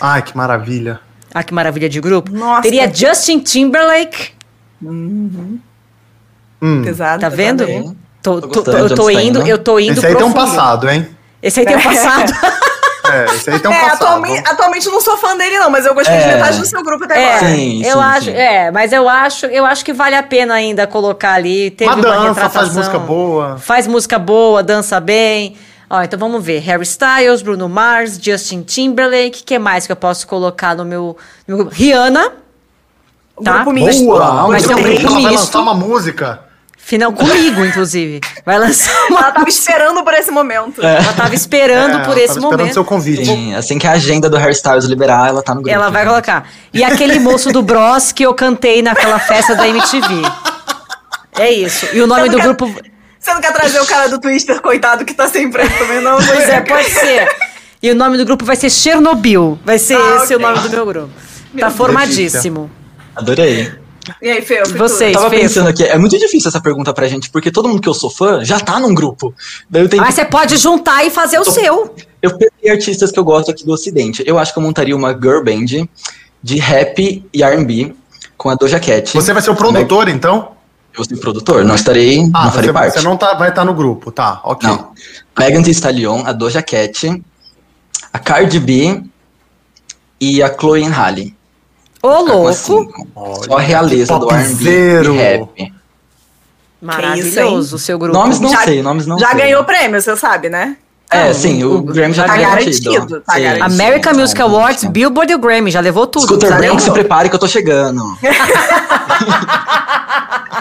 Ai, 0.00 0.22
que 0.22 0.36
maravilha. 0.36 1.00
ah, 1.32 1.42
que 1.42 1.54
maravilha 1.54 1.88
de 1.88 2.00
grupo. 2.00 2.32
Nossa. 2.32 2.62
Teria 2.62 2.92
Justin 2.92 3.38
Timberlake, 3.40 4.32
Hum. 6.60 6.82
Pesado. 6.84 7.20
tá 7.20 7.28
vendo? 7.28 7.64
pesado. 7.64 7.96
Tô, 8.22 8.40
Tô 8.40 8.62
tô- 8.62 8.72
eu 8.72 8.88
tô 8.94 9.04
tá 9.06 9.12
indo, 9.22 9.38
indo. 9.40 9.48
eu 9.48 9.58
tô 9.58 9.78
indo 9.78 9.92
Esse 9.92 10.06
aí 10.06 10.14
tem 10.16 10.24
um 10.24 10.32
profundo. 10.32 10.50
passado, 10.56 10.90
hein? 10.90 11.08
Esse 11.40 11.60
aí 11.60 11.66
tem 11.66 11.76
um 11.76 11.80
passado. 11.82 12.32
É, 13.12 13.24
esse 13.26 13.50
aí 13.50 13.58
tem 13.60 13.70
um 13.70 13.74
É, 13.74 13.80
passado. 13.80 14.02
atualmente, 14.04 14.48
atualmente 14.48 14.86
eu 14.86 14.92
não 14.92 15.00
sou 15.00 15.16
fã 15.16 15.36
dele, 15.36 15.58
não, 15.58 15.70
mas 15.70 15.86
eu 15.86 15.94
gostei 15.94 16.16
de 16.16 16.22
É. 16.24 16.34
metade 16.34 16.58
do 16.58 16.66
seu 16.66 16.82
grupo 16.82 17.04
até 17.04 17.18
É, 17.20 17.34
agora. 17.36 17.54
Sim, 17.54 17.82
eu 17.84 17.92
sim, 17.92 17.98
acho, 18.02 18.24
sim. 18.26 18.30
é, 18.32 18.70
mas 18.70 18.92
eu 18.92 19.08
acho, 19.08 19.46
eu 19.46 19.64
acho 19.66 19.84
que 19.84 19.92
vale 19.92 20.14
a 20.16 20.22
pena 20.22 20.54
ainda 20.54 20.86
colocar 20.86 21.32
ali. 21.34 21.70
Teve 21.70 21.90
Uma 21.92 21.96
uma, 21.96 22.26
dança, 22.34 22.48
faz 22.50 22.74
música 22.74 22.98
boa. 22.98 23.58
Faz 23.58 23.86
música 23.86 24.18
boa, 24.18 24.62
dança 24.62 25.00
bem. 25.00 25.56
Ó, 25.90 26.02
então 26.02 26.18
vamos 26.18 26.44
ver. 26.44 26.58
Harry 26.60 26.82
Styles, 26.82 27.40
Bruno 27.40 27.68
Mars, 27.68 28.18
Justin 28.22 28.62
Timberlake. 28.62 29.40
O 29.40 29.44
que 29.44 29.58
mais 29.58 29.86
que 29.86 29.92
eu 29.92 29.96
posso 29.96 30.26
colocar 30.26 30.74
no 30.76 30.84
meu. 30.84 31.16
No 31.46 31.56
meu 31.56 31.66
Rihanna. 31.68 32.32
Tá. 33.42 33.52
grupo 33.58 33.72
misto. 33.72 34.04
Boa! 34.04 34.48
Vai 34.48 34.60
ser 34.60 34.74
um 34.74 34.78
Ela 34.78 34.88
grupo 34.88 35.12
vai 35.14 35.22
misto. 35.22 35.30
lançar 35.46 35.60
uma 35.60 35.74
música. 35.74 36.40
Final 36.88 37.12
comigo, 37.12 37.62
inclusive. 37.66 38.18
Vai 38.46 38.58
lançar 38.58 38.90
uma. 39.10 39.20
Ela 39.20 39.32
tava 39.32 39.48
esperando 39.48 40.02
por 40.02 40.14
esse 40.14 40.30
momento. 40.30 40.80
Ela 40.82 41.12
tava 41.12 41.34
esperando 41.34 41.98
É, 41.98 42.02
por 42.04 42.12
ela 42.12 42.18
esse 42.20 42.26
tava 42.28 42.38
esperando 42.38 42.58
momento. 42.60 42.72
seu 42.72 42.84
convite. 42.84 43.26
Sim, 43.26 43.54
assim 43.54 43.78
que 43.78 43.86
a 43.86 43.92
agenda 43.92 44.30
do 44.30 44.38
Hairstyles 44.38 44.86
liberar, 44.86 45.28
ela 45.28 45.42
tá 45.42 45.54
no 45.54 45.60
grupo. 45.60 45.74
Ela 45.74 45.90
vai 45.90 46.06
colocar. 46.06 46.48
E 46.72 46.82
aquele 46.82 47.18
moço 47.18 47.52
do 47.52 47.60
Bros 47.62 48.10
que 48.10 48.22
eu 48.24 48.32
cantei 48.32 48.80
naquela 48.80 49.18
festa 49.18 49.54
da 49.54 49.68
MTV. 49.68 50.22
É 51.38 51.52
isso. 51.52 51.86
E 51.92 52.00
o 52.00 52.06
nome 52.06 52.22
do 52.30 52.38
não 52.38 52.40
quero- 52.42 52.54
grupo. 52.56 52.88
Você 53.20 53.34
não 53.34 53.40
quer 53.42 53.52
trazer 53.52 53.80
o 53.80 53.86
cara 53.86 54.08
do 54.08 54.18
Twister, 54.18 54.58
coitado, 54.62 55.04
que 55.04 55.12
tá 55.12 55.28
sem 55.28 55.44
emprego 55.44 55.68
também, 55.78 56.00
não? 56.00 56.16
Pois 56.16 56.48
é, 56.48 56.60
pode 56.62 56.88
ser. 56.90 57.28
E 57.82 57.90
o 57.90 57.94
nome 57.94 58.16
do 58.16 58.24
grupo 58.24 58.44
vai 58.46 58.56
ser 58.56 58.70
Chernobyl. 58.70 59.58
Vai 59.64 59.78
ser 59.78 59.96
Ah, 59.96 60.22
esse 60.22 60.34
o 60.34 60.38
ok. 60.38 60.48
nome 60.48 60.60
do 60.60 60.70
meu 60.70 60.86
grupo. 60.86 61.10
Tá 61.58 61.66
Deus. 61.66 61.74
formadíssimo. 61.74 62.70
Adorei. 63.14 63.70
E 64.22 64.30
aí, 64.30 64.42
Fê? 64.42 64.62
Vocês? 64.64 65.12
Tava 65.12 65.30
Fefo. 65.30 65.42
pensando 65.42 65.68
aqui, 65.68 65.84
é 65.84 65.96
muito 65.98 66.18
difícil 66.18 66.48
essa 66.48 66.60
pergunta 66.60 66.92
pra 66.92 67.06
gente, 67.08 67.30
porque 67.30 67.50
todo 67.50 67.68
mundo 67.68 67.80
que 67.80 67.88
eu 67.88 67.94
sou 67.94 68.10
fã 68.10 68.44
já 68.44 68.58
tá 68.60 68.78
num 68.80 68.94
grupo. 68.94 69.34
Daí 69.68 69.82
eu 69.82 69.88
tenho 69.88 70.02
Mas 70.02 70.14
que- 70.14 70.20
você 70.22 70.26
pode 70.26 70.56
juntar 70.56 71.04
e 71.04 71.10
fazer 71.10 71.38
o 71.38 71.44
Tô- 71.44 71.50
seu. 71.52 71.94
Eu 72.22 72.36
peguei 72.36 72.70
artistas 72.72 73.10
que 73.12 73.18
eu 73.18 73.24
gosto 73.24 73.50
aqui 73.50 73.64
do 73.64 73.72
Ocidente. 73.72 74.22
Eu 74.26 74.38
acho 74.38 74.52
que 74.52 74.58
eu 74.58 74.62
montaria 74.62 74.96
uma 74.96 75.12
girl 75.12 75.42
band 75.42 75.86
de 76.42 76.56
rap 76.58 77.24
e 77.32 77.42
R&B 77.42 77.94
com 78.36 78.48
a 78.50 78.54
Doja 78.54 78.78
Cat. 78.80 79.12
Você 79.14 79.32
vai 79.32 79.42
ser 79.42 79.50
o 79.50 79.56
produtor, 79.56 80.08
então? 80.08 80.52
Eu 80.96 81.04
sou 81.04 81.16
produtor, 81.18 81.64
não 81.64 81.74
estarei, 81.76 82.20
Ah, 82.34 82.46
não 82.46 82.50
farei 82.52 82.68
você, 82.70 82.72
parte. 82.72 82.92
você 82.94 83.02
não 83.02 83.16
tá, 83.16 83.34
vai 83.34 83.50
estar 83.50 83.64
no 83.64 83.72
grupo, 83.72 84.10
tá? 84.10 84.40
Ok. 84.42 84.68
Não. 84.68 84.92
Megan 85.38 85.62
Thee 85.62 85.70
Stallion, 85.72 86.24
a 86.26 86.32
Doja 86.32 86.60
Cat, 86.60 87.22
a 88.12 88.18
Cardi 88.18 88.58
B 88.58 89.00
e 90.20 90.42
a 90.42 90.52
Chloe 90.52 90.82
Halle. 90.82 91.36
Ô, 92.02 92.08
louco. 92.20 92.48
as 92.48 92.56
cinco. 92.56 93.06
Olha, 93.16 93.44
Só 93.44 93.56
a 93.56 93.60
realeza 93.60 94.18
do 94.18 94.30
R&B 94.30 94.70
e 95.02 95.16
rap. 95.16 95.72
Maravilhoso 96.80 97.76
o 97.76 97.78
seu 97.78 97.98
grupo. 97.98 98.16
Nomes 98.16 98.38
não 98.38 98.50
Já- 98.50 98.62
sei, 98.62 98.82
nomes 98.82 99.06
não 99.06 99.18
Já 99.18 99.30
sei. 99.30 99.38
ganhou 99.38 99.64
prêmio, 99.64 100.00
você 100.00 100.16
sabe, 100.16 100.48
né? 100.48 100.76
É, 101.10 101.32
sim, 101.32 101.64
o- 101.64 101.76
o, 101.78 101.82
Grammy 101.82 102.12
já 102.12 102.24
tá 102.24 102.36
garantido, 102.36 102.92
garantido. 102.92 103.20
tá 103.22 103.32
Sim, 103.32 103.42
garantido. 103.42 103.74
American 103.74 104.14
sim, 104.14 104.20
Music 104.20 104.36
sim. 104.36 104.42
Awards, 104.46 104.84
Billboard 104.84 105.32
e 105.32 105.34
o 105.34 105.38
Grammy. 105.38 105.70
Já 105.70 105.80
levou 105.80 106.06
tudo. 106.06 106.26
Scooter 106.26 106.54
Braun, 106.56 106.78
se 106.78 106.90
prepare 106.90 107.28
que 107.30 107.34
eu 107.34 107.38
tô 107.40 107.48
chegando. 107.48 108.02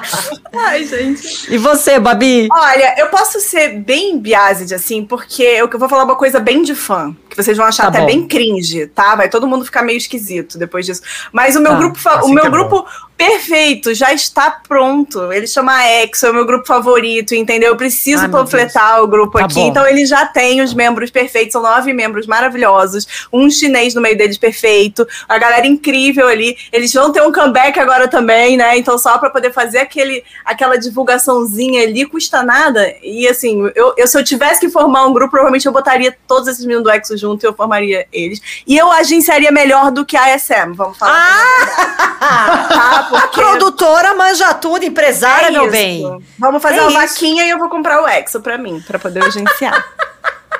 Ai, 0.53 0.83
gente. 0.85 1.53
E 1.53 1.57
você, 1.57 1.99
Babi? 1.99 2.47
Olha, 2.51 2.95
eu 2.97 3.07
posso 3.07 3.39
ser 3.39 3.79
bem 3.79 4.17
biased, 4.19 4.73
assim, 4.73 5.03
porque 5.05 5.43
eu 5.43 5.69
vou 5.77 5.87
falar 5.89 6.03
uma 6.03 6.15
coisa 6.15 6.39
bem 6.39 6.61
de 6.63 6.75
fã, 6.75 7.15
que 7.29 7.35
vocês 7.35 7.57
vão 7.57 7.65
achar 7.65 7.83
Tá 7.83 7.89
até 7.89 7.99
bom. 8.01 8.05
bem 8.07 8.27
cringe, 8.27 8.87
tá? 8.87 9.15
Vai 9.15 9.29
todo 9.29 9.47
mundo 9.47 9.65
ficar 9.65 9.83
meio 9.83 9.97
esquisito 9.97 10.57
depois 10.57 10.85
disso. 10.85 11.01
Mas 11.31 11.55
o 11.55 11.61
meu 11.61 11.71
Tá. 11.73 11.77
grupo, 11.79 11.99
Assim 12.09 12.31
o 12.31 12.33
meu 12.33 12.45
é 12.45 12.49
grupo 12.49 12.85
perfeito 13.18 13.93
já 13.93 14.13
está 14.13 14.51
pronto. 14.68 15.32
Ele 15.34 15.47
chama 15.47 15.84
EXO, 15.86 16.28
é 16.28 16.30
o 16.30 16.34
meu 16.34 16.45
grupo 16.45 16.65
favorito, 16.68 17.34
entendeu? 17.34 17.70
Eu 17.70 17.76
preciso 17.78 18.30
panfletar 18.30 19.01
o 19.01 19.07
grupo 19.07 19.38
Tá 19.39 19.45
aqui. 19.45 19.55
bom. 19.55 19.68
Então 19.68 19.86
ele 19.88 20.05
já 20.05 20.26
tem 20.26 20.61
os 20.61 20.74
membros 20.74 21.09
perfeitos, 21.09 21.53
são 21.53 21.61
nove 21.61 21.91
membros 21.93 22.28
maravilhosos, 22.28 23.28
um 23.34 23.49
chinês 23.49 23.93
no 23.95 24.01
meio 24.01 24.18
deles 24.18 24.38
perfeito, 24.38 25.07
a 25.28 25.38
galera 25.38 25.65
incrível 25.65 26.28
ali. 26.28 26.55
Eles 26.72 26.93
vão 26.93 27.11
ter 27.11 27.22
um 27.24 27.32
comeback 27.32 27.80
agora 27.80 28.07
também, 28.07 28.55
né? 28.55 28.78
Então 28.78 28.97
só 28.97 29.18
pra 29.18 29.30
poder 29.30 29.51
fazer 29.51 29.80
aquele, 29.80 30.24
aquela 30.45 30.78
divulgaçãozinha 30.78 31.84
ali 31.84 32.05
custa 32.05 32.43
nada. 32.43 32.93
E 33.01 33.28
assim, 33.28 33.70
eu, 33.76 33.93
eu- 33.97 34.07
se 34.07 34.18
eu 34.18 34.24
tivesse 34.24 34.59
que 34.59 34.70
formar 34.70 35.05
um 35.07 35.13
grupo, 35.13 35.32
provavelmente 35.32 35.65
eu 35.65 35.72
botaria 35.72 36.15
todos 36.28 36.47
esses 36.47 36.61
meninos 36.63 36.84
do 36.84 36.91
EXO 36.91 37.18
junto 37.18 37.43
e 37.43 37.47
eu 37.47 37.53
formaria 37.53 38.05
eles. 38.13 38.39
E 38.68 38.78
eu 38.78 38.91
agenciaria 38.91 39.51
melhor 39.51 39.91
do 39.91 40.05
que 40.05 40.15
a 40.15 40.38
SM, 40.38 40.74
vamos 40.76 40.97
falar. 40.97 41.13
Ah! 41.18 42.18
tá? 42.70 43.06
Porque 43.09 43.41
Produtora 43.41 44.13
manja 44.15 44.53
tudo, 44.55 44.83
empresária, 44.85 45.47
é 45.47 45.51
meu 45.51 45.63
isso. 45.63 45.71
bem. 45.71 46.23
Vamos 46.39 46.61
fazer 46.61 46.77
É 46.77 46.81
uma 46.81 46.89
isso. 47.05 47.13
vaquinha 47.13 47.45
e 47.45 47.49
eu 47.49 47.57
vou 47.57 47.69
comprar 47.69 48.01
o 48.03 48.07
EXO 48.07 48.41
pra 48.41 48.57
mim, 48.57 48.83
pra 48.85 48.97
poder 48.99 49.23
agenciar. 49.23 49.83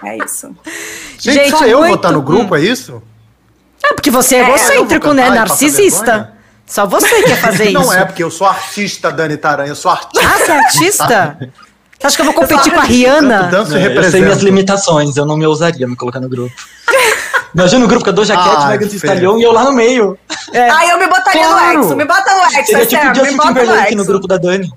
é 0.04 0.18
isso. 0.24 0.56
Gente, 1.20 1.36
Gente, 1.36 1.50
só 1.52 1.66
eu 1.66 1.84
vou 1.86 1.96
estar 1.96 2.12
no 2.12 2.22
grupo, 2.22 2.56
é 2.56 2.62
isso? 2.62 3.02
É 3.84 3.94
porque 3.94 4.10
você 4.12 4.36
é 4.36 4.40
É, 4.40 4.48
egocêntrico, 4.50 5.08
eu 5.08 5.14
né? 5.14 5.30
Narcisista. 5.30 6.34
Só 6.66 6.86
você 6.86 7.24
quer 7.24 7.38
fazer 7.40 7.70
Não 7.72 7.82
isso. 7.84 7.94
é, 7.94 8.04
porque 8.06 8.24
eu 8.24 8.30
sou 8.32 8.46
artista, 8.48 9.10
Dani 9.12 9.38
Taranha, 9.38 9.70
eu 9.70 9.76
sou 9.76 9.90
artista. 9.92 10.28
Ah, 10.28 10.38
você 10.38 10.52
é 10.52 10.58
artista? 10.58 11.38
Você 12.00 12.06
acha 12.06 12.16
que 12.16 12.22
eu 12.22 12.26
vou 12.28 12.36
Eu 12.36 12.40
competir 12.42 12.64
sou 12.66 12.74
com 12.74 12.80
a 12.80 12.84
Rihanna? 12.84 13.44
danço 13.46 13.76
e 13.76 13.82
É, 13.82 13.98
eu 13.98 14.04
sei 14.04 14.22
minhas 14.22 14.38
limitações, 14.44 15.18
eu 15.18 15.26
não 15.26 15.36
me 15.36 15.48
ousaria 15.48 15.88
me 15.88 15.96
colocar 15.96 16.20
no 16.20 16.30
grupo. 16.30 16.54
Imagina 17.58 17.86
o 17.86 17.88
grupo 17.88 18.04
com 18.04 18.10
a 18.12 18.14
Doja 18.14 18.36
Cat, 18.36 18.56
Ai, 18.60 18.68
Megan 18.78 18.88
Thee. 18.88 18.96
Stallion 18.98 19.38
e 19.40 19.44
eu 19.44 19.52
lá 19.52 19.64
no 19.64 19.74
meio. 19.74 20.18
É. 20.54 20.70
Ah, 20.70 20.86
eu 20.88 21.00
me 21.00 21.08
botaria 21.08 21.44
Claro. 21.48 21.80
no 21.80 21.84
EXO, 21.86 21.96
me 21.96 22.06
bota 22.06 22.36
no 22.36 22.44
EXO, 22.44 22.66
Seria 22.66 22.84
é 22.84 22.86
tipo 22.86 22.90
sério, 23.02 23.12
o 23.12 23.16
Justin 23.16 23.36
no 23.36 23.44
Timberlake 23.44 23.96
no 23.96 24.02
EXO. 24.04 24.12
grupo 24.12 24.28
da 24.28 24.38
Dani. 24.38 24.72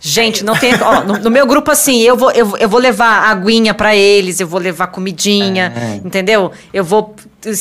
Gente, 0.00 0.44
não 0.44 0.54
tem. 0.54 0.74
ó, 0.82 1.00
no, 1.04 1.18
no 1.18 1.30
meu 1.30 1.46
grupo, 1.46 1.70
assim, 1.70 2.02
eu 2.02 2.16
vou, 2.16 2.30
eu, 2.32 2.44
vou- 2.44 2.58
eu 2.58 2.68
vou 2.68 2.78
levar 2.80 3.30
aguinha 3.30 3.72
pra 3.72 3.94
eles, 3.96 4.38
eu 4.40 4.46
vou 4.46 4.60
levar 4.60 4.88
comidinha, 4.88 5.72
É. 5.74 6.06
entendeu? 6.06 6.50
Eu 6.74 6.84
vou 6.84 7.14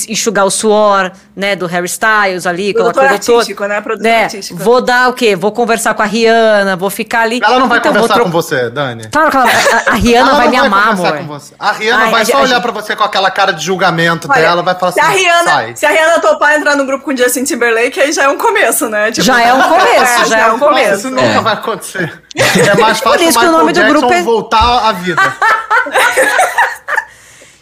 enxugar 0.07 0.45
o 0.45 0.51
suor, 0.51 1.11
né, 1.35 1.55
do 1.55 1.65
Harry 1.67 1.85
Styles 1.87 2.45
ali, 2.45 2.71
aquela 2.71 2.91
Produtor 2.93 3.25
coisa 3.35 3.55
toda. 3.55 3.67
né? 3.67 3.81
Produtor 3.81 4.03
Né, 4.11 4.23
artístico. 4.23 4.59
Vou 4.63 4.81
dar 4.81 5.09
o 5.09 5.13
quê? 5.13 5.35
Vou 5.35 5.51
conversar 5.51 5.93
com 5.93 6.01
a 6.01 6.05
Rihanna, 6.05 6.75
vou 6.75 6.89
ficar 6.89 7.21
ali. 7.21 7.39
Ela 7.43 7.59
não 7.59 7.67
vai 7.67 7.79
Então, 7.79 7.91
conversar 7.93 8.13
tro- 8.15 8.23
com 8.25 8.31
você, 8.31 8.69
Dani. 8.69 9.07
Claro 9.11 9.31
que 9.31 9.37
ela, 9.37 9.45
a, 9.47 9.91
a 9.91 9.93
Rihanna 9.95 10.29
Ela 10.29 10.37
vai 10.37 10.47
me 10.49 10.57
amar, 10.57 10.89
conversar 10.95 11.07
amor. 11.09 11.17
com 11.19 11.27
você. 11.39 11.53
A 11.59 11.71
Rihanna 11.71 12.03
Ai, 12.05 12.11
vai 12.11 12.21
a 12.21 12.25
só 12.25 12.31
gente- 12.33 12.41
olhar 12.43 12.61
pra 12.61 12.71
você 12.71 12.95
com 12.95 13.03
aquela 13.03 13.31
cara 13.31 13.51
de 13.51 13.63
julgamento 13.65 14.27
Olha, 14.31 14.41
dela, 14.41 14.61
vai 14.63 14.75
falar 14.75 14.91
se 14.91 14.99
assim, 14.99 15.09
a 15.09 15.11
Rihanna, 15.13 15.51
sai. 15.51 15.75
se 15.75 15.85
a 15.85 15.89
Rihanna 15.89 16.19
topar 16.19 16.55
entrar 16.55 16.75
no 16.75 16.85
grupo 16.85 17.03
com 17.05 17.11
o 17.13 17.17
Justin 17.17 17.43
Timberlake, 17.43 17.99
aí 17.99 18.11
já 18.11 18.23
é 18.23 18.29
um 18.29 18.37
começo, 18.37 18.87
né? 18.89 19.11
Tipo, 19.11 19.25
Já 19.25 19.41
é 19.41 19.53
um 19.53 19.61
começo, 19.69 20.25
já 20.29 20.39
é 20.39 20.51
um 20.51 20.59
começo. 20.59 20.93
isso 20.99 21.09
nunca 21.11 21.23
É. 21.23 21.41
vai 21.41 21.53
acontecer. 21.53 22.21
É 22.35 22.75
mais 22.81 22.99
Por 22.99 23.11
fácil 23.11 23.29
isso 23.29 23.37
o 23.37 23.41
que 23.41 23.47
o 23.47 23.51
nome 23.51 23.73
do 23.73 23.83
grupo 23.83 24.11
é- 24.11 24.21
voltar 24.23 24.87
à 24.89 24.91
vida. 24.91 25.21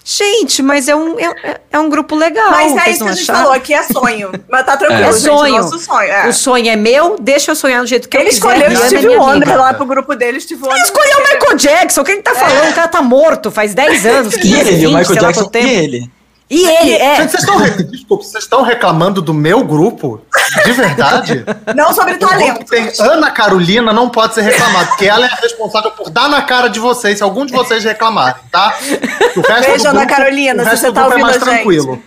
Gente, 0.04 0.64
mas 0.64 0.88
é 0.88 0.96
um, 0.96 1.20
é, 1.20 1.60
é 1.72 1.80
um 1.80 1.88
grupo 1.90 2.16
legal. 2.16 2.50
Mas 2.50 2.76
é 2.76 2.90
isso 2.90 3.04
que 3.04 3.10
a 3.10 3.14
gente 3.14 3.22
acharam? 3.24 3.40
falou, 3.42 3.54
aqui 3.54 3.74
é 3.74 3.84
sonho. 3.84 4.32
Mas 4.50 4.66
tá 4.66 4.76
tranquilo, 4.76 5.04
É 5.04 5.12
gente, 5.14 5.22
sonho. 5.24 5.58
nosso 5.62 5.80
sonho. 5.80 6.12
É. 6.12 6.28
O 6.28 6.34
sonho 6.34 6.70
é 6.70 6.76
meu, 6.76 7.18
deixa 7.20 7.52
eu 7.52 7.56
sonhar 7.56 7.82
do 7.82 7.88
jeito 7.88 8.10
que 8.10 8.18
Ele 8.18 8.24
eu 8.26 8.30
quiser. 8.30 8.38
escolheu 8.40 8.70
o 8.70 8.84
é 8.84 8.88
Steve 8.88 9.08
minha 9.08 9.20
Wonder 9.20 9.48
amiga. 9.50 9.56
lá 9.62 9.74
pro 9.76 9.86
grupo 9.86 10.16
dele, 10.16 10.40
Steve 10.42 10.62
Wonder. 10.62 10.76
Ele 10.78 10.86
escolheu 10.86 11.18
o 11.18 11.22
Michael 11.22 11.58
Jackson. 11.58 12.04
Quem 12.04 12.22
tá 12.22 12.34
falando? 12.34 12.72
O 12.72 12.74
cara 12.74 12.88
tá 12.88 13.02
morto 13.02 13.52
faz 13.52 13.74
10 13.76 14.06
anos, 14.08 14.36
15, 14.36 14.48
E 14.48 14.60
ele, 14.60 14.72
20, 14.72 14.86
o 14.88 14.98
Michael 14.98 15.20
Jackson 15.20 15.52
e 15.54 15.58
ele. 15.70 16.12
E 16.54 16.68
ele, 16.68 16.92
é. 16.96 17.16
Gente, 17.16 17.32
vocês 17.32 17.44
estão, 17.44 17.86
desculpa, 17.90 18.24
vocês 18.26 18.44
estão 18.44 18.62
reclamando 18.62 19.22
do 19.22 19.34
meu 19.34 19.64
grupo? 19.64 20.22
De 20.66 20.74
verdade? 20.74 21.46
Não 21.74 21.94
sobre 21.94 22.16
O 22.16 22.20
talento. 22.20 22.66
tem 22.66 22.92
Ana 23.00 23.32
Carolina 23.32 23.94
não 23.94 24.10
pode 24.10 24.34
ser 24.34 24.42
reclamado, 24.42 24.88
porque 24.90 25.06
ela 25.06 25.26
é 25.26 25.30
a 25.30 25.36
responsável 25.36 25.92
por 25.92 26.10
dar 26.10 26.28
na 26.28 26.42
cara 26.42 26.68
de 26.68 26.78
vocês, 26.78 27.18
se 27.20 27.24
algum 27.24 27.46
de 27.46 27.54
vocês 27.54 27.82
reclamarem, 27.86 28.42
tá? 28.52 28.76
O 29.38 29.42
resto 29.42 29.70
Beijo, 29.70 29.88
Ana 29.88 30.00
grupo- 30.02 30.16
Carolina, 30.16 30.64
o 30.64 30.66
se 30.70 30.78
você 30.78 30.92
tá 30.92 31.02
é 31.02 31.04
ouvindo 31.06 31.22
mais 31.22 31.36
a 31.38 31.40
gente. 31.40 31.50
tranquilo. 31.50 32.04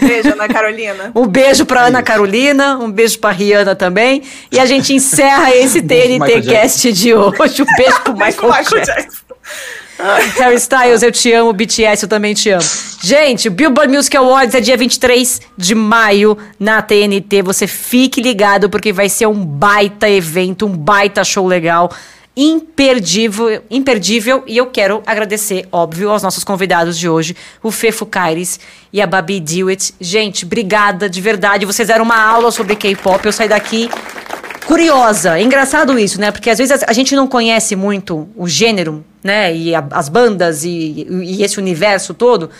Beijo, 0.00 0.32
Ana 0.32 0.48
Carolina. 0.48 1.10
um 1.16 1.26
beijo 1.26 1.66
pra 1.66 1.80
Ana 1.86 2.02
Carolina, 2.02 2.78
um 2.78 2.90
beijo 2.92 3.18
pra 3.18 3.30
Rihanna 3.32 3.74
também. 3.74 4.22
E 4.52 4.60
a 4.60 4.66
gente 4.66 4.94
encerra 4.94 5.52
esse 5.56 5.80
Beijo, 5.82 6.20
Michael 6.20 6.42
TNT 6.42 6.50
Cast 6.52 6.92
de 6.92 7.14
hoje. 7.14 7.34
Um 7.34 7.38
beijo 7.38 7.64
pro 7.66 7.76
Beijo 7.76 8.00
pro 8.02 8.12
Michael, 8.14 8.48
Michael 8.62 8.84
Jackson. 8.84 8.84
Jackson. 8.84 10.38
Harry 10.38 10.54
Styles, 10.56 11.02
eu 11.02 11.10
te 11.10 11.32
amo. 11.32 11.52
BTS, 11.52 12.04
eu 12.04 12.08
também 12.08 12.32
te 12.34 12.50
amo. 12.50 12.62
Gente, 13.00 13.46
o 13.48 13.50
Billboard 13.52 13.94
Music 13.94 14.16
Awards 14.16 14.54
é 14.54 14.60
dia 14.60 14.76
23 14.76 15.40
de 15.56 15.74
maio 15.74 16.36
na 16.58 16.82
TNT. 16.82 17.42
Você 17.42 17.66
fique 17.66 18.20
ligado 18.20 18.68
porque 18.68 18.92
vai 18.92 19.08
ser 19.08 19.26
um 19.26 19.44
baita 19.44 20.08
evento, 20.08 20.66
um 20.66 20.76
baita 20.76 21.22
show 21.22 21.46
legal. 21.46 21.90
Imperdível, 22.36 23.62
imperdível, 23.70 24.44
e 24.46 24.56
eu 24.56 24.66
quero 24.66 25.02
agradecer, 25.06 25.66
óbvio, 25.72 26.10
aos 26.10 26.22
nossos 26.22 26.44
convidados 26.44 26.96
de 26.96 27.08
hoje, 27.08 27.34
o 27.62 27.70
Fefo 27.72 28.06
Caires 28.06 28.60
e 28.92 29.00
a 29.02 29.06
Babi 29.08 29.40
Dewitt. 29.40 29.92
Gente, 30.00 30.44
obrigada, 30.44 31.08
de 31.08 31.20
verdade. 31.20 31.66
Vocês 31.66 31.88
deram 31.88 32.04
uma 32.04 32.20
aula 32.20 32.50
sobre 32.52 32.76
K-pop. 32.76 33.24
Eu 33.26 33.32
saí 33.32 33.48
daqui 33.48 33.88
curiosa. 34.66 35.40
Engraçado 35.40 35.98
isso, 35.98 36.20
né? 36.20 36.30
Porque 36.30 36.50
às 36.50 36.58
vezes 36.58 36.82
a 36.86 36.92
gente 36.92 37.14
não 37.16 37.26
conhece 37.26 37.74
muito 37.74 38.28
o 38.36 38.46
gênero, 38.48 39.04
né? 39.22 39.54
E 39.56 39.74
a- 39.74 39.84
as 39.92 40.08
bandas 40.08 40.62
e, 40.64 41.06
e 41.10 41.42
esse 41.42 41.58
universo 41.58 42.12
todo. 42.14 42.50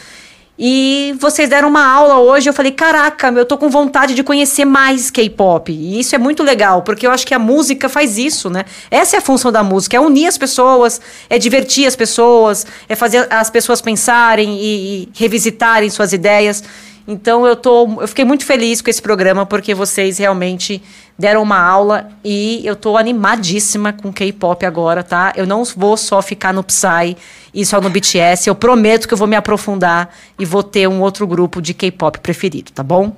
E 0.58 1.14
vocês 1.20 1.48
deram 1.48 1.68
uma 1.68 1.86
aula 1.86 2.18
hoje, 2.18 2.48
eu 2.48 2.52
falei, 2.52 2.72
caraca, 2.72 3.28
eu 3.28 3.44
tô 3.44 3.56
com 3.56 3.70
vontade 3.70 4.12
de 4.12 4.24
conhecer 4.24 4.64
mais 4.64 5.08
K-pop. 5.08 5.70
E 5.70 6.00
isso 6.00 6.16
é 6.16 6.18
muito 6.18 6.42
legal, 6.42 6.82
porque 6.82 7.06
eu 7.06 7.12
acho 7.12 7.24
que 7.24 7.32
a 7.32 7.38
música 7.38 7.88
faz 7.88 8.18
isso, 8.18 8.50
né? 8.50 8.64
Essa 8.90 9.16
é 9.16 9.18
a 9.18 9.22
função 9.22 9.52
da 9.52 9.62
música, 9.62 9.96
é 9.96 10.00
unir 10.00 10.26
as 10.26 10.36
pessoas, 10.36 11.00
é 11.30 11.38
divertir 11.38 11.86
as 11.86 11.94
pessoas, 11.94 12.66
é 12.88 12.96
fazer 12.96 13.28
as 13.30 13.48
pessoas 13.50 13.80
pensarem 13.80 14.58
e, 14.58 15.02
e 15.04 15.08
revisitarem 15.14 15.88
suas 15.90 16.12
ideias. 16.12 16.64
Então 17.10 17.46
eu 17.46 17.56
tô, 17.56 18.02
eu 18.02 18.06
fiquei 18.06 18.22
muito 18.22 18.44
feliz 18.44 18.82
com 18.82 18.90
esse 18.90 19.00
programa 19.00 19.46
porque 19.46 19.72
vocês 19.72 20.18
realmente 20.18 20.82
deram 21.18 21.42
uma 21.42 21.58
aula 21.58 22.10
e 22.22 22.60
eu 22.66 22.76
tô 22.76 22.98
animadíssima 22.98 23.94
com 23.94 24.12
K-pop 24.12 24.66
agora, 24.66 25.02
tá? 25.02 25.32
Eu 25.34 25.46
não 25.46 25.64
vou 25.64 25.96
só 25.96 26.20
ficar 26.20 26.52
no 26.52 26.62
Psy 26.62 27.16
e 27.54 27.64
só 27.64 27.80
no 27.80 27.88
BTS, 27.88 28.46
eu 28.46 28.54
prometo 28.54 29.08
que 29.08 29.14
eu 29.14 29.18
vou 29.18 29.26
me 29.26 29.36
aprofundar 29.36 30.14
e 30.38 30.44
vou 30.44 30.62
ter 30.62 30.86
um 30.86 31.00
outro 31.00 31.26
grupo 31.26 31.62
de 31.62 31.72
K-pop 31.72 32.20
preferido, 32.20 32.72
tá 32.72 32.82
bom? 32.82 33.16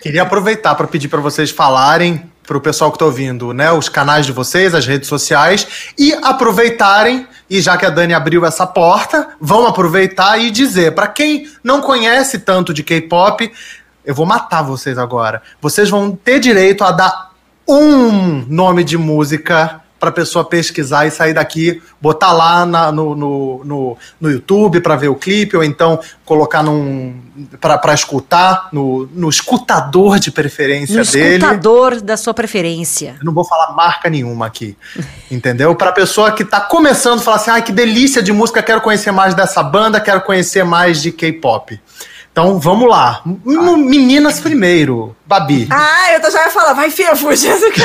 Queria 0.00 0.22
aproveitar 0.22 0.74
para 0.74 0.86
pedir 0.86 1.08
para 1.08 1.20
vocês 1.20 1.50
falarem 1.50 2.22
para 2.46 2.56
o 2.56 2.60
pessoal 2.60 2.90
que 2.90 2.96
está 2.96 3.04
ouvindo, 3.04 3.52
né, 3.52 3.70
os 3.70 3.90
canais 3.90 4.24
de 4.24 4.32
vocês, 4.32 4.74
as 4.74 4.86
redes 4.86 5.08
sociais 5.08 5.92
e 5.96 6.14
aproveitarem 6.14 7.26
e 7.50 7.60
já 7.60 7.76
que 7.76 7.84
a 7.84 7.90
Dani 7.90 8.14
abriu 8.14 8.46
essa 8.46 8.64
porta, 8.64 9.30
vão 9.40 9.66
aproveitar 9.66 10.38
e 10.38 10.52
dizer 10.52 10.94
para 10.94 11.08
quem 11.08 11.50
não 11.64 11.80
conhece 11.80 12.38
tanto 12.38 12.72
de 12.72 12.84
K-pop, 12.84 13.52
eu 14.04 14.14
vou 14.14 14.24
matar 14.24 14.62
vocês 14.62 14.96
agora. 14.96 15.42
Vocês 15.60 15.90
vão 15.90 16.12
ter 16.12 16.38
direito 16.38 16.84
a 16.84 16.92
dar 16.92 17.32
um 17.66 18.44
nome 18.48 18.84
de 18.84 18.96
música 18.96 19.82
para 20.00 20.10
pessoa 20.10 20.42
pesquisar 20.46 21.06
e 21.06 21.10
sair 21.10 21.34
daqui, 21.34 21.80
botar 22.00 22.32
lá 22.32 22.64
na- 22.64 22.90
no, 22.90 23.14
no, 23.14 23.60
no, 23.64 23.96
no 24.18 24.30
YouTube 24.30 24.80
para 24.80 24.96
ver 24.96 25.08
o 25.08 25.14
clipe, 25.14 25.54
ou 25.56 25.62
então 25.62 26.00
colocar 26.24 26.62
num 26.62 27.20
para 27.60 27.92
escutar 27.94 28.68
no, 28.72 29.06
no 29.14 29.28
escutador 29.28 30.18
de 30.18 30.30
preferência 30.30 30.96
No 30.98 31.04
dele. 31.04 31.36
escutador 31.36 32.00
da 32.00 32.16
sua 32.16 32.32
preferência. 32.32 33.14
Eu 33.18 33.24
não 33.26 33.32
vou 33.34 33.44
falar 33.44 33.72
marca 33.74 34.08
nenhuma 34.08 34.46
aqui, 34.46 34.74
entendeu? 35.30 35.74
Para 35.76 35.92
pessoa 35.92 36.32
que 36.32 36.44
tá 36.44 36.60
começando, 36.60 37.20
falar 37.20 37.36
assim, 37.36 37.50
ai 37.50 37.62
que 37.62 37.70
delícia 37.72 38.22
de 38.22 38.32
música, 38.32 38.62
quero 38.62 38.80
conhecer 38.80 39.12
mais 39.12 39.34
dessa 39.34 39.62
banda, 39.62 40.00
quero 40.00 40.22
conhecer 40.22 40.64
mais 40.64 41.02
de 41.02 41.12
K-pop. 41.12 41.78
Então 42.40 42.58
vamos 42.58 42.88
lá, 42.88 43.20
M- 43.26 43.76
meninas 43.76 44.40
primeiro, 44.40 45.14
Babi. 45.26 45.68
Ah, 45.70 46.14
eu 46.14 46.22
tô- 46.22 46.30
já 46.30 46.44
ia 46.44 46.50
falar, 46.50 46.72
vai 46.72 46.90
Fefo, 46.90 47.36
Jéssica. 47.36 47.82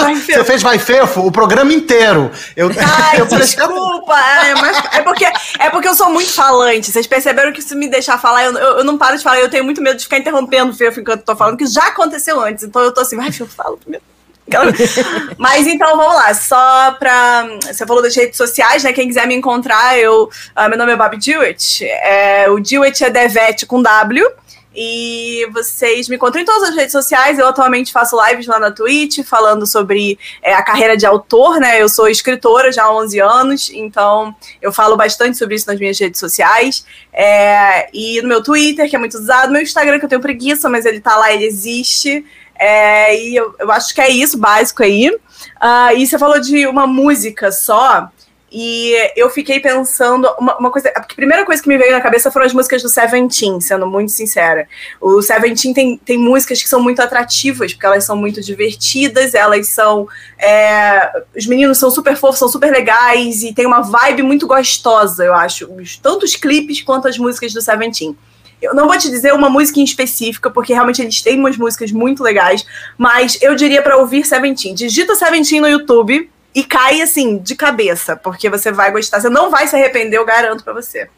Vai 0.00 0.16
Você 0.16 0.22
Fefo. 0.22 0.44
fez 0.44 0.60
Vai 0.60 0.76
Fefo 0.76 1.20
o 1.20 1.30
programa 1.30 1.72
inteiro. 1.72 2.28
Eu, 2.56 2.68
Ai, 2.68 3.20
eu 3.22 3.26
desculpa. 3.26 4.18
É, 4.18 4.54
mas 4.56 4.76
é, 4.92 5.02
porque, 5.02 5.24
é 5.60 5.70
porque 5.70 5.86
eu 5.86 5.94
sou 5.94 6.10
muito 6.10 6.32
falante. 6.32 6.90
Vocês 6.90 7.06
perceberam 7.06 7.52
que 7.52 7.62
se 7.62 7.76
me 7.76 7.88
deixar 7.88 8.18
falar, 8.18 8.42
eu, 8.44 8.52
eu, 8.58 8.78
eu 8.78 8.84
não 8.84 8.98
paro 8.98 9.16
de 9.16 9.22
falar. 9.22 9.38
Eu 9.38 9.48
tenho 9.48 9.62
muito 9.64 9.80
medo 9.80 9.96
de 9.98 10.02
ficar 10.02 10.18
interrompendo 10.18 10.72
o 10.72 10.74
Fefo 10.74 10.98
enquanto 10.98 11.20
eu 11.20 11.26
tô 11.26 11.36
falando, 11.36 11.56
que 11.56 11.66
já 11.66 11.86
aconteceu 11.86 12.40
antes. 12.40 12.64
Então 12.64 12.82
eu 12.82 12.92
tô 12.92 13.00
assim, 13.02 13.16
vai, 13.16 13.30
Fefo, 13.30 13.54
fala 13.54 13.76
primeiro. 13.76 14.04
Mas 15.38 15.66
então 15.66 15.96
vamos 15.96 16.14
lá, 16.14 16.34
só 16.34 16.92
pra. 16.92 17.46
Você 17.62 17.86
falou 17.86 18.02
das 18.02 18.14
redes 18.14 18.36
sociais, 18.36 18.82
né? 18.82 18.92
Quem 18.92 19.06
quiser 19.06 19.26
me 19.26 19.34
encontrar, 19.34 19.98
eu. 19.98 20.30
ah, 20.54 20.68
meu 20.68 20.78
nome 20.78 20.92
é 20.92 20.96
Bob 20.96 21.16
Dewitt. 21.16 21.84
É, 21.84 22.50
o 22.50 22.58
Dewitt 22.58 23.04
é 23.04 23.10
Devete 23.10 23.66
com 23.66 23.82
W. 23.82 24.26
E 24.74 25.46
vocês 25.52 26.08
me 26.08 26.16
encontram 26.16 26.40
em 26.40 26.46
todas 26.46 26.70
as 26.70 26.74
redes 26.74 26.92
sociais. 26.92 27.38
Eu 27.38 27.46
atualmente 27.46 27.92
faço 27.92 28.16
lives 28.26 28.46
lá 28.46 28.58
na 28.58 28.70
Twitch, 28.70 29.22
falando 29.22 29.66
sobre 29.66 30.18
é, 30.42 30.54
a 30.54 30.62
carreira 30.62 30.96
de 30.96 31.04
autor, 31.04 31.60
né? 31.60 31.80
Eu 31.80 31.88
sou 31.88 32.08
escritora 32.08 32.72
já 32.72 32.84
há 32.84 32.96
11 32.96 33.20
anos, 33.20 33.70
então 33.70 34.34
eu 34.62 34.72
falo 34.72 34.96
bastante 34.96 35.36
sobre 35.36 35.56
isso 35.56 35.66
nas 35.66 35.78
minhas 35.78 35.98
redes 35.98 36.18
sociais. 36.18 36.86
É, 37.12 37.88
e 37.92 38.22
no 38.22 38.28
meu 38.28 38.42
Twitter, 38.42 38.88
que 38.88 38.96
é 38.96 38.98
muito 38.98 39.18
usado, 39.18 39.52
meu 39.52 39.60
Instagram, 39.60 39.98
que 39.98 40.06
eu 40.06 40.08
tenho 40.08 40.22
preguiça, 40.22 40.70
mas 40.70 40.86
ele 40.86 41.00
tá 41.00 41.16
lá, 41.16 41.32
ele 41.32 41.44
existe. 41.44 42.24
É, 42.64 43.20
e 43.20 43.34
eu, 43.34 43.52
eu 43.58 43.72
acho 43.72 43.92
que 43.92 44.00
é 44.00 44.08
isso, 44.08 44.38
básico 44.38 44.84
aí. 44.84 45.12
Ah, 45.60 45.92
e 45.92 46.06
você 46.06 46.16
falou 46.16 46.40
de 46.40 46.64
uma 46.68 46.86
música 46.86 47.50
só. 47.50 48.08
E 48.52 48.94
eu 49.16 49.28
fiquei 49.30 49.58
pensando, 49.58 50.28
uma, 50.38 50.56
uma 50.58 50.70
coisa. 50.70 50.92
A 50.94 51.00
primeira 51.00 51.44
coisa 51.44 51.60
que 51.60 51.68
me 51.68 51.76
veio 51.76 51.90
na 51.90 52.00
cabeça 52.00 52.30
foram 52.30 52.46
as 52.46 52.52
músicas 52.52 52.80
do 52.80 52.88
Seventeen, 52.88 53.60
sendo 53.60 53.84
muito 53.84 54.12
sincera. 54.12 54.68
O 55.00 55.20
Seventeen 55.20 55.74
tem, 55.74 55.96
tem 55.96 56.16
músicas 56.16 56.62
que 56.62 56.68
são 56.68 56.80
muito 56.80 57.02
atrativas, 57.02 57.72
porque 57.72 57.86
elas 57.86 58.04
são 58.04 58.14
muito 58.14 58.40
divertidas, 58.40 59.34
elas 59.34 59.68
são. 59.70 60.06
é, 60.38 61.10
os 61.36 61.46
meninos 61.48 61.78
são 61.78 61.90
super 61.90 62.16
fofos, 62.16 62.38
são 62.38 62.48
super 62.48 62.70
legais 62.70 63.42
e 63.42 63.52
tem 63.52 63.66
uma 63.66 63.80
vibe 63.80 64.22
muito 64.22 64.46
gostosa, 64.46 65.24
eu 65.24 65.34
acho. 65.34 65.66
Tanto 66.00 66.24
os 66.24 66.36
clipes 66.36 66.80
quanto 66.80 67.08
as 67.08 67.18
músicas 67.18 67.52
do 67.52 67.60
Seventeen. 67.60 68.16
Eu 68.62 68.74
não 68.74 68.86
vou 68.86 68.96
te 68.96 69.10
dizer 69.10 69.34
uma 69.34 69.50
música 69.50 69.80
em 69.80 69.84
específica, 69.84 70.50
porque 70.50 70.72
realmente 70.72 71.02
eles 71.02 71.20
têm 71.20 71.38
umas 71.38 71.56
músicas 71.56 71.90
muito 71.92 72.22
legais, 72.22 72.64
mas 72.96 73.36
eu 73.42 73.54
diria 73.54 73.82
pra 73.82 73.96
ouvir 73.96 74.24
Seventeen. 74.24 74.74
Digita 74.74 75.14
Seventeen 75.16 75.60
no 75.60 75.68
YouTube 75.68 76.30
e 76.54 76.62
cai 76.64 77.02
assim, 77.02 77.38
de 77.38 77.54
cabeça, 77.54 78.14
porque 78.16 78.48
você 78.48 78.70
vai 78.70 78.92
gostar. 78.92 79.20
Você 79.20 79.28
não 79.28 79.50
vai 79.50 79.66
se 79.66 79.74
arrepender, 79.74 80.16
eu 80.18 80.24
garanto 80.24 80.62
pra 80.62 80.72
você. 80.72 81.08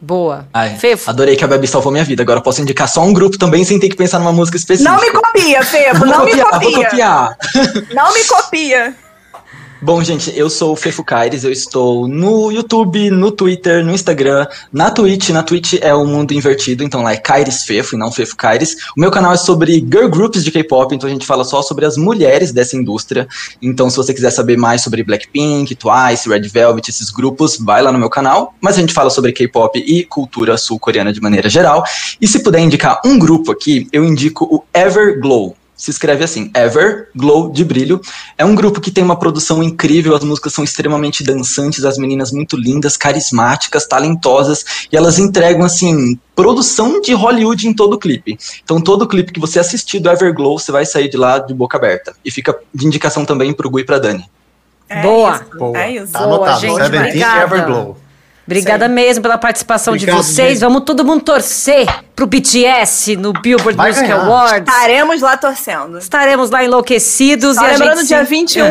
Boa. 0.00 0.46
Ai, 0.52 0.76
Fefo. 0.76 1.08
adorei 1.08 1.34
que 1.36 1.44
a 1.44 1.48
Babi 1.48 1.66
salvou 1.66 1.90
minha 1.90 2.04
vida. 2.04 2.22
Agora 2.22 2.38
eu 2.38 2.42
posso 2.42 2.60
indicar 2.60 2.86
só 2.88 3.00
um 3.02 3.12
grupo 3.12 3.38
também 3.38 3.64
sem 3.64 3.78
ter 3.78 3.88
que 3.88 3.96
pensar 3.96 4.18
numa 4.18 4.32
música 4.32 4.56
específica. 4.58 4.90
Não 4.92 5.00
me 5.00 5.10
copia, 5.10 5.62
Fefo, 5.62 5.98
Vou 6.00 6.08
não 6.08 6.24
me 6.26 6.32
copia. 6.38 6.84
copiar. 6.84 7.36
Não 7.94 8.12
me 8.12 8.24
copia. 8.28 8.94
Bom, 9.84 10.02
gente, 10.02 10.32
eu 10.34 10.48
sou 10.48 10.72
o 10.72 10.76
Fefo 10.76 11.04
Caires, 11.04 11.44
eu 11.44 11.52
estou 11.52 12.08
no 12.08 12.50
YouTube, 12.50 13.10
no 13.10 13.30
Twitter, 13.30 13.84
no 13.84 13.92
Instagram, 13.92 14.46
na 14.72 14.90
Twitch. 14.90 15.28
Na 15.28 15.42
Twitch 15.42 15.74
é 15.78 15.92
o 15.94 16.06
mundo 16.06 16.32
invertido, 16.32 16.82
então 16.82 17.02
lá 17.02 17.12
é 17.12 17.18
Caires 17.18 17.64
Fefo 17.64 17.94
e 17.94 17.98
não 17.98 18.10
Fefo 18.10 18.34
Caires. 18.34 18.76
O 18.96 19.00
meu 19.00 19.10
canal 19.10 19.34
é 19.34 19.36
sobre 19.36 19.74
girl 19.74 20.08
groups 20.08 20.42
de 20.42 20.50
K-pop, 20.50 20.94
então 20.94 21.06
a 21.06 21.12
gente 21.12 21.26
fala 21.26 21.44
só 21.44 21.60
sobre 21.60 21.84
as 21.84 21.98
mulheres 21.98 22.50
dessa 22.50 22.78
indústria. 22.78 23.28
Então, 23.60 23.90
se 23.90 23.98
você 23.98 24.14
quiser 24.14 24.30
saber 24.30 24.56
mais 24.56 24.80
sobre 24.80 25.04
Blackpink, 25.04 25.74
Twice, 25.74 26.30
Red 26.30 26.48
Velvet, 26.48 26.88
esses 26.88 27.10
grupos, 27.10 27.58
vai 27.58 27.82
lá 27.82 27.92
no 27.92 27.98
meu 27.98 28.08
canal. 28.08 28.54
Mas 28.62 28.78
a 28.78 28.80
gente 28.80 28.94
fala 28.94 29.10
sobre 29.10 29.32
K-pop 29.32 29.78
e 29.78 30.02
cultura 30.04 30.56
sul-coreana 30.56 31.12
de 31.12 31.20
maneira 31.20 31.50
geral. 31.50 31.84
E 32.18 32.26
se 32.26 32.42
puder 32.42 32.60
indicar 32.60 33.02
um 33.04 33.18
grupo 33.18 33.52
aqui, 33.52 33.86
eu 33.92 34.02
indico 34.02 34.46
o 34.46 34.64
Everglow. 34.72 35.54
Se 35.76 35.90
escreve 35.90 36.22
assim, 36.22 36.50
Ever 36.54 37.08
Glow 37.14 37.50
de 37.50 37.64
Brilho. 37.64 38.00
É 38.38 38.44
um 38.44 38.54
grupo 38.54 38.80
que 38.80 38.90
tem 38.90 39.02
uma 39.02 39.18
produção 39.18 39.62
incrível, 39.62 40.14
as 40.14 40.22
músicas 40.22 40.52
são 40.52 40.62
extremamente 40.62 41.24
dançantes, 41.24 41.84
as 41.84 41.98
meninas 41.98 42.30
muito 42.30 42.56
lindas, 42.56 42.96
carismáticas, 42.96 43.86
talentosas, 43.86 44.64
e 44.90 44.96
elas 44.96 45.18
entregam, 45.18 45.64
assim, 45.64 46.18
produção 46.34 47.00
de 47.00 47.12
Hollywood 47.12 47.66
em 47.66 47.74
todo 47.74 47.94
o 47.94 47.98
clipe. 47.98 48.38
Então, 48.62 48.80
todo 48.80 49.06
clipe 49.08 49.32
que 49.32 49.40
você 49.40 49.58
assistir 49.58 49.98
do 49.98 50.10
Everglow, 50.10 50.58
você 50.58 50.70
vai 50.70 50.86
sair 50.86 51.08
de 51.08 51.16
lá 51.16 51.38
de 51.38 51.52
boca 51.52 51.76
aberta. 51.76 52.14
E 52.24 52.30
fica 52.30 52.56
de 52.72 52.86
indicação 52.86 53.24
também 53.24 53.52
pro 53.52 53.68
Gui 53.68 53.82
e 53.82 53.84
pra 53.84 53.98
Dani. 53.98 54.24
É 54.88 55.02
Boa. 55.02 55.34
isso, 55.34 55.58
Boa. 55.58 55.78
É 55.78 55.90
isso. 55.90 56.12
Tá 56.12 56.18
Boa, 56.20 56.34
anotado. 56.36 56.60
gente, 56.60 56.76
Seventeen 56.76 57.08
obrigada. 57.08 57.42
Everglow. 57.42 58.03
Obrigada 58.46 58.88
mesmo 58.88 59.22
pela 59.22 59.38
participação 59.38 59.96
de 59.96 60.04
Obrigado, 60.04 60.22
vocês. 60.24 60.48
gente. 60.50 60.60
Vamos 60.60 60.82
todo 60.84 61.04
mundo 61.04 61.22
torcer 61.22 61.86
pro 62.14 62.26
BTS 62.26 63.16
no 63.16 63.32
Billboard 63.32 63.76
Vai 63.76 63.88
Music 63.90 64.06
ganhar. 64.06 64.22
Awards. 64.26 64.68
Estaremos 64.72 65.20
lá 65.22 65.36
torcendo. 65.36 65.98
Estaremos 65.98 66.50
lá 66.50 66.62
enlouquecidos 66.64 67.56
Só 67.56 67.62
e 67.62 67.66
a 67.66 67.70
lembrando, 67.72 67.98
gente 68.00 68.08
dia 68.08 68.24
se- 68.24 68.30
21, 68.30 68.64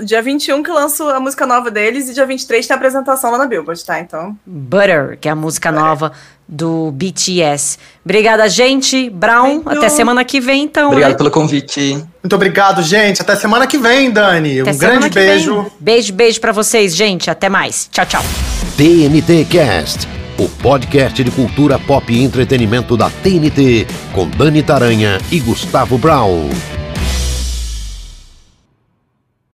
É. 0.00 0.04
dia 0.04 0.22
21 0.22 0.62
que 0.62 0.70
lanço 0.70 1.08
a 1.08 1.20
música 1.20 1.46
nova 1.46 1.70
deles 1.70 2.08
e 2.08 2.14
dia 2.14 2.24
23 2.26 2.66
tem 2.66 2.74
a 2.74 2.76
apresentação 2.76 3.30
lá 3.30 3.38
na 3.38 3.46
Billboard, 3.46 3.84
tá? 3.84 4.00
Então. 4.00 4.36
Butter, 4.46 5.18
que 5.20 5.28
é 5.28 5.30
a 5.30 5.36
música 5.36 5.70
nova 5.70 6.12
do 6.48 6.90
BTS. 6.92 7.78
Obrigada, 8.04 8.48
gente. 8.48 9.08
Brown, 9.10 9.60
Thank 9.60 9.72
you. 9.74 9.78
até 9.78 9.88
semana 9.90 10.24
que 10.24 10.40
vem, 10.40 10.64
então. 10.64 10.88
Obrigado 10.88 11.12
né? 11.12 11.16
pelo 11.18 11.30
convite. 11.30 12.02
Muito 12.22 12.34
obrigado, 12.34 12.82
gente. 12.82 13.20
Até 13.22 13.36
semana 13.36 13.66
que 13.66 13.78
vem, 13.78 14.10
Dani. 14.10 14.60
Até 14.62 14.70
um 14.72 14.78
grande 14.78 15.08
que 15.10 15.14
vem. 15.18 15.26
beijo. 15.28 15.66
Beijo, 15.78 16.12
beijo 16.12 16.40
pra 16.40 16.52
vocês, 16.52 16.94
gente. 16.96 17.30
Até 17.30 17.48
mais. 17.48 17.88
Tchau, 17.92 18.04
tchau. 18.06 18.51
TNT 18.76 19.44
Cast, 19.50 20.08
o 20.38 20.48
podcast 20.48 21.22
de 21.22 21.30
cultura 21.30 21.78
pop 21.78 22.10
e 22.10 22.22
entretenimento 22.22 22.96
da 22.96 23.10
TNT, 23.10 23.86
com 24.14 24.26
Dani 24.26 24.62
Taranha 24.62 25.18
e 25.30 25.40
Gustavo 25.40 25.98
Brown. 25.98 26.48